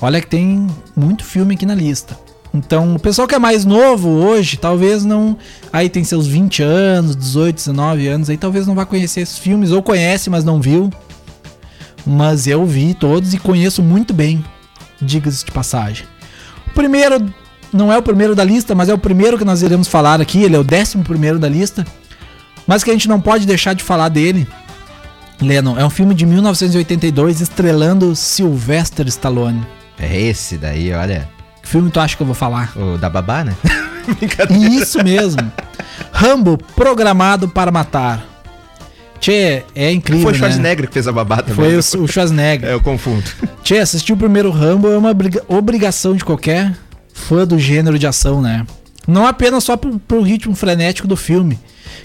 Olha 0.00 0.20
que 0.20 0.26
tem 0.26 0.66
muito 0.96 1.24
filme 1.24 1.54
aqui 1.54 1.64
na 1.64 1.74
lista. 1.74 2.25
Então, 2.56 2.94
o 2.94 2.98
pessoal 2.98 3.28
que 3.28 3.34
é 3.34 3.38
mais 3.38 3.66
novo 3.66 4.08
hoje, 4.08 4.56
talvez 4.56 5.04
não. 5.04 5.36
Aí 5.70 5.90
tem 5.90 6.02
seus 6.04 6.26
20 6.26 6.62
anos, 6.62 7.14
18, 7.14 7.56
19 7.56 8.08
anos, 8.08 8.30
aí 8.30 8.38
talvez 8.38 8.66
não 8.66 8.74
vá 8.74 8.86
conhecer 8.86 9.20
esses 9.20 9.38
filmes, 9.38 9.70
ou 9.70 9.82
conhece, 9.82 10.30
mas 10.30 10.42
não 10.42 10.60
viu. 10.60 10.90
Mas 12.06 12.46
eu 12.46 12.64
vi 12.64 12.94
todos 12.94 13.34
e 13.34 13.38
conheço 13.38 13.82
muito 13.82 14.14
bem, 14.14 14.42
diga-se 15.00 15.44
de 15.44 15.52
passagem. 15.52 16.06
O 16.68 16.70
primeiro, 16.70 17.26
não 17.72 17.92
é 17.92 17.98
o 17.98 18.02
primeiro 18.02 18.34
da 18.34 18.42
lista, 18.44 18.74
mas 18.74 18.88
é 18.88 18.94
o 18.94 18.98
primeiro 18.98 19.36
que 19.36 19.44
nós 19.44 19.60
iremos 19.62 19.86
falar 19.86 20.20
aqui, 20.20 20.42
ele 20.42 20.56
é 20.56 20.58
o 20.58 20.64
décimo 20.64 21.04
primeiro 21.04 21.38
da 21.38 21.48
lista. 21.48 21.86
Mas 22.66 22.82
que 22.82 22.90
a 22.90 22.92
gente 22.92 23.08
não 23.08 23.20
pode 23.20 23.46
deixar 23.46 23.74
de 23.74 23.84
falar 23.84 24.08
dele. 24.08 24.48
Lennon, 25.40 25.78
é 25.78 25.84
um 25.84 25.90
filme 25.90 26.14
de 26.14 26.24
1982 26.24 27.42
estrelando 27.42 28.16
Sylvester 28.16 29.06
Stallone. 29.08 29.64
É 29.98 30.20
esse 30.20 30.56
daí, 30.56 30.92
olha. 30.92 31.35
Que 31.66 31.72
filme 31.72 31.90
tu 31.90 31.98
acha 31.98 32.16
que 32.16 32.22
eu 32.22 32.26
vou 32.26 32.34
falar? 32.34 32.72
O 32.76 32.96
da 32.96 33.10
babá, 33.10 33.42
né? 33.42 33.52
Isso 34.70 35.02
mesmo. 35.02 35.52
Rambo, 36.12 36.56
programado 36.76 37.48
para 37.48 37.72
matar. 37.72 38.24
Tchê, 39.18 39.64
é 39.74 39.90
incrível. 39.90 40.22
Foi 40.22 40.30
o 40.30 40.32
né? 40.34 40.38
Schwarzenegger 40.38 40.82
né? 40.82 40.86
que 40.86 40.92
fez 40.92 41.08
a 41.08 41.12
babá 41.12 41.38
também. 41.38 41.56
Foi 41.56 41.74
o, 41.74 42.04
o 42.04 42.06
Schwarzenegger. 42.06 42.68
é, 42.70 42.72
eu 42.72 42.80
confundo. 42.80 43.24
Tchê, 43.64 43.78
assistir 43.78 44.12
o 44.12 44.16
primeiro 44.16 44.48
Rambo 44.52 44.86
é 44.86 44.96
uma 44.96 45.10
obrigação 45.48 46.14
de 46.14 46.24
qualquer 46.24 46.72
fã 47.12 47.44
do 47.44 47.58
gênero 47.58 47.98
de 47.98 48.06
ação, 48.06 48.40
né? 48.40 48.64
Não 49.04 49.26
apenas 49.26 49.64
só 49.64 49.76
pro, 49.76 49.98
pro 49.98 50.22
ritmo 50.22 50.54
frenético 50.54 51.08
do 51.08 51.16
filme, 51.16 51.58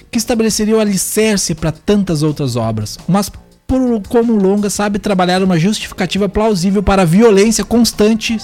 que 0.09 0.17
estabeleceria 0.17 0.75
o 0.75 0.79
alicerce 0.79 1.53
para 1.53 1.71
tantas 1.71 2.23
outras 2.23 2.55
obras, 2.55 2.97
mas 3.07 3.31
por 3.71 4.01
como 4.09 4.35
longa 4.35 4.69
sabe 4.69 4.99
trabalhar 4.99 5.41
uma 5.41 5.57
justificativa 5.57 6.27
plausível 6.27 6.83
para 6.83 7.03
a 7.03 7.05
violência 7.05 7.63
constante 7.63 8.37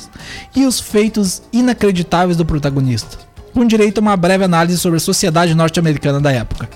e 0.55 0.65
os 0.65 0.79
feitos 0.79 1.41
inacreditáveis 1.51 2.37
do 2.37 2.45
protagonista, 2.45 3.17
com 3.53 3.65
direito 3.65 3.97
a 3.97 4.01
uma 4.01 4.15
breve 4.15 4.45
análise 4.45 4.79
sobre 4.79 4.95
a 4.95 5.01
sociedade 5.01 5.53
norte-americana 5.53 6.21
da 6.21 6.31
época. 6.31 6.69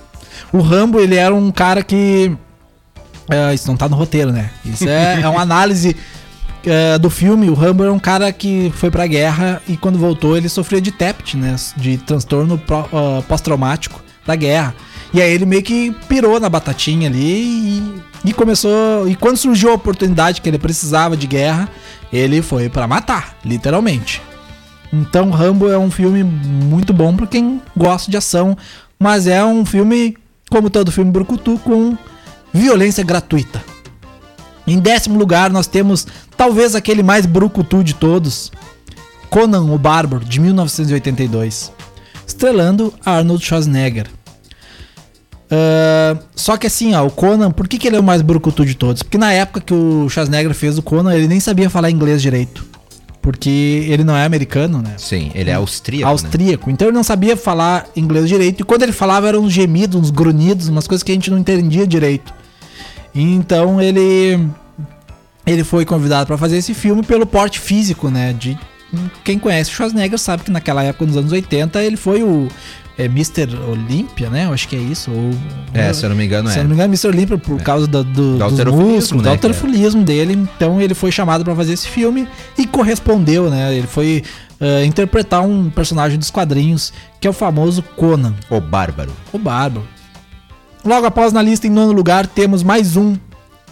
O 0.52 0.60
Rambo, 0.60 0.99
ele 0.99 1.16
era 1.16 1.34
um 1.34 1.49
cara 1.49 1.82
que. 1.82 2.36
Uh, 3.30 3.54
isso 3.54 3.70
não 3.70 3.78
tá 3.78 3.88
no 3.88 3.95
roteiro, 3.95 4.34
né? 4.34 4.49
Isso 4.66 4.89
é, 4.89 5.22
é 5.22 5.30
uma 5.30 5.43
análise 5.43 5.95
uh, 6.66 6.99
do 6.99 7.10
filme. 7.10 7.49
O 7.49 7.54
Rambo 7.54 7.84
era 7.84 7.93
um 7.93 7.99
cara 7.99 8.34
que 8.34 8.70
foi 8.76 8.91
pra 8.91 9.08
guerra 9.08 9.62
e 9.66 9.78
quando 9.78 9.97
voltou 9.97 10.36
ele 10.36 10.49
sofria 10.49 10.82
de 10.82 10.91
TEPT, 10.91 11.38
né? 11.38 11.56
De 11.78 11.97
transtorno 11.99 12.56
uh, 12.56 13.24
pós-traumático 13.30 14.04
da 14.28 14.36
guerra. 14.36 14.76
E 15.14 15.22
aí 15.22 15.32
ele 15.32 15.45
meio 15.45 15.64
que 15.64 15.95
pirou 16.10 16.38
na 16.38 16.49
batatinha 16.49 17.08
ali 17.08 17.20
e 17.20 18.11
E 18.24 18.34
começou. 18.34 19.08
E 19.08 19.16
quando 19.16 19.38
surgiu 19.38 19.72
a 19.72 19.76
oportunidade 19.76 20.42
que 20.42 20.50
ele 20.50 20.60
precisava 20.60 21.18
de 21.18 21.28
guerra, 21.28 21.70
ele 22.12 22.42
foi 22.42 22.70
pra 22.70 22.88
matar, 22.88 23.38
literalmente. 23.44 24.22
Então 24.94 25.30
Rambo 25.30 25.70
é 25.70 25.78
um 25.78 25.90
filme 25.90 26.24
muito 26.24 26.94
bom 26.94 27.16
pra 27.16 27.26
quem 27.26 27.62
gosta 27.76 28.12
de 28.12 28.18
ação, 28.18 28.58
mas 29.00 29.26
é 29.26 29.44
um 29.44 29.66
filme, 29.66 30.18
como 30.50 30.70
todo 30.70 30.92
filme 30.92 31.12
brucutu, 31.12 31.58
com 31.60 31.98
violência 32.54 33.04
gratuita. 33.04 33.64
Em 34.68 34.80
décimo 34.80 35.18
lugar, 35.18 35.50
nós 35.50 35.66
temos 35.66 36.06
talvez 36.36 36.76
aquele 36.76 37.02
mais 37.02 37.26
brucutu 37.26 37.84
de 37.84 37.96
todos, 37.96 38.52
Conan 39.30 39.64
o 39.64 39.78
Bárbaro, 39.78 40.24
de 40.26 40.40
1982, 40.40 41.72
estrelando 42.28 42.94
Arnold 43.04 43.44
Schwarzenegger. 43.44 44.08
Ah, 45.52 46.18
só 46.34 46.56
que 46.56 46.66
assim, 46.66 46.95
ó, 46.95 47.06
o 47.06 47.12
Conan, 47.12 47.52
por 47.52 47.68
que, 47.68 47.78
que 47.78 47.88
ele 47.88 47.97
é 47.97 47.99
o 47.99 48.04
mais 48.04 48.22
brucutu 48.22 48.66
de 48.66 48.74
todos? 48.74 49.04
Porque 49.04 49.18
na 49.18 49.34
época 49.34 49.60
que 49.60 49.74
o 49.74 50.08
Schwarzenegger 50.10 50.54
fez 50.54 50.78
o 50.78 50.82
Conan, 50.82 51.14
ele 51.14 51.28
nem 51.28 51.41
sabia 51.41 51.70
falar 51.70 51.91
inglês 51.91 52.22
direito. 52.22 52.66
Porque 53.22 53.86
ele 53.88 54.04
não 54.04 54.16
é 54.16 54.26
americano, 54.26 54.82
né? 54.82 54.95
Sim, 54.97 55.30
ele 55.36 55.52
é 55.52 55.54
austríaco. 55.54 56.06
né? 56.06 56.12
austríaco. 56.12 56.72
Então 56.72 56.88
ele 56.88 56.95
não 56.95 57.04
sabia 57.04 57.38
falar 57.38 57.86
inglês 57.95 58.28
direito. 58.28 58.62
E 58.62 58.64
quando 58.64 58.82
ele 58.82 58.91
falava 58.91 59.28
eram 59.28 59.41
uns 59.41 59.54
gemidos, 59.54 59.99
uns 59.99 60.10
grunhidos, 60.10 60.70
umas 60.70 60.88
coisas 60.88 61.04
que 61.04 61.12
a 61.12 61.16
gente 61.16 61.30
não 61.30 61.38
entendia 61.38 61.86
direito. 61.86 62.34
Então 63.14 63.80
ele 63.80 64.39
ele 65.45 65.64
foi 65.64 65.86
convidado 65.86 66.26
para 66.26 66.38
fazer 66.38 66.58
esse 66.58 66.74
filme 66.74 67.04
pelo 67.04 67.26
porte 67.28 67.60
físico, 67.60 68.10
né? 68.10 68.34
De 68.34 68.58
quem 69.24 69.38
conhece 69.38 69.70
o 69.70 69.74
Schwarzenegger 69.74 70.18
sabe 70.18 70.43
que 70.43 70.52
naquela 70.52 70.84
época, 70.84 71.06
nos 71.06 71.16
anos 71.18 71.32
80, 71.32 71.84
ele 71.84 71.97
foi 71.97 72.24
o 72.24 72.47
é, 73.02 73.06
Mr. 73.06 73.56
Olympia, 73.70 74.30
né? 74.30 74.45
Eu 74.45 74.54
acho 74.54 74.68
que 74.68 74.76
é 74.76 74.80
isso. 74.80 75.12
Ou, 75.12 75.32
É, 75.74 75.91
se 75.93 76.06
eu 76.06 76.10
não 76.10 76.16
me 76.16 76.26
engano, 76.26 76.49
se 76.49 76.58
eu 76.58 76.60
é. 76.60 76.64
não 76.64 76.70
me 76.70 76.76
engano, 76.76 76.93
Mr. 76.93 77.08
Olympia 77.08 77.38
por 77.38 77.62
causa 77.62 77.88
do, 77.88 78.04
do, 78.04 78.38
Do 78.38 78.74
músculos, 78.74 79.08
do 79.10 79.22
né, 79.22 79.30
halterofilismo 79.32 80.04
dele. 80.04 80.34
Então 80.34 80.82
ele 80.82 80.93
foi 80.93 81.12
chamado 81.12 81.43
para 81.43 81.56
fazer 81.56 81.74
esse 81.74 81.88
filme 81.88 82.28
e 82.58 82.66
correspondeu, 82.68 83.49
né? 83.49 83.76
Ele 83.76 83.88
foi 83.88 84.24
eh, 84.60 84.86
interpretar 84.86 85.41
um 85.41 85.70
personagem 85.70 86.20
dos 86.20 86.30
quadrinhos, 86.30 86.93
que 87.20 87.28
é 87.28 87.30
o 87.30 87.34
famoso 87.34 87.82
Conan, 87.95 88.34
O 88.49 88.60
Bárbaro. 88.60 89.12
o 89.34 89.38
Bárbaro. 89.39 89.86
Logo 90.86 91.06
após 91.06 91.32
na 91.34 91.41
lista, 91.41 91.68
em 91.68 91.70
nono 91.70 91.91
lugar, 91.91 92.26
temos 92.28 92.64
mais 92.64 92.95
um, 92.95 93.16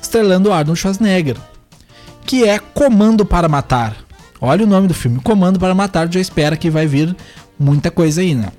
estrelando 0.02 0.52
Arnold 0.52 0.80
Schwarzenegger, 0.80 1.38
que 2.26 2.44
é 2.44 2.60
Comando 2.60 3.26
para 3.26 3.48
Matar. 3.50 3.96
Olha 4.42 4.64
o 4.64 4.68
nome 4.68 4.88
do 4.88 4.94
filme, 4.94 5.20
Comando 5.20 5.60
para 5.60 5.76
Matar, 5.76 6.12
já 6.12 6.20
espera 6.20 6.56
que 6.56 6.70
vai 6.70 6.88
vir 6.88 7.16
muita 7.60 7.92
coisa 7.92 8.22
aí, 8.22 8.34
né? 8.34 8.50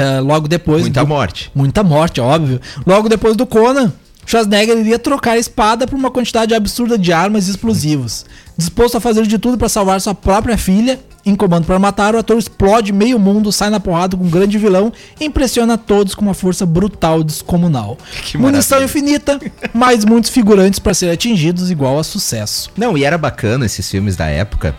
Eh, 0.00 0.20
logo 0.20 0.48
depois... 0.48 0.82
Muita 0.82 1.00
do- 1.02 1.06
morte. 1.08 1.50
Muita 1.54 1.82
morte, 1.82 2.20
óbvio. 2.20 2.60
Logo 2.86 3.08
depois 3.08 3.36
do 3.36 3.44
Conan, 3.44 3.92
Schwarzenegger 4.26 4.78
iria 4.78 4.98
trocar 4.98 5.32
a 5.32 5.38
espada 5.38 5.86
por 5.86 5.96
uma 5.96 6.10
quantidade 6.10 6.54
absurda 6.54 6.96
de 6.98 7.12
armas 7.12 7.46
e 7.48 7.50
explosivos. 7.50 8.24
Disposto 8.56 8.96
a 8.96 9.00
fazer 9.00 9.26
de 9.26 9.38
tudo 9.38 9.58
para 9.58 9.68
salvar 9.68 10.00
sua 10.00 10.14
própria 10.14 10.56
filha, 10.56 10.98
em 11.26 11.34
comando 11.36 11.66
para 11.66 11.78
matar, 11.78 12.14
o 12.14 12.18
ator 12.18 12.38
explode 12.38 12.92
meio 12.92 13.18
mundo, 13.18 13.52
sai 13.52 13.68
na 13.68 13.78
porrada 13.78 14.16
com 14.16 14.24
um 14.24 14.30
grande 14.30 14.56
vilão 14.56 14.90
e 15.20 15.24
impressiona 15.26 15.76
todos 15.76 16.14
com 16.14 16.22
uma 16.22 16.32
força 16.32 16.64
brutal 16.64 17.20
e 17.20 17.24
descomunal. 17.24 17.98
Que 18.24 18.38
Munição 18.38 18.78
maravilha. 18.78 19.00
infinita, 19.16 19.38
mas 19.74 20.04
muitos 20.04 20.30
figurantes 20.30 20.78
para 20.78 20.94
serem 20.94 21.12
atingidos, 21.14 21.70
igual 21.70 21.98
a 21.98 22.04
sucesso. 22.04 22.70
Não, 22.76 22.96
e 22.96 23.04
era 23.04 23.18
bacana 23.18 23.66
esses 23.66 23.90
filmes 23.90 24.16
da 24.16 24.26
época, 24.28 24.74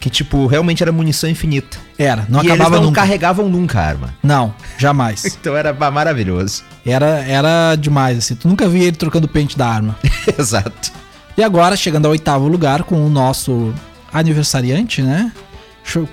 que, 0.00 0.08
tipo, 0.10 0.46
realmente 0.46 0.82
era 0.82 0.90
munição 0.90 1.28
infinita. 1.30 1.76
Era, 1.98 2.24
não 2.28 2.40
e 2.42 2.46
eles 2.46 2.54
acabava 2.54 2.76
não 2.76 2.84
nunca. 2.86 3.02
carregavam 3.02 3.48
nunca 3.48 3.78
a 3.78 3.84
arma. 3.84 4.14
Não, 4.22 4.54
jamais. 4.78 5.24
Então 5.40 5.54
era 5.56 5.72
ma- 5.74 5.90
maravilhoso. 5.90 6.64
Era, 6.86 7.22
era 7.24 7.76
demais, 7.76 8.16
assim. 8.18 8.34
Tu 8.34 8.48
nunca 8.48 8.66
via 8.68 8.84
ele 8.88 8.96
trocando 8.96 9.26
o 9.26 9.28
pente 9.30 9.56
da 9.58 9.68
arma. 9.68 9.94
Exato. 10.38 10.90
E 11.36 11.42
agora, 11.42 11.76
chegando 11.76 12.06
ao 12.06 12.12
oitavo 12.12 12.48
lugar, 12.48 12.82
com 12.82 13.06
o 13.06 13.10
nosso 13.10 13.72
aniversariante, 14.12 15.02
né? 15.02 15.30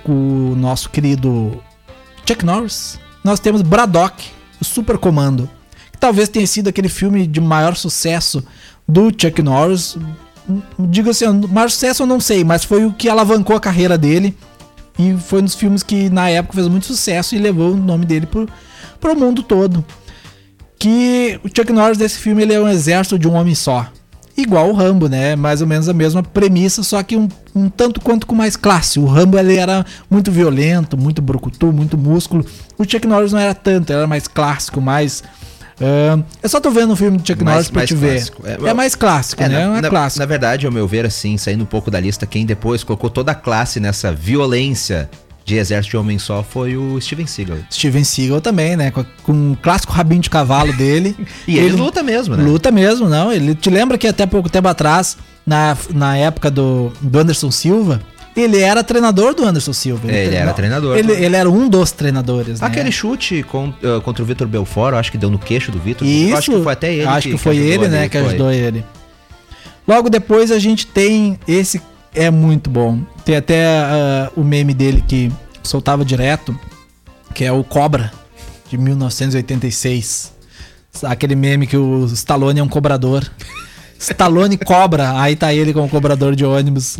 Com 0.02 0.52
o 0.52 0.56
nosso 0.56 0.90
querido 0.90 1.62
Chuck 2.26 2.44
Norris, 2.44 2.98
nós 3.22 3.38
temos 3.40 3.62
Braddock, 3.62 4.24
o 4.60 4.64
Super 4.64 4.98
Comando. 4.98 5.48
Que 5.92 5.98
talvez 5.98 6.28
tenha 6.28 6.46
sido 6.46 6.68
aquele 6.68 6.88
filme 6.88 7.26
de 7.26 7.40
maior 7.40 7.74
sucesso 7.76 8.44
do 8.86 9.10
Chuck 9.10 9.40
Norris. 9.42 9.96
Digo 10.78 11.10
assim, 11.10 11.26
maior 11.48 11.70
sucesso 11.70 12.02
eu 12.02 12.06
não 12.06 12.20
sei, 12.20 12.42
mas 12.44 12.64
foi 12.64 12.84
o 12.84 12.92
que 12.92 13.08
alavancou 13.08 13.54
a 13.54 13.60
carreira 13.60 13.98
dele. 13.98 14.36
E 14.98 15.16
foi 15.16 15.40
um 15.40 15.44
dos 15.44 15.54
filmes 15.54 15.82
que 15.82 16.10
na 16.10 16.28
época 16.28 16.54
fez 16.54 16.66
muito 16.66 16.86
sucesso 16.86 17.34
e 17.34 17.38
levou 17.38 17.72
o 17.72 17.76
nome 17.76 18.04
dele 18.04 18.26
pro, 18.26 18.48
pro 19.00 19.16
mundo 19.16 19.42
todo. 19.42 19.84
Que 20.78 21.38
o 21.44 21.48
Chuck 21.48 21.72
Norris 21.72 21.98
desse 21.98 22.18
filme 22.18 22.42
ele 22.42 22.54
é 22.54 22.60
um 22.60 22.68
exército 22.68 23.18
de 23.18 23.28
um 23.28 23.34
homem 23.34 23.54
só. 23.54 23.86
Igual 24.36 24.70
o 24.70 24.72
Rambo, 24.72 25.08
né? 25.08 25.34
Mais 25.34 25.60
ou 25.60 25.66
menos 25.66 25.88
a 25.88 25.92
mesma 25.92 26.22
premissa, 26.22 26.82
só 26.84 27.02
que 27.02 27.16
um, 27.16 27.28
um 27.54 27.68
tanto 27.68 28.00
quanto 28.00 28.26
com 28.26 28.34
mais 28.34 28.56
classe. 28.56 29.00
O 29.00 29.04
Rambo 29.04 29.36
ele 29.36 29.56
era 29.56 29.84
muito 30.08 30.30
violento, 30.30 30.96
muito 30.96 31.20
brucutu, 31.20 31.72
muito 31.72 31.98
músculo. 31.98 32.44
O 32.76 32.84
Chuck 32.84 33.04
Norris 33.06 33.32
não 33.32 33.40
era 33.40 33.54
tanto, 33.54 33.92
era 33.92 34.06
mais 34.06 34.28
clássico, 34.28 34.80
mais. 34.80 35.24
Ah, 35.80 36.18
eu 36.42 36.48
só 36.48 36.60
tô 36.60 36.70
vendo 36.70 36.92
o 36.92 36.96
filme 36.96 37.18
do 37.18 37.26
Chuck 37.26 37.42
Mais- 37.44 37.54
Norris 37.56 37.70
pra 37.70 37.86
te 37.86 37.94
ver. 37.94 38.14
clássico. 38.16 38.42
É, 38.46 38.70
É, 38.70 38.74
mais 38.74 38.94
clássico, 38.94 39.42
É, 39.42 39.48
né? 39.48 39.66
na, 39.66 39.78
É 39.78 39.80
na- 39.82 39.88
clássico. 39.90 40.20
na 40.20 40.26
verdade, 40.26 40.66
ao 40.66 40.72
meu 40.72 40.86
ver, 40.86 41.04
assim, 41.06 41.36
saindo 41.36 41.62
um 41.62 41.66
pouco 41.66 41.90
da 41.90 42.00
lista, 42.00 42.26
quem 42.26 42.44
depois 42.46 42.82
colocou 42.84 43.08
toda 43.10 43.32
a 43.32 43.34
classe 43.34 43.78
nessa 43.80 44.12
violência 44.12 45.08
de 45.44 45.56
exército 45.56 45.92
de 45.92 45.96
homem 45.96 46.18
só 46.18 46.42
foi 46.42 46.76
o 46.76 47.00
Steven 47.00 47.26
Seagal. 47.26 47.56
Steven 47.70 48.04
Seagal 48.04 48.40
também, 48.40 48.76
né? 48.76 48.90
Com, 48.90 49.04
com 49.22 49.52
o 49.52 49.56
clássico 49.56 49.92
rabinho 49.94 50.20
de 50.20 50.28
cavalo 50.28 50.72
dele. 50.74 51.16
E 51.48 51.56
ele, 51.58 51.74
luta 51.74 52.02
mesmo, 52.02 52.36
né? 52.36 52.42
Luta 52.44 52.70
mesmo, 52.70 53.08
não. 53.08 53.32
Ele 53.32 53.54
te 53.54 53.70
lembra 53.70 53.96
que 53.96 54.06
até 54.06 54.26
pouco 54.26 54.50
tempo 54.50 54.68
atrás, 54.68 55.16
na, 55.46 55.74
na 55.94 56.16
época 56.18 56.50
do, 56.50 56.92
do 57.00 57.18
Anderson 57.18 57.50
Silva, 57.50 58.02
ele 58.42 58.60
era 58.60 58.82
treinador 58.84 59.34
do 59.34 59.44
Anderson 59.44 59.72
Silva. 59.72 60.10
É, 60.10 60.26
ele 60.26 60.36
era 60.36 60.52
treinador. 60.52 60.96
Ele, 60.96 61.12
ele 61.12 61.36
era 61.36 61.48
um 61.48 61.68
dos 61.68 61.90
treinadores, 61.92 62.60
né? 62.60 62.66
Aquele 62.66 62.90
chute 62.92 63.42
con- 63.42 63.72
ah, 63.82 64.00
contra 64.02 64.22
o 64.22 64.26
Vitor 64.26 64.46
Belfort, 64.46 64.92
eu 64.92 64.98
acho 64.98 65.10
que 65.12 65.18
deu 65.18 65.30
no 65.30 65.38
queixo 65.38 65.70
do 65.70 65.78
Vitor. 65.78 66.06
Isso, 66.06 66.30
Eu 66.30 66.36
acho 66.36 66.50
que 66.50 66.62
foi 66.62 66.72
até 66.72 66.92
ele. 66.94 67.06
Acho 67.06 67.28
que, 67.30 67.38
foi 67.38 67.52
ajudou 67.52 67.72
ele, 67.72 67.84
ali, 67.84 67.94
né, 67.94 68.08
que 68.08 68.18
foi. 68.18 68.26
ajudou 68.28 68.52
ele. 68.52 68.84
Logo 69.86 70.10
depois 70.10 70.50
a 70.50 70.58
gente 70.58 70.86
tem 70.86 71.38
esse 71.46 71.80
é 72.14 72.30
muito 72.30 72.68
bom. 72.68 73.00
Tem 73.24 73.36
até 73.36 73.66
ah, 73.66 74.30
o 74.36 74.42
meme 74.42 74.74
dele 74.74 75.02
que 75.06 75.30
soltava 75.62 76.04
direto, 76.04 76.58
que 77.34 77.44
é 77.44 77.52
o 77.52 77.62
Cobra 77.62 78.12
de 78.70 78.76
1986. 78.76 80.32
Aquele 81.02 81.36
meme 81.36 81.66
que 81.66 81.76
o 81.76 82.06
Stallone 82.06 82.60
é 82.60 82.62
um 82.62 82.68
cobrador. 82.68 83.24
Stallone 83.98 84.56
cobra, 84.56 85.20
aí 85.20 85.34
tá 85.34 85.52
ele 85.52 85.72
como 85.72 85.88
cobrador 85.88 86.34
de 86.36 86.44
ônibus. 86.44 86.98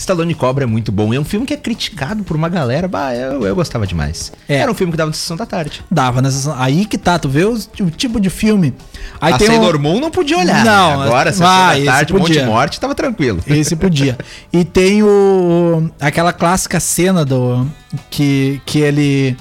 Stallone 0.00 0.34
Cobra 0.34 0.64
é 0.64 0.66
muito 0.66 0.90
bom. 0.90 1.12
É 1.12 1.20
um 1.20 1.24
filme 1.24 1.44
que 1.46 1.52
é 1.52 1.56
criticado 1.56 2.24
por 2.24 2.34
uma 2.34 2.48
galera. 2.48 2.88
Bah, 2.88 3.14
eu, 3.14 3.46
eu 3.46 3.54
gostava 3.54 3.86
demais. 3.86 4.32
É. 4.48 4.56
Era 4.56 4.70
um 4.70 4.74
filme 4.74 4.90
que 4.90 4.96
dava 4.96 5.10
na 5.10 5.14
sessão 5.14 5.36
da 5.36 5.44
tarde. 5.44 5.84
Dava 5.90 6.22
nessa. 6.22 6.54
Aí 6.58 6.86
que 6.86 6.96
tá, 6.96 7.18
tu 7.18 7.28
vê 7.28 7.44
o, 7.44 7.52
o 7.80 7.90
tipo 7.90 8.18
de 8.18 8.30
filme. 8.30 8.74
Aí 9.20 9.34
a 9.34 9.38
tem 9.38 9.50
um- 9.50 9.52
Sailor 9.52 9.78
Moon 9.78 10.00
não 10.00 10.10
podia 10.10 10.38
olhar. 10.38 10.64
Não, 10.64 11.00
né? 11.00 11.06
Agora, 11.06 11.30
sessão 11.32 11.46
ah, 11.46 11.78
da 11.78 11.84
tarde, 11.84 12.14
um 12.14 12.18
monte 12.18 12.32
de 12.32 12.42
morte, 12.42 12.80
tava 12.80 12.94
tranquilo. 12.94 13.40
Esse 13.46 13.76
podia. 13.76 14.16
E 14.52 14.64
tem 14.64 15.02
o 15.02 15.90
aquela 16.00 16.32
clássica 16.32 16.80
cena 16.80 17.24
do 17.24 17.66
que 18.10 18.60
que 18.64 18.80
ele 18.80 19.36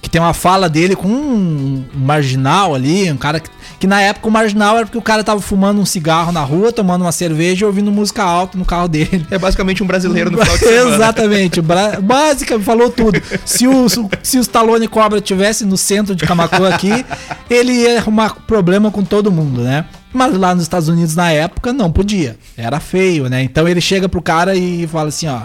que 0.00 0.08
tem 0.08 0.20
uma 0.20 0.32
fala 0.34 0.68
dele 0.68 0.96
com 0.96 1.08
um 1.08 1.84
marginal 1.94 2.74
ali, 2.74 3.10
um 3.12 3.16
cara 3.16 3.40
que, 3.40 3.50
que 3.78 3.86
na 3.86 4.00
época 4.00 4.26
o 4.26 4.30
marginal 4.30 4.76
era 4.76 4.86
porque 4.86 4.98
o 4.98 5.02
cara 5.02 5.22
tava 5.22 5.40
fumando 5.40 5.80
um 5.80 5.86
cigarro 5.86 6.32
na 6.32 6.40
rua, 6.42 6.72
tomando 6.72 7.02
uma 7.02 7.12
cerveja 7.12 7.64
e 7.64 7.66
ouvindo 7.66 7.92
música 7.92 8.22
alta 8.24 8.58
no 8.58 8.64
carro 8.64 8.88
dele. 8.88 9.24
É 9.30 9.38
basicamente 9.38 9.82
um 9.82 9.86
brasileiro 9.86 10.30
no 10.30 10.38
final 10.42 10.58
de 10.58 10.64
semana. 10.64 10.94
Exatamente, 10.96 11.60
bra- 11.60 12.00
básica, 12.00 12.58
falou 12.58 12.90
tudo. 12.90 13.20
Se 13.44 13.66
o, 13.68 13.86
se 14.22 14.38
o 14.38 14.40
Stallone 14.40 14.88
Cobra 14.88 15.20
tivesse 15.20 15.64
no 15.64 15.76
centro 15.76 16.14
de 16.16 16.26
Camacuã 16.26 16.68
aqui, 16.74 17.04
ele 17.48 17.72
ia 17.72 17.98
arrumar 17.98 18.34
problema 18.46 18.90
com 18.90 19.04
todo 19.04 19.30
mundo, 19.30 19.60
né? 19.62 19.84
Mas 20.12 20.36
lá 20.36 20.54
nos 20.54 20.62
Estados 20.64 20.88
Unidos 20.88 21.14
na 21.14 21.30
época 21.30 21.72
não 21.72 21.92
podia, 21.92 22.36
era 22.56 22.80
feio, 22.80 23.28
né? 23.28 23.42
Então 23.42 23.68
ele 23.68 23.80
chega 23.80 24.08
pro 24.08 24.22
cara 24.22 24.56
e 24.56 24.86
fala 24.88 25.10
assim: 25.10 25.28
ó, 25.28 25.42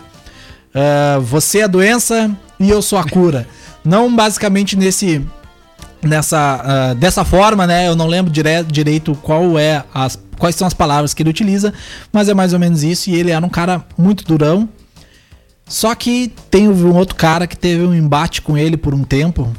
"Ah, 0.74 1.20
você 1.22 1.60
é 1.60 1.64
a 1.64 1.68
doença 1.68 2.32
e 2.60 2.70
eu 2.70 2.82
sou 2.82 2.98
a 2.98 3.04
cura. 3.04 3.46
Não 3.84 4.14
basicamente 4.16 4.76
nesse 4.78 5.22
nessa 6.04 6.62
ah, 6.64 6.94
dessa 6.94 7.24
forma, 7.24 7.66
né? 7.66 7.88
Eu 7.88 7.96
não 7.96 8.08
lembro 8.08 8.32
dire 8.32 8.64
direito 8.64 9.16
qual 9.16 9.58
é 9.58 9.84
as 9.94 10.18
quais 10.38 10.56
são 10.56 10.68
as 10.68 10.74
palavras 10.74 11.14
que 11.14 11.24
ele 11.24 11.30
utiliza, 11.30 11.74
mas 12.12 12.28
é 12.28 12.34
mais 12.34 12.54
ou 12.54 12.60
menos 12.60 12.84
isso. 12.84 13.10
E 13.10 13.16
ele 13.16 13.32
era 13.32 13.46
um 13.46 13.50
cara 13.50 13.86
muito 13.98 14.26
durão. 14.26 14.68
Só 15.66 15.96
que 15.96 16.32
tem 16.52 16.68
um 16.68 16.96
outro 16.96 17.16
cara 17.16 17.48
que 17.48 17.58
teve 17.58 17.84
um 17.84 17.94
embate 17.94 18.42
com 18.42 18.58
ele 18.58 18.76
por 18.76 18.94
um 18.94 19.04
tempo, 19.04 19.52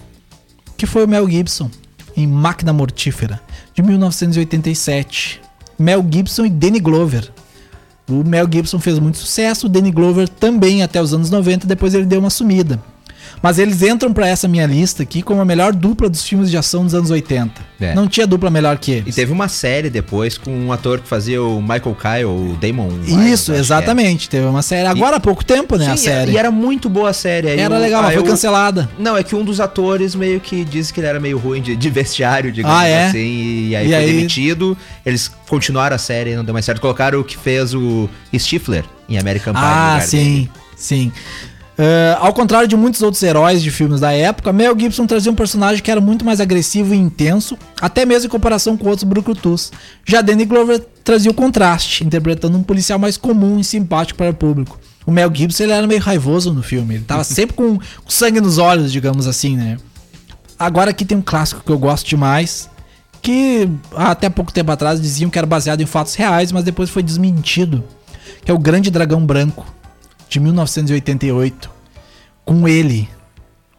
que 0.77 0.87
foi 0.87 1.05
o 1.05 1.09
Mel 1.09 1.29
Gibson 1.29 1.71
em 2.17 2.27
Máquina 2.27 2.73
Mortífera 2.73 3.41
de 3.75 3.83
1987. 3.83 5.41
Mel 5.79 6.05
Gibson 6.09 6.45
e 6.45 6.51
Danny 6.51 6.79
Glover. 6.79 7.33
O 8.09 8.23
Mel 8.23 8.47
Gibson 8.51 8.79
fez 8.79 8.99
muito 8.99 9.17
sucesso, 9.19 9.67
o 9.67 9.69
Danny 9.69 9.91
Glover 9.91 10.29
também 10.29 10.83
até 10.83 11.01
os 11.01 11.15
anos 11.15 11.31
90, 11.31 11.67
depois 11.67 11.95
ele 11.95 12.05
deu 12.05 12.21
uma 12.21 12.31
sumida. 12.31 12.79
Mas 13.43 13.59
eles 13.59 13.83
entram 13.83 14.13
pra 14.13 14.27
essa 14.27 14.49
minha 14.49 14.67
lista 14.67 15.03
aqui 15.03 15.23
como 15.23 15.41
a 15.41 15.45
melhor 15.45 15.73
dupla 15.73 16.09
dos 16.09 16.23
filmes 16.27 16.51
de 16.51 16.57
ação 16.57 16.85
dos 16.85 16.95
anos 16.95 17.11
80. 17.11 17.53
É. 17.81 17.95
Não 17.95 18.07
tinha 18.09 18.27
dupla 18.27 18.51
melhor 18.51 18.79
que 18.79 18.93
E 18.93 18.95
eles. 18.97 19.15
teve 19.15 19.33
uma 19.33 19.49
série 19.49 19.91
depois 19.91 20.39
com 20.39 20.51
um 20.51 20.73
ator 20.73 21.01
que 21.01 21.09
fazia 21.09 21.43
o 21.43 21.61
Michael 21.61 21.97
Kyle, 22.01 22.25
o 22.25 22.57
Damon. 22.61 22.89
Isso, 23.03 23.51
acho 23.51 23.53
que 23.53 23.59
exatamente. 23.59 24.29
Teve 24.29 24.47
uma 24.47 24.63
série. 24.63 24.87
Agora 24.89 25.17
há 25.17 25.21
pouco 25.21 25.45
tempo, 25.45 25.77
né? 25.77 25.87
é. 25.87 25.91
a 25.91 25.97
Sim, 25.97 26.05
série. 26.05 26.33
E 26.33 26.37
era 26.39 26.51
muito 26.51 26.89
boa 26.89 27.11
a 27.11 27.13
série. 27.13 27.49
Aí 27.51 27.61
Era 27.61 27.75
o- 27.75 27.79
legal, 27.81 28.03
mas 28.03 28.11
aí 28.13 28.17
foi 28.17 28.25
o- 28.25 28.31
cancelada. 28.31 28.89
Não, 28.99 29.17
é 29.17 29.23
que 29.23 29.35
um 29.35 29.45
dos 29.45 29.61
atores 29.61 30.15
meio 30.15 30.41
que 30.41 30.65
disse 30.65 30.93
que 30.93 31.01
ele 31.01 31.07
era 31.07 31.21
meio 31.21 31.37
ruim 31.39 31.61
de, 31.61 31.77
de 31.77 31.91
vestiário, 31.91 32.51
digamos 32.53 32.77
Ah, 32.79 32.87
é? 32.87 33.07
assim. 33.07 33.69
E 33.69 33.77
aí 33.77 33.87
E 33.87 33.89
foi 33.91 33.97
aí- 33.99 34.07
demitido. 34.07 34.77
Eles 35.05 35.31
continuaram 35.49 35.95
a 35.97 35.99
série 35.99 36.31
e 36.31 36.37
não 36.37 36.45
deu 36.45 36.53
mais 36.55 36.65
certo. 36.65 36.81
Colocaram 36.81 37.21
o 37.21 37.25
que 37.25 37.37
fez 37.37 37.75
o 37.75 38.09
Stifler 38.37 38.85
em 39.09 39.19
American 39.19 39.53
Pie. 39.53 39.61
Ah, 39.63 40.01
sim, 40.01 40.17
dele. 40.35 40.51
sim. 40.77 41.13
Ah, 41.77 42.19
ao 42.21 42.33
contrário 42.33 42.69
de 42.69 42.77
muitos 42.77 43.03
outros 43.03 43.23
heróis 43.23 43.63
de 43.63 43.71
filmes 43.71 44.01
da 44.01 44.13
época, 44.13 44.53
Mel 44.53 44.79
Gibson 44.79 45.07
trazia 45.07 45.31
um 45.31 45.35
personagem 45.35 45.83
que 45.83 45.91
era 45.91 46.01
muito 46.01 46.25
mais 46.25 46.41
agressivo 46.41 46.95
e 46.95 46.97
intenso, 46.97 47.59
até 47.81 48.05
mesmo 48.07 48.27
em 48.27 48.31
comparação 48.31 48.77
com 48.77 48.89
outros 48.89 49.05
brucutus. 49.05 49.73
Já 50.05 50.21
Danny 50.21 50.45
Glover 50.45 50.81
trazia 51.03 51.31
o 51.31 51.35
contraste, 51.35 52.05
interpretando 52.05 52.57
um 52.57 52.63
policial 52.63 52.99
mais 52.99 53.17
comum 53.17 53.59
e 53.59 53.65
simpático 53.65 54.19
para 54.19 54.31
o 54.31 54.35
público. 54.35 54.79
O 55.07 55.11
Mel 55.11 55.31
Gibson 55.35 55.65
ele 55.65 55.73
era 55.73 55.87
meio 55.87 56.01
raivoso 56.01 56.53
no 56.53 56.63
filme, 56.63 56.95
ele 56.95 57.05
tava 57.05 57.25
sempre 57.25 57.57
com 57.57 57.79
sangue 58.09 58.41
nos 58.41 58.59
olhos, 58.59 58.93
digamos 58.93 59.27
assim, 59.27 59.57
né? 59.57 59.77
Agora 60.59 60.91
aqui 60.91 61.05
tem 61.05 61.19
um 61.19 61.23
clássico 61.23 61.63
que 61.65 61.71
eu 61.71 61.79
gosto 61.79 62.09
demais, 62.09 62.71
que 63.21 63.69
até 63.97 64.31
pouco 64.31 64.53
tempo 64.53 64.71
atrás 64.71 65.01
diziam 65.01 65.29
que 65.29 65.37
era 65.37 65.47
baseado 65.47 65.81
em 65.81 65.87
fatos 65.87 66.15
reais, 66.15 66.53
mas 66.53 66.63
depois 66.63 66.89
foi 66.89 67.03
desmentido, 67.03 67.83
que 68.45 68.51
é 68.51 68.55
o 68.55 68.59
Grande 68.59 68.91
Dragão 68.91 69.27
Branco, 69.27 69.67
de 70.29 70.41
1988, 70.41 71.71
com 72.45 72.67
ele, 72.69 73.09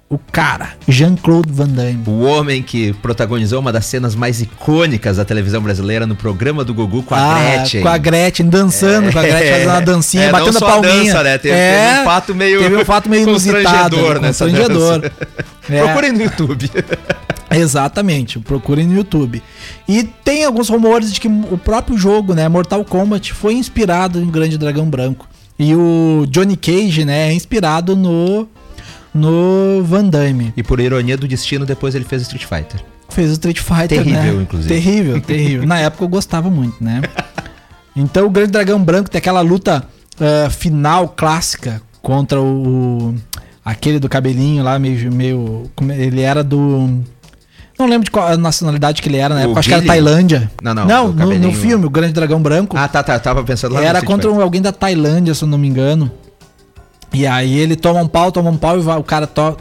o 0.09 0.17
cara, 0.17 0.69
Jean-Claude 0.87 1.51
Van 1.51 1.67
Damme. 1.67 2.03
O 2.07 2.21
homem 2.21 2.61
que 2.61 2.93
protagonizou 2.93 3.59
uma 3.59 3.71
das 3.73 3.85
cenas 3.87 4.13
mais 4.15 4.39
icônicas 4.41 5.17
da 5.17 5.25
televisão 5.25 5.61
brasileira 5.61 6.05
no 6.05 6.15
programa 6.15 6.63
do 6.63 6.73
Gugu 6.73 7.03
com 7.03 7.15
a 7.15 7.39
Gretchen. 7.39 7.79
Ah, 7.79 7.83
Com 7.83 7.89
a 7.89 7.97
Gretchen, 7.97 8.47
dançando 8.49 9.11
com 9.11 9.19
a 9.19 9.21
Gretchen, 9.23 9.51
fazendo 9.51 9.69
uma 9.69 9.81
dancinha, 9.81 10.23
É, 10.25 10.31
batendo 10.31 10.57
a 10.57 10.61
palminha. 10.61 10.93
dança, 11.03 11.23
né? 11.23 11.37
Teve- 11.37 11.55
é, 11.55 11.87
teve 11.89 12.01
um 12.01 12.05
fato 12.05 12.35
meio 12.35 12.59
Teve 12.59 12.75
um 12.77 12.85
fato 12.85 13.09
meio 13.09 13.23
inusitado. 13.23 13.63
constrangedor 13.97 14.13
né? 14.21 14.27
nessa 14.27 14.45
constrangedor. 14.45 14.99
dança. 15.01 15.13
É. 15.69 15.83
Procurem 15.83 16.11
no 16.11 16.21
YouTube. 16.21 16.71
Exatamente, 17.51 18.39
procurem 18.39 18.85
no 18.87 18.95
YouTube. 18.95 19.41
E 19.87 20.03
tem 20.03 20.43
alguns 20.45 20.69
rumores 20.69 21.11
de 21.13 21.19
que 21.19 21.27
o 21.27 21.57
próprio 21.57 21.97
jogo, 21.97 22.33
né, 22.33 22.47
Mortal 22.49 22.83
Kombat, 22.83 23.33
foi 23.33 23.53
inspirado 23.53 24.19
em 24.19 24.29
Grande 24.29 24.57
Dragão 24.57 24.89
Branco. 24.89 25.27
E 25.57 25.73
o 25.73 26.25
Johnny 26.29 26.57
Cage, 26.57 27.05
né, 27.05 27.29
é 27.29 27.33
inspirado 27.33 27.95
no 27.95 28.47
no 29.13 29.81
Van 29.83 30.03
Damme. 30.03 30.53
E 30.57 30.61
por 30.61 30.79
ironia 30.81 31.15
do 31.17 31.25
destino, 31.27 31.65
depois 31.65 31.95
ele 31.95 32.03
fez 32.03 32.23
Street 32.23 32.43
Fighter. 32.43 32.83
Fez 33.07 33.29
o 33.29 33.33
Street 33.33 33.59
Fighter, 33.59 34.03
Terrível, 34.03 34.33
né? 34.37 34.41
inclusive. 34.43 34.73
Terrível, 34.73 35.21
terrível. 35.21 35.65
Na 35.65 35.79
época 35.79 36.03
eu 36.03 36.09
gostava 36.09 36.49
muito, 36.49 36.83
né? 36.83 37.01
Então 37.97 38.25
o 38.25 38.29
Grande 38.29 38.51
Dragão 38.51 38.83
Branco 38.83 39.09
tem 39.09 39.19
aquela 39.19 39.39
luta 39.39 39.87
ah, 40.19 40.49
final 40.49 41.07
clássica 41.07 41.81
contra 42.01 42.41
o 42.41 43.15
aquele 43.63 43.99
do 43.99 44.09
cabelinho 44.09 44.63
lá 44.65 44.77
meio 44.77 45.11
meio 45.13 45.71
é- 45.89 46.01
ele 46.05 46.19
era 46.19 46.43
do 46.43 47.01
não 47.77 47.85
lembro 47.87 48.05
de 48.05 48.11
qual 48.11 48.27
a 48.27 48.37
nacionalidade 48.37 49.01
que 49.01 49.09
ele 49.09 49.17
era 49.17 49.33
na 49.35 49.41
O 49.41 49.43
época, 49.45 49.59
acho 49.59 49.69
que 49.69 49.75
era? 49.75 49.85
Tailândia. 49.85 50.51
Não, 50.61 50.73
não, 50.73 50.85
Não, 50.85 51.09
o 51.09 51.13
no, 51.13 51.39
no 51.39 51.53
filme 51.53 51.85
o 51.85 51.89
Grande 51.89 52.13
Dragão 52.13 52.41
Branco 52.41 52.77
Ah, 52.77 52.87
tá, 52.87 53.03
tá. 53.03 53.19
Tava 53.19 53.43
pensando 53.43 53.73
lá 53.75 53.81
era 53.83 54.01
contra 54.01 54.31
um- 54.31 54.41
alguém 54.41 54.61
da 54.61 54.71
Tailândia, 54.71 55.33
se 55.33 55.43
eu 55.43 55.47
não 55.47 55.57
me 55.57 55.67
engano. 55.67 56.09
E 57.13 57.25
aí 57.27 57.57
ele 57.57 57.75
toma 57.75 58.01
um 58.01 58.07
pau, 58.07 58.31
toma 58.31 58.49
um 58.49 58.57
pau 58.57 58.77
e 58.77 58.81
vai- 58.81 58.97
o 58.97 59.03
cara 59.03 59.25
to- 59.27 59.57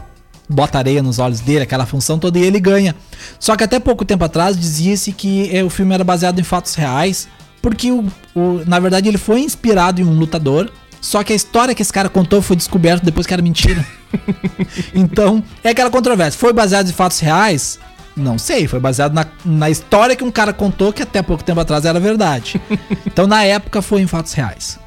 bota 0.47 0.77
areia 0.77 1.01
nos 1.01 1.19
olhos 1.19 1.39
dele, 1.39 1.63
aquela 1.63 1.85
função 1.85 2.19
toda, 2.19 2.37
e 2.37 2.43
ele 2.43 2.59
ganha. 2.59 2.95
Só 3.39 3.55
que 3.55 3.63
até 3.63 3.79
pouco 3.79 4.05
tempo 4.05 4.23
atrás 4.23 4.57
dizia-se 4.59 5.11
que 5.11 5.49
eh, 5.55 5.63
o 5.63 5.69
filme 5.69 5.93
era 5.93 6.03
baseado 6.03 6.39
em 6.39 6.43
fatos 6.43 6.75
reais, 6.75 7.27
porque 7.61 7.91
o, 7.91 8.05
o- 8.35 8.61
na 8.67 8.79
verdade 8.79 9.07
ele 9.09 9.17
foi 9.17 9.41
inspirado 9.41 9.99
em 10.01 10.03
um 10.05 10.13
lutador. 10.17 10.69
Só 11.01 11.23
que 11.23 11.33
a 11.33 11.35
história 11.35 11.73
que 11.75 11.81
esse 11.83 11.93
cara 11.93 12.09
contou 12.09 12.41
foi 12.41 12.55
descoberto 12.55 13.03
depois 13.03 13.27
que 13.27 13.33
era 13.33 13.41
mentira. 13.41 13.85
então, 14.93 15.43
é 15.63 15.69
aquela 15.69 15.89
controvérsia. 15.89 16.39
Foi 16.39 16.51
baseado 16.53 16.89
em 16.89 16.93
fatos 16.93 17.19
reais? 17.19 17.79
Não 18.15 18.37
sei, 18.37 18.67
foi 18.67 18.79
baseado 18.79 19.13
na, 19.13 19.25
na 19.43 19.69
história 19.69 20.15
que 20.15 20.23
um 20.23 20.31
cara 20.31 20.53
contou 20.53 20.93
que 20.93 21.03
até 21.03 21.21
pouco 21.21 21.43
tempo 21.43 21.59
atrás 21.59 21.85
era 21.85 21.99
verdade. 21.99 22.59
Então, 23.05 23.27
na 23.27 23.45
época, 23.45 23.81
foi 23.81 24.01
em 24.01 24.07
fatos 24.07 24.33
reais. 24.33 24.77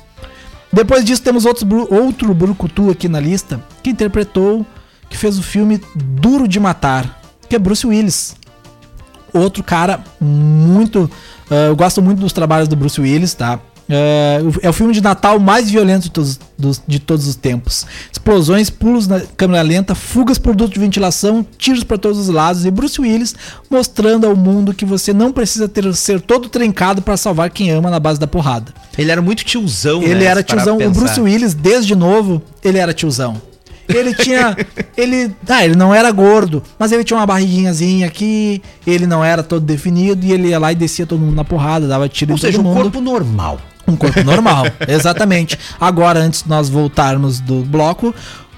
Depois 0.70 1.02
disso, 1.02 1.22
temos 1.22 1.46
outros, 1.46 1.66
outro 1.90 2.34
Brucutu 2.34 2.90
aqui 2.90 3.08
na 3.08 3.18
lista 3.18 3.64
que 3.82 3.88
interpretou, 3.88 4.66
que 5.08 5.16
fez 5.16 5.38
o 5.38 5.42
filme 5.42 5.80
Duro 5.94 6.46
de 6.46 6.60
Matar, 6.60 7.18
que 7.48 7.56
é 7.56 7.58
Bruce 7.58 7.86
Willis. 7.86 8.36
Outro 9.32 9.62
cara 9.62 10.04
muito. 10.20 11.10
ah, 11.50 11.68
eu 11.68 11.76
gosto 11.76 12.02
muito 12.02 12.18
dos 12.18 12.34
trabalhos 12.34 12.68
do 12.68 12.76
Bruce 12.76 13.00
Willis, 13.00 13.32
tá? 13.32 13.58
O- 14.44 14.66
é 14.66 14.68
o 14.68 14.72
filme 14.72 14.92
de 14.92 15.00
Natal 15.00 15.38
mais 15.40 15.70
violento 15.70 16.02
de 16.04 16.10
todos, 16.10 16.38
dos- 16.58 16.82
de 16.86 16.98
todos 16.98 17.26
os 17.26 17.34
tempos. 17.34 17.86
Explosões, 18.12 18.68
pulos 18.68 19.06
na 19.08 19.20
câmera 19.36 19.62
lenta, 19.62 19.94
fugas 19.94 20.38
por 20.38 20.54
duto 20.54 20.74
de 20.74 20.80
ventilação, 20.80 21.44
tiros 21.56 21.82
para 21.84 21.96
todos 21.96 22.18
os 22.18 22.28
lados 22.28 22.64
e 22.66 22.70
Bruce 22.70 23.00
Willis 23.00 23.34
mostrando 23.70 24.26
ao 24.26 24.36
mundo 24.36 24.74
que 24.74 24.84
você 24.84 25.12
não 25.12 25.32
precisa 25.32 25.68
ter, 25.68 25.92
ser 25.94 26.20
todo 26.20 26.48
trincado 26.48 27.00
para 27.00 27.16
salvar 27.16 27.48
quem 27.50 27.70
ama 27.70 27.90
na 27.90 27.98
base 27.98 28.20
da 28.20 28.26
porrada. 28.26 28.72
Ele 28.96 29.10
era 29.10 29.22
muito 29.22 29.44
tiozão, 29.44 30.02
Ele 30.02 30.16
né, 30.16 30.24
era 30.24 30.42
tiozão. 30.42 30.76
O. 30.76 30.90
Bruce 30.90 31.20
Willis, 31.20 31.54
desde 31.54 31.94
novo, 31.94 32.42
ele 32.62 32.78
era 32.78 32.92
tiozão. 32.92 33.40
Ele 33.88 34.14
tinha. 34.14 34.54
ele. 34.98 35.34
Ah, 35.48 35.64
ele 35.64 35.74
não 35.74 35.94
era 35.94 36.10
gordo, 36.10 36.62
mas 36.78 36.92
ele 36.92 37.02
tinha 37.04 37.16
uma 37.18 37.24
barriguinhazinha 37.24 38.06
aqui. 38.06 38.60
Ele 38.86 39.06
não 39.06 39.24
era 39.24 39.42
todo 39.42 39.64
definido 39.64 40.26
e 40.26 40.32
ele 40.32 40.48
ia 40.48 40.58
lá 40.58 40.70
e 40.72 40.74
descia 40.74 41.06
todo 41.06 41.18
mundo 41.20 41.34
na 41.34 41.44
porrada, 41.44 41.88
dava 41.88 42.06
tiro 42.06 42.32
Ou 42.32 42.36
em 42.36 42.40
seja, 42.40 42.58
todo 42.58 42.66
um 42.66 42.68
mundo. 42.68 42.82
corpo 42.82 43.00
normal. 43.00 43.58
Um 43.88 43.96
corpo 43.96 44.22
normal, 44.22 44.64
exatamente. 44.86 45.58
Agora, 45.80 46.20
antes 46.20 46.42
de 46.42 46.48
nós 46.48 46.68
voltarmos 46.68 47.40
do 47.40 47.62
bloco, 47.62 48.14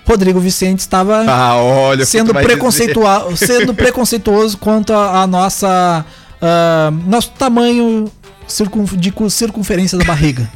Rodrigo 0.07 0.41
Vicente 0.41 0.81
estava 0.81 1.25
Ah, 1.27 1.55
olha, 1.57 2.05
sendo, 2.05 2.33
preconceituoso, 2.35 3.37
sendo 3.37 3.73
preconceituoso 3.73 4.59
quanto 4.59 4.93
a, 4.93 5.23
a 5.23 5.27
nossa 5.27 6.05
ah, 6.43 6.93
nosso 7.07 7.31
tamanho 7.39 8.11
circun, 8.49 8.83
de 8.85 9.13
cu- 9.13 9.31
circunferência 9.31 9.97
da 9.97 10.05
barriga, 10.05 10.51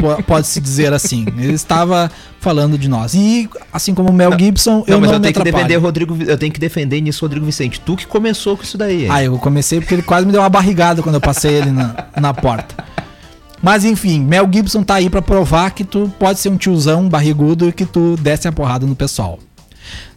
po- 0.00 0.22
pode-se 0.22 0.60
dizer 0.60 0.92
assim. 0.92 1.26
Ele 1.36 1.54
estava 1.54 2.08
falando 2.40 2.78
de 2.78 2.86
nós. 2.88 3.14
E 3.14 3.48
assim 3.72 3.92
como 3.94 4.10
o 4.10 4.12
Mel 4.12 4.30
Gibson, 4.38 4.84
eu 4.86 4.94
Não, 4.94 5.00
mas 5.00 5.10
não 5.10 5.16
eu 5.16 5.20
me 5.20 5.22
tenho 5.24 5.34
que 5.34 5.38
defender 5.42 5.58
atrapalho. 5.74 5.80
Rodrigo, 5.80 6.16
eu 6.24 6.38
tenho 6.38 6.52
que 6.52 6.60
defender 6.60 7.00
nisso 7.00 7.24
o 7.24 7.26
Rodrigo 7.26 7.44
Vicente. 7.46 7.80
Tu 7.80 7.96
que 7.96 8.06
começou 8.06 8.56
com 8.56 8.62
isso 8.62 8.78
daí. 8.78 9.04
hein? 9.04 9.08
Ah, 9.10 9.24
eu 9.24 9.36
comecei 9.38 9.80
porque 9.80 9.94
ele 9.94 10.02
quase 10.02 10.24
me 10.26 10.30
deu 10.30 10.40
uma 10.42 10.48
barrigada 10.50 11.02
quando 11.02 11.16
eu 11.16 11.20
passei 11.20 11.54
ele 11.54 11.70
na, 11.72 11.94
na 12.20 12.32
porta. 12.32 12.84
Mas 13.62 13.84
enfim, 13.84 14.20
Mel 14.20 14.48
Gibson 14.52 14.82
tá 14.82 14.94
aí 14.94 15.08
pra 15.08 15.22
provar 15.22 15.70
que 15.70 15.84
tu 15.84 16.12
pode 16.18 16.40
ser 16.40 16.48
um 16.48 16.56
tiozão 16.56 17.08
barrigudo 17.08 17.68
e 17.68 17.72
que 17.72 17.86
tu 17.86 18.16
desce 18.20 18.48
a 18.48 18.52
porrada 18.52 18.84
no 18.86 18.96
pessoal. 18.96 19.38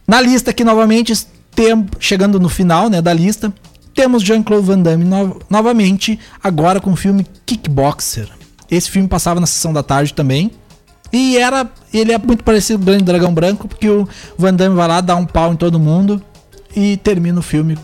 Na 0.08 0.20
lista 0.20 0.50
aqui 0.52 0.64
novamente, 0.64 1.14
tem, 1.54 1.86
chegando 2.00 2.40
no 2.40 2.50
final 2.50 2.90
né, 2.90 3.02
da 3.02 3.14
lista, 3.14 3.54
temos 3.94 4.24
Jean-Claude 4.24 4.66
Van 4.66 4.80
Damme 4.80 5.06
no- 5.06 5.40
novamente, 5.50 6.20
agora 6.44 6.80
com 6.82 6.92
o 6.92 6.96
filme 6.96 7.26
Kickboxer. 7.46 8.28
Esse 8.70 8.90
filme 8.90 9.08
passava 9.08 9.40
na 9.40 9.46
sessão 9.46 9.72
da 9.72 9.84
tarde 9.84 10.14
também. 10.14 10.52
E 11.14 11.38
era, 11.38 11.70
ele 11.94 12.12
é 12.12 12.18
muito 12.18 12.44
parecido 12.44 12.80
com 12.80 12.84
o 12.84 12.86
Grande 12.88 13.04
Dragão 13.04 13.34
Branco, 13.34 13.68
porque 13.68 13.88
o 13.88 14.08
Van 14.38 14.54
Damme 14.54 14.76
vai 14.76 14.88
lá, 14.88 15.02
dá 15.02 15.16
um 15.16 15.26
pau 15.26 15.54
em 15.54 15.56
todo 15.56 15.80
mundo 15.80 16.22
e 16.76 16.98
termina 16.98 17.40
o 17.40 17.44
filme 17.44 17.78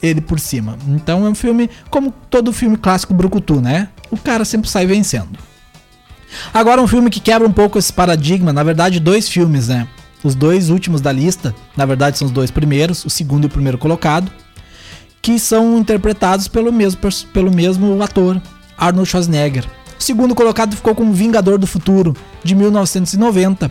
ele 0.00 0.20
por 0.20 0.38
cima. 0.38 0.78
Então 0.88 1.26
é 1.26 1.30
um 1.30 1.34
filme, 1.34 1.68
como 1.90 2.12
todo 2.30 2.52
filme 2.52 2.76
clássico 2.76 3.12
brucutu, 3.14 3.60
né? 3.60 3.88
O 4.10 4.16
cara 4.16 4.44
sempre 4.44 4.68
sai 4.70 4.86
vencendo. 4.86 5.38
Agora 6.52 6.80
um 6.80 6.86
filme 6.86 7.10
que 7.10 7.20
quebra 7.20 7.46
um 7.46 7.52
pouco 7.52 7.78
esse 7.78 7.92
paradigma, 7.92 8.52
na 8.52 8.62
verdade 8.62 9.00
dois 9.00 9.28
filmes, 9.28 9.68
né? 9.68 9.88
Os 10.22 10.34
dois 10.34 10.68
últimos 10.68 11.00
da 11.00 11.12
lista, 11.12 11.54
na 11.76 11.86
verdade 11.86 12.18
são 12.18 12.26
os 12.26 12.32
dois 12.32 12.50
primeiros, 12.50 13.04
o 13.04 13.10
segundo 13.10 13.44
e 13.44 13.46
o 13.46 13.50
primeiro 13.50 13.78
colocado, 13.78 14.30
que 15.22 15.38
são 15.38 15.78
interpretados 15.78 16.48
pelo 16.48 16.72
mesmo, 16.72 17.00
pelo 17.32 17.54
mesmo 17.54 18.02
ator, 18.02 18.40
Arnold 18.76 19.08
Schwarzenegger. 19.08 19.64
O 19.98 20.02
segundo 20.02 20.34
colocado 20.34 20.76
ficou 20.76 20.94
como 20.94 21.12
Vingador 21.12 21.58
do 21.58 21.66
Futuro, 21.66 22.16
de 22.42 22.54
1990, 22.54 23.70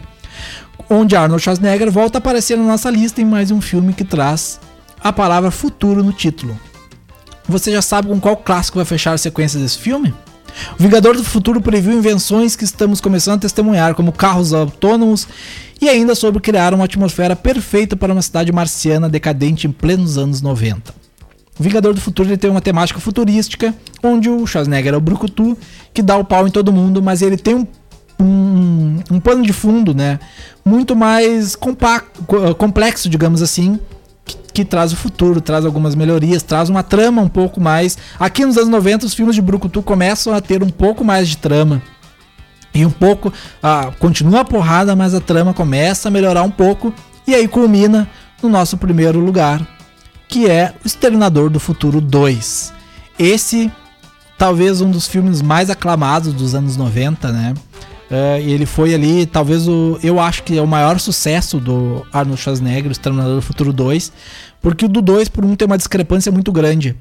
onde 0.90 1.16
Arnold 1.16 1.44
Schwarzenegger 1.44 1.92
volta 1.92 2.18
a 2.18 2.20
aparecer 2.20 2.58
na 2.58 2.64
nossa 2.64 2.90
lista 2.90 3.22
em 3.22 3.26
mais 3.26 3.52
um 3.52 3.62
filme 3.62 3.94
que 3.94 4.04
traz 4.04 4.60
a 5.00 5.12
palavra 5.12 5.52
futuro 5.52 6.04
no 6.04 6.14
título. 6.14 6.58
Você 7.48 7.72
já 7.72 7.82
sabe 7.82 8.10
com 8.10 8.20
qual 8.20 8.36
clássico 8.36 8.78
vai 8.78 8.86
fechar 8.86 9.14
a 9.14 9.18
sequência 9.18 9.60
desse 9.60 9.78
filme? 9.80 10.14
O 10.80 10.84
Vingador 10.84 11.16
do 11.16 11.24
Futuro 11.24 11.62
previu 11.62 11.94
invenções 11.94 12.56
que 12.56 12.64
estamos 12.64 13.00
começando 13.02 13.36
a 13.36 13.42
testemunhar, 13.42 13.94
como 13.96 14.12
carros 14.12 14.54
autônomos 14.54 15.28
e 15.82 15.88
ainda 15.88 16.16
sobre 16.16 16.42
criar 16.42 16.74
uma 16.74 16.86
atmosfera 16.86 17.36
perfeita 17.36 17.96
para 17.96 18.12
uma 18.14 18.22
cidade 18.22 18.52
marciana 18.52 19.08
decadente 19.10 19.68
em 19.68 19.72
plenos 19.72 20.18
anos 20.18 20.42
90. 20.42 20.94
O 21.60 21.64
Vingador 21.64 21.94
do 21.94 22.02
Futuro 22.02 22.30
ele 22.30 22.38
tem 22.38 22.50
uma 22.50 22.62
temática 22.62 23.00
futurística, 23.00 23.74
onde 24.04 24.30
o 24.30 24.46
Schwarzenegger 24.46 24.94
é 24.94 24.98
o 24.98 25.02
Brucutu, 25.02 25.58
que 25.94 26.02
dá 26.04 26.16
o 26.18 26.24
pau 26.24 26.48
em 26.48 26.52
todo 26.52 26.72
mundo, 26.72 27.02
mas 27.02 27.22
ele 27.24 27.38
tem 27.38 27.56
um, 27.56 27.68
um, 28.20 29.00
um 29.12 29.20
pano 29.20 29.44
de 29.44 29.54
fundo, 29.54 29.94
né? 29.94 30.20
muito 30.64 30.96
mais 30.96 31.56
compacto, 31.56 32.24
co- 32.26 32.54
complexo, 32.56 33.10
digamos 33.10 33.42
assim, 33.42 33.80
que, 34.58 34.66
traz 34.66 34.92
o 34.92 34.96
futuro, 34.96 35.40
traz 35.40 35.66
algumas 35.66 35.94
melhorias, 35.94 36.42
traz 36.42 36.68
uma 36.68 36.82
trama 36.82 37.22
um 37.22 37.30
pouco 37.30 37.62
mais. 37.62 37.96
Aqui 38.20 38.44
nos 38.44 38.58
anos 38.58 38.70
90, 38.70 39.06
os 39.06 39.14
filmes 39.14 39.36
de 39.36 39.42
Brucutu 39.42 39.84
começam 39.84 40.34
a 40.34 40.42
ter 40.42 40.64
um 40.64 40.70
pouco 40.70 41.06
mais 41.06 41.30
de 41.30 41.38
trama. 41.38 41.80
E 42.74 42.84
um 42.84 42.90
pouco. 42.90 43.32
ah, 43.62 43.92
continua 44.00 44.40
a 44.40 44.46
porrada, 44.46 44.96
mas 44.96 45.14
a 45.14 45.22
trama 45.22 45.54
começa 45.54 46.08
a 46.08 46.12
melhorar 46.12 46.42
um 46.42 46.50
pouco. 46.50 46.92
E 47.28 47.36
aí 47.36 47.48
culmina 47.48 48.10
no 48.42 48.50
nosso 48.50 48.78
primeiro 48.78 49.20
lugar, 49.20 49.62
que 50.28 50.50
é 50.50 50.74
O 50.84 50.88
Exterminador 50.88 51.52
do 51.52 51.60
Futuro 51.60 52.02
2. 52.02 52.74
Esse, 53.20 53.72
talvez 54.40 54.82
um 54.82 54.90
dos 54.90 55.08
filmes 55.08 55.40
mais 55.40 55.70
aclamados 55.70 56.34
dos 56.34 56.56
anos 56.56 56.76
90, 56.76 57.32
né? 57.32 57.54
E 58.10 58.52
ele 58.52 58.66
foi 58.66 58.94
ali, 58.94 59.26
talvez 59.26 59.68
o. 59.68 60.00
Eu 60.02 60.20
acho 60.20 60.44
que 60.44 60.58
é 60.58 60.62
o 60.62 60.68
maior 60.68 60.98
sucesso 61.00 61.60
do 61.60 62.06
Arnold 62.14 62.42
Schwarzenegger, 62.42 62.88
O 62.88 62.92
Exterminador 62.92 63.36
do 63.36 63.42
Futuro 63.42 63.74
2. 63.74 64.12
Porque 64.62 64.86
o 64.86 64.88
do 64.88 65.02
2, 65.02 65.30
por 65.30 65.46
um, 65.46 65.56
tem 65.56 65.66
uma 65.66 65.78
discrepância 65.78 66.32
muito 66.32 66.52
grande. 66.52 66.96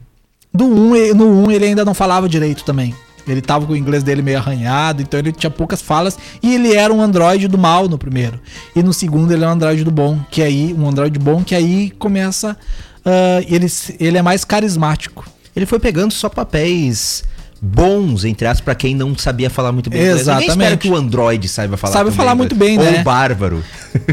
Do 0.53 0.65
1, 0.67 0.97
e- 0.97 1.15
no 1.15 1.45
1 1.47 1.51
ele 1.51 1.67
ainda 1.67 1.85
não 1.85 1.95
falava 1.95 2.29
direito 2.29 2.65
também. 2.65 2.95
Ele 3.27 3.41
tava 3.41 3.67
com 3.67 3.73
o 3.73 3.77
inglês 3.77 4.05
dele 4.05 4.23
meio 4.23 4.39
arranhado, 4.39 5.03
então 5.03 5.19
ele 5.19 5.33
tinha 5.33 5.51
poucas 5.51 5.83
falas. 5.83 6.17
E 6.43 6.55
ele 6.55 6.75
era 6.75 6.93
um 6.95 7.03
androide 7.03 7.49
do 7.49 7.59
mal 7.59 7.89
no 7.89 7.99
primeiro. 7.99 8.41
E 8.75 8.83
no 8.85 8.93
segundo 8.93 9.33
ele 9.33 9.43
é 9.45 9.49
um 9.49 9.51
androide 9.51 9.83
do 9.83 9.91
bom, 9.91 10.21
que 10.31 10.41
aí, 10.43 10.73
um 10.79 10.89
androide 10.89 11.19
bom 11.19 11.43
que 11.43 11.55
aí 11.55 11.91
começa. 11.99 12.57
ah, 13.05 13.43
ele, 13.49 13.67
ele 13.99 14.17
é 14.19 14.23
mais 14.23 14.45
carismático. 14.45 15.25
Ele 15.57 15.67
foi 15.67 15.81
pegando 15.81 16.13
só 16.13 16.29
papéis 16.29 17.25
bons, 17.61 18.25
entre 18.25 18.47
aspas, 18.47 18.65
pra 18.65 18.75
quem 18.77 18.95
não 18.95 19.17
sabia 19.19 19.51
falar 19.51 19.73
muito 19.73 19.91
bem 19.91 20.01
inglês. 20.03 20.27
Ninguém 20.27 20.35
espera 20.47 20.53
Exatamente. 20.55 20.81
que 20.83 20.89
o 20.91 20.95
Android 20.95 21.49
saiba 21.49 21.77
falar 21.77 21.93
Sabe 21.95 22.11
falar 22.13 22.35
inglês. 22.35 22.39
muito 22.39 22.55
bem, 22.55 22.79
Ou 22.79 22.85
né? 22.85 23.01
o 23.01 23.03
bárbaro. 23.03 23.65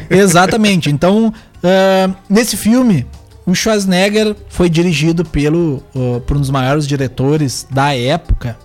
Exatamente. 0.09 0.89
Então, 0.89 1.33
ah, 1.63 2.09
nesse 2.29 2.57
filme, 2.57 3.05
o 3.45 3.53
Schwarzenegger 3.53 4.35
foi 4.49 4.69
dirigido 4.69 5.25
pelo, 5.25 5.83
ah, 5.95 6.21
por 6.25 6.37
um 6.37 6.39
dos 6.39 6.49
maiores 6.49 6.87
diretores 6.87 7.67
da 7.69 7.95
época, 7.95 8.57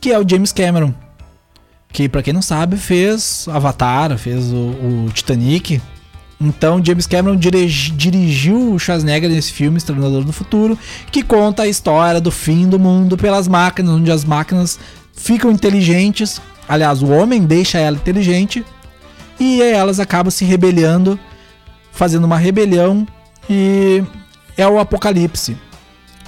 que 0.00 0.10
é 0.12 0.18
o 0.18 0.28
James 0.28 0.52
Cameron. 0.52 0.94
Que, 1.90 2.08
pra 2.08 2.22
quem 2.22 2.32
não 2.34 2.42
sabe, 2.42 2.76
fez 2.76 3.46
Avatar, 3.50 4.16
fez 4.18 4.52
o, 4.52 5.06
o 5.06 5.10
Titanic. 5.12 5.80
Então, 6.40 6.84
James 6.84 7.06
Cameron 7.06 7.34
dirigi- 7.34 7.90
dirigiu 7.92 8.74
o 8.74 8.78
Schwarzenegger 8.78 9.28
nesse 9.30 9.52
filme, 9.52 9.78
Exterminador 9.78 10.22
do 10.22 10.32
Futuro, 10.32 10.78
que 11.10 11.22
conta 11.22 11.62
a 11.62 11.66
história 11.68 12.20
do 12.20 12.30
fim 12.30 12.68
do 12.68 12.78
mundo 12.78 13.16
pelas 13.16 13.48
máquinas, 13.48 13.92
onde 13.94 14.10
as 14.12 14.24
máquinas 14.24 14.78
ficam 15.14 15.50
inteligentes. 15.50 16.40
Aliás, 16.68 17.02
o 17.02 17.08
homem 17.08 17.42
deixa 17.42 17.78
ela 17.78 17.96
inteligente 17.96 18.64
e 19.40 19.62
elas 19.62 19.98
acabam 19.98 20.30
se 20.30 20.44
rebelando, 20.44 21.18
fazendo 21.90 22.24
uma 22.24 22.36
rebelião 22.36 23.06
e 23.48 24.02
é 24.56 24.66
o 24.66 24.78
apocalipse. 24.78 25.56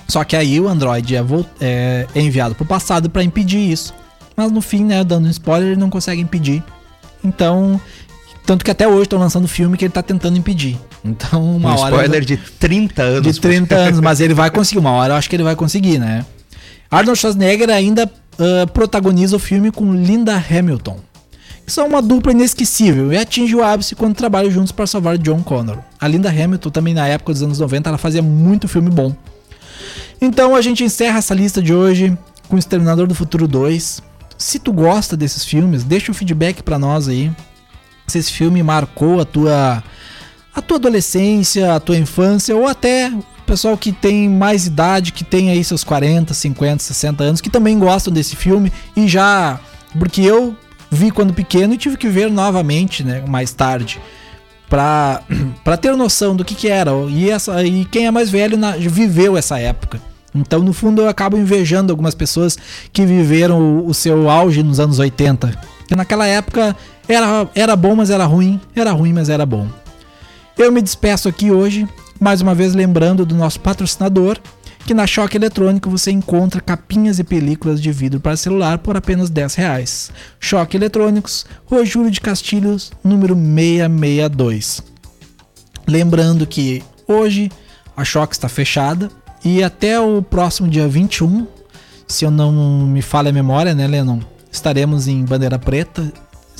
Só 0.08 0.24
que 0.24 0.34
aí 0.34 0.58
o 0.60 0.68
Android 0.68 1.14
é, 1.16 1.24
é- 1.60 2.06
é 2.14 2.20
enviado 2.20 2.54
pro 2.54 2.64
passado 2.64 3.08
para 3.08 3.22
impedir 3.22 3.70
isso. 3.70 3.94
Mas 4.36 4.50
no 4.50 4.60
fim, 4.60 4.84
né, 4.84 5.04
dando 5.04 5.26
um 5.26 5.30
spoiler, 5.30 5.70
ele 5.72 5.80
não 5.80 5.90
consegue 5.90 6.20
impedir. 6.20 6.62
Então, 7.22 7.80
tanto 8.46 8.64
que 8.64 8.70
até 8.70 8.88
hoje 8.88 9.02
estão 9.02 9.18
lançando 9.18 9.46
filme 9.46 9.76
que 9.76 9.84
ele 9.84 9.92
tá 9.92 10.02
tentando 10.02 10.36
impedir. 10.38 10.78
Então, 11.04 11.56
uma 11.56 11.74
um 11.74 11.78
hora 11.78 11.94
spoiler 11.94 12.24
de 12.24 12.36
30 12.36 13.02
anos. 13.02 13.34
de 13.34 13.40
30 13.40 13.74
anos, 13.76 14.00
mas 14.00 14.20
ele 14.20 14.34
vai 14.34 14.50
conseguir. 14.50 14.80
Uma 14.80 14.90
hora 14.92 15.12
eu 15.12 15.16
acho 15.16 15.28
que 15.28 15.36
ele 15.36 15.42
vai 15.42 15.54
conseguir, 15.54 15.98
né? 15.98 16.24
Arnold 16.90 17.18
Schwarzenegger 17.20 17.70
ainda 17.70 18.10
ah, 18.38 18.66
protagoniza 18.66 19.36
o 19.36 19.38
filme 19.38 19.70
com 19.70 19.94
Linda 19.94 20.34
Hamilton. 20.50 20.98
São 21.70 21.86
uma 21.86 22.02
dupla 22.02 22.32
inesquecível 22.32 23.12
e 23.12 23.16
atinge 23.16 23.54
o 23.54 23.62
ápice 23.62 23.94
quando 23.94 24.16
trabalham 24.16 24.50
juntos 24.50 24.72
para 24.72 24.88
salvar 24.88 25.16
John 25.16 25.40
Connor. 25.40 25.78
A 26.00 26.08
Linda 26.08 26.28
Hamilton 26.28 26.68
também 26.68 26.92
na 26.92 27.06
época 27.06 27.32
dos 27.32 27.42
anos 27.42 27.60
90 27.60 27.88
ela 27.88 27.96
fazia 27.96 28.20
muito 28.20 28.66
filme 28.66 28.90
bom. 28.90 29.14
Então 30.20 30.56
a 30.56 30.60
gente 30.60 30.82
encerra 30.82 31.18
essa 31.18 31.32
lista 31.32 31.62
de 31.62 31.72
hoje 31.72 32.18
com 32.48 32.58
Exterminador 32.58 33.06
do 33.06 33.14
Futuro 33.14 33.46
2. 33.46 34.02
Se 34.36 34.58
tu 34.58 34.72
gosta 34.72 35.16
desses 35.16 35.44
filmes, 35.44 35.84
deixa 35.84 36.10
um 36.10 36.14
feedback 36.14 36.60
pra 36.60 36.76
nós 36.76 37.06
aí. 37.06 37.30
Se 38.08 38.18
esse 38.18 38.32
filme 38.32 38.64
marcou 38.64 39.20
a 39.20 39.24
tua 39.24 39.84
a 40.52 40.60
tua 40.60 40.76
adolescência, 40.76 41.72
a 41.72 41.78
tua 41.78 41.96
infância 41.96 42.56
ou 42.56 42.66
até 42.66 43.10
o 43.10 43.42
pessoal 43.46 43.78
que 43.78 43.92
tem 43.92 44.28
mais 44.28 44.66
idade, 44.66 45.12
que 45.12 45.22
tem 45.22 45.50
aí 45.50 45.62
seus 45.62 45.84
40, 45.84 46.34
50, 46.34 46.82
60 46.82 47.22
anos, 47.22 47.40
que 47.40 47.48
também 47.48 47.78
gostam 47.78 48.12
desse 48.12 48.34
filme 48.34 48.72
e 48.96 49.06
já 49.06 49.60
porque 49.96 50.20
eu 50.20 50.56
vi 50.90 51.10
quando 51.10 51.32
pequeno 51.32 51.74
e 51.74 51.78
tive 51.78 51.96
que 51.96 52.08
ver 52.08 52.30
novamente, 52.30 53.04
né, 53.04 53.22
mais 53.26 53.52
tarde. 53.52 54.00
Pra, 54.68 55.22
pra 55.64 55.76
ter 55.76 55.96
noção 55.96 56.34
do 56.36 56.44
que 56.44 56.54
que 56.54 56.68
era. 56.68 56.92
E, 57.08 57.30
essa, 57.30 57.62
e 57.64 57.84
quem 57.84 58.06
é 58.06 58.10
mais 58.10 58.30
velho 58.30 58.56
na- 58.56 58.76
viveu 58.76 59.36
essa 59.36 59.58
época. 59.58 60.00
Então, 60.34 60.60
no 60.60 60.72
fundo, 60.72 61.02
eu 61.02 61.08
acabo 61.08 61.36
invejando 61.36 61.92
algumas 61.92 62.14
pessoas 62.14 62.56
que 62.92 63.04
viveram 63.04 63.60
o, 63.60 63.88
o 63.88 63.94
seu 63.94 64.30
auge 64.30 64.62
nos 64.62 64.78
anos 64.78 64.98
80. 65.00 65.58
Que 65.88 65.96
naquela 65.96 66.24
época 66.26 66.76
era, 67.08 67.48
era 67.54 67.74
bom, 67.74 67.96
mas 67.96 68.10
era 68.10 68.24
ruim. 68.24 68.60
Era 68.76 68.92
ruim, 68.92 69.12
mas 69.12 69.28
era 69.28 69.44
bom. 69.44 69.66
Eu 70.56 70.70
me 70.70 70.80
despeço 70.80 71.28
aqui 71.28 71.50
hoje, 71.50 71.88
mais 72.20 72.40
uma 72.40 72.54
vez 72.54 72.74
lembrando 72.74 73.26
do 73.26 73.34
nosso 73.34 73.58
patrocinador, 73.58 74.38
que 74.86 74.94
na 74.94 75.06
Choque 75.06 75.36
Eletrônico 75.36 75.90
você 75.90 76.10
encontra 76.10 76.60
capinhas 76.60 77.18
e 77.18 77.24
películas 77.24 77.80
de 77.80 77.92
vidro 77.92 78.20
para 78.20 78.36
celular 78.36 78.78
por 78.78 78.96
apenas 78.96 79.30
10 79.30 79.54
reais. 79.54 80.10
Choque 80.38 80.76
Eletrônicos, 80.76 81.46
Rua 81.66 81.84
Júlio 81.84 82.10
de 82.10 82.20
Castilhos, 82.20 82.92
número 83.04 83.34
662. 83.34 84.82
Lembrando 85.86 86.46
que 86.46 86.82
hoje 87.06 87.50
a 87.96 88.04
Choque 88.04 88.34
está 88.34 88.48
fechada 88.48 89.10
e 89.44 89.62
até 89.62 89.98
o 89.98 90.22
próximo 90.22 90.68
dia 90.68 90.86
21, 90.86 91.46
se 92.06 92.24
eu 92.24 92.30
não 92.30 92.52
me 92.86 93.02
falha 93.02 93.30
a 93.30 93.32
memória, 93.32 93.74
né, 93.74 93.86
Lennon? 93.86 94.20
Estaremos 94.50 95.06
em 95.06 95.24
Bandeira 95.24 95.58
Preta. 95.58 96.12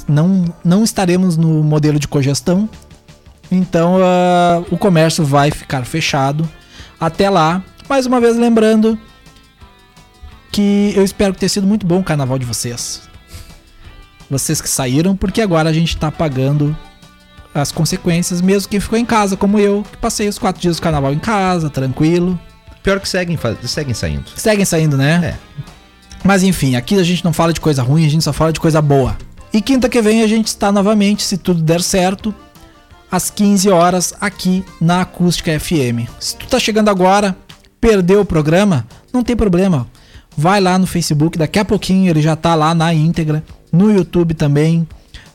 Não, 0.08 0.44
não 0.64 0.82
estaremos 0.82 1.36
no 1.36 1.62
modelo 1.62 1.98
de 1.98 2.08
cogestão, 2.08 2.68
então 3.50 3.98
ah, 4.02 4.62
o 4.70 4.78
comércio 4.78 5.24
vai 5.24 5.50
ficar 5.50 5.84
fechado 5.84 6.48
até 6.98 7.28
lá. 7.28 7.62
Mais 7.90 8.06
uma 8.06 8.20
vez 8.20 8.36
lembrando 8.36 8.96
que 10.52 10.92
eu 10.94 11.02
espero 11.02 11.34
que 11.34 11.40
tenha 11.40 11.50
sido 11.50 11.66
muito 11.66 11.84
bom 11.84 11.98
o 11.98 12.04
carnaval 12.04 12.38
de 12.38 12.46
vocês. 12.46 13.02
Vocês 14.30 14.60
que 14.60 14.68
saíram, 14.68 15.16
porque 15.16 15.42
agora 15.42 15.68
a 15.68 15.72
gente 15.72 15.96
tá 15.96 16.08
pagando 16.08 16.76
as 17.52 17.72
consequências, 17.72 18.40
mesmo 18.40 18.68
quem 18.68 18.78
ficou 18.78 18.96
em 18.96 19.04
casa, 19.04 19.36
como 19.36 19.58
eu, 19.58 19.82
que 19.82 19.96
passei 19.96 20.28
os 20.28 20.38
quatro 20.38 20.62
dias 20.62 20.76
do 20.76 20.82
carnaval 20.82 21.12
em 21.12 21.18
casa, 21.18 21.68
tranquilo. 21.68 22.38
Pior 22.80 23.00
que 23.00 23.08
seguem, 23.08 23.36
seguem 23.64 23.92
saindo. 23.92 24.30
Seguem 24.36 24.64
saindo, 24.64 24.96
né? 24.96 25.34
É. 25.34 25.62
Mas 26.22 26.44
enfim, 26.44 26.76
aqui 26.76 26.96
a 26.96 27.02
gente 27.02 27.24
não 27.24 27.32
fala 27.32 27.52
de 27.52 27.60
coisa 27.60 27.82
ruim, 27.82 28.06
a 28.06 28.08
gente 28.08 28.22
só 28.22 28.32
fala 28.32 28.52
de 28.52 28.60
coisa 28.60 28.80
boa. 28.80 29.18
E 29.52 29.60
quinta 29.60 29.88
que 29.88 30.00
vem 30.00 30.22
a 30.22 30.28
gente 30.28 30.46
está 30.46 30.70
novamente, 30.70 31.24
se 31.24 31.36
tudo 31.36 31.60
der 31.60 31.82
certo, 31.82 32.32
às 33.10 33.30
15 33.30 33.68
horas 33.68 34.14
aqui 34.20 34.64
na 34.80 35.00
Acústica 35.00 35.58
FM. 35.58 36.08
Se 36.20 36.36
tu 36.36 36.46
tá 36.46 36.60
chegando 36.60 36.88
agora, 36.88 37.36
perdeu 37.80 38.20
o 38.20 38.24
programa, 38.24 38.86
não 39.12 39.22
tem 39.22 39.36
problema. 39.36 39.86
Vai 40.36 40.60
lá 40.60 40.78
no 40.78 40.86
Facebook, 40.86 41.38
daqui 41.38 41.58
a 41.58 41.64
pouquinho 41.64 42.08
ele 42.10 42.22
já 42.22 42.36
tá 42.36 42.54
lá 42.54 42.74
na 42.74 42.92
íntegra, 42.94 43.42
no 43.72 43.90
YouTube 43.92 44.34
também, 44.34 44.86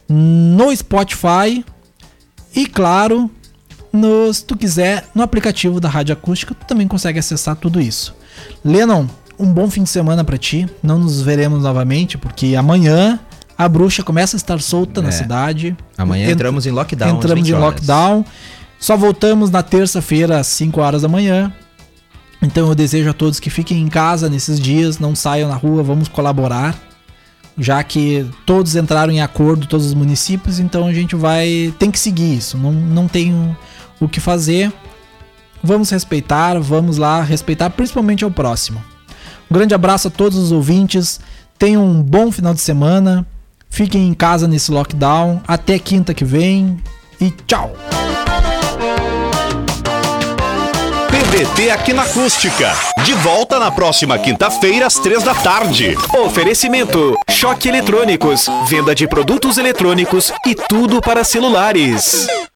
no 0.07 0.75
Spotify 0.75 1.63
e 2.55 2.65
claro, 2.67 3.29
no, 3.91 4.33
se 4.33 4.43
tu 4.45 4.55
quiser, 4.57 5.05
no 5.13 5.21
aplicativo 5.23 5.79
da 5.79 5.89
Rádio 5.89 6.13
Acústica, 6.13 6.53
tu 6.55 6.65
também 6.65 6.87
consegue 6.87 7.19
acessar 7.19 7.55
tudo 7.55 7.81
isso. 7.81 8.15
Lennon, 8.63 9.05
um 9.37 9.51
bom 9.51 9.69
fim 9.69 9.83
de 9.83 9.89
semana 9.89 10.23
pra 10.23 10.37
ti. 10.37 10.67
Não 10.81 10.97
nos 10.99 11.21
veremos 11.21 11.61
novamente, 11.63 12.17
porque 12.17 12.55
amanhã 12.55 13.19
a 13.57 13.67
bruxa 13.67 14.03
começa 14.03 14.35
a 14.35 14.39
estar 14.39 14.61
solta 14.61 15.01
na 15.01 15.09
É. 15.09 15.11
cidade. 15.11 15.75
Amanhã 15.97 16.25
Ent- 16.27 16.33
entramos 16.33 16.65
em 16.65 16.71
lockdown. 16.71 17.17
Entramos 17.17 17.47
20 17.47 17.55
em 17.55 17.59
lockdown. 17.59 18.25
Só 18.79 18.95
voltamos 18.95 19.49
na 19.49 19.63
terça-feira 19.63 20.39
às 20.39 20.47
5 20.47 20.79
horas 20.81 21.01
da 21.01 21.07
manhã. 21.07 21.51
Então 22.45 22.69
eu 22.69 22.75
desejo 22.75 23.09
a 23.09 23.13
todos 23.13 23.39
que 23.39 23.49
fiquem 23.49 23.81
em 23.81 23.87
casa 23.87 24.29
nesses 24.29 24.59
dias, 24.59 24.99
não 24.99 25.15
saiam 25.15 25.49
na 25.49 25.55
rua, 25.55 25.81
vamos 25.81 26.07
colaborar. 26.07 26.79
Já 27.57 27.81
que 27.83 28.29
todos 28.45 28.75
entraram 28.75 29.11
em 29.11 29.21
acordo, 29.21 29.65
todos 29.65 29.85
os 29.87 29.93
municípios, 29.93 30.59
então 30.59 30.85
a 30.85 30.93
gente 30.93 31.15
vai. 31.15 31.73
tem 31.79 31.89
que 31.89 31.97
seguir 31.97 32.37
isso. 32.37 32.57
Não, 32.57 32.71
não 32.71 33.07
tem 33.07 33.33
o, 33.99 34.07
que 34.07 34.19
fazer. 34.19 34.71
Vamos 35.63 35.89
respeitar, 35.89 36.59
vamos 36.59 36.97
lá 36.97 37.23
respeitar 37.23 37.69
principalmente 37.71 38.23
ao 38.23 38.29
próximo. 38.29 38.83
Um 39.49 39.53
grande 39.53 39.73
abraço 39.73 40.09
a 40.09 40.11
todos 40.11 40.37
os 40.37 40.51
ouvintes. 40.51 41.19
Tenham 41.57 41.83
um 41.83 42.03
bom 42.03 42.31
final 42.31 42.53
de 42.53 42.61
semana. 42.61 43.25
Fiquem 43.69 44.07
em 44.07 44.13
casa 44.13 44.47
nesse 44.47 44.69
lockdown. 44.69 45.41
Até 45.47 45.79
quinta 45.79 46.13
que 46.13 46.25
vem. 46.25 46.77
E 47.19 47.31
tchau! 47.47 47.73
TBT 51.35 51.69
aqui 51.69 51.91
na 51.91 52.03
Acústica. 52.03 52.71
De 53.03 53.13
volta 53.15 53.59
na 53.59 53.69
próxima 53.69 54.17
quinta-feira, 54.17 54.87
às 54.87 54.97
três 54.97 55.21
da 55.21 55.35
tarde. 55.35 55.97
Oferecimento: 56.17 57.13
Choque 57.29 57.67
Eletrônicos, 57.67 58.47
venda 58.69 58.95
de 58.95 59.05
produtos 59.05 59.57
eletrônicos 59.57 60.31
e 60.47 60.55
tudo 60.55 61.01
para 61.01 61.25
celulares. 61.25 62.25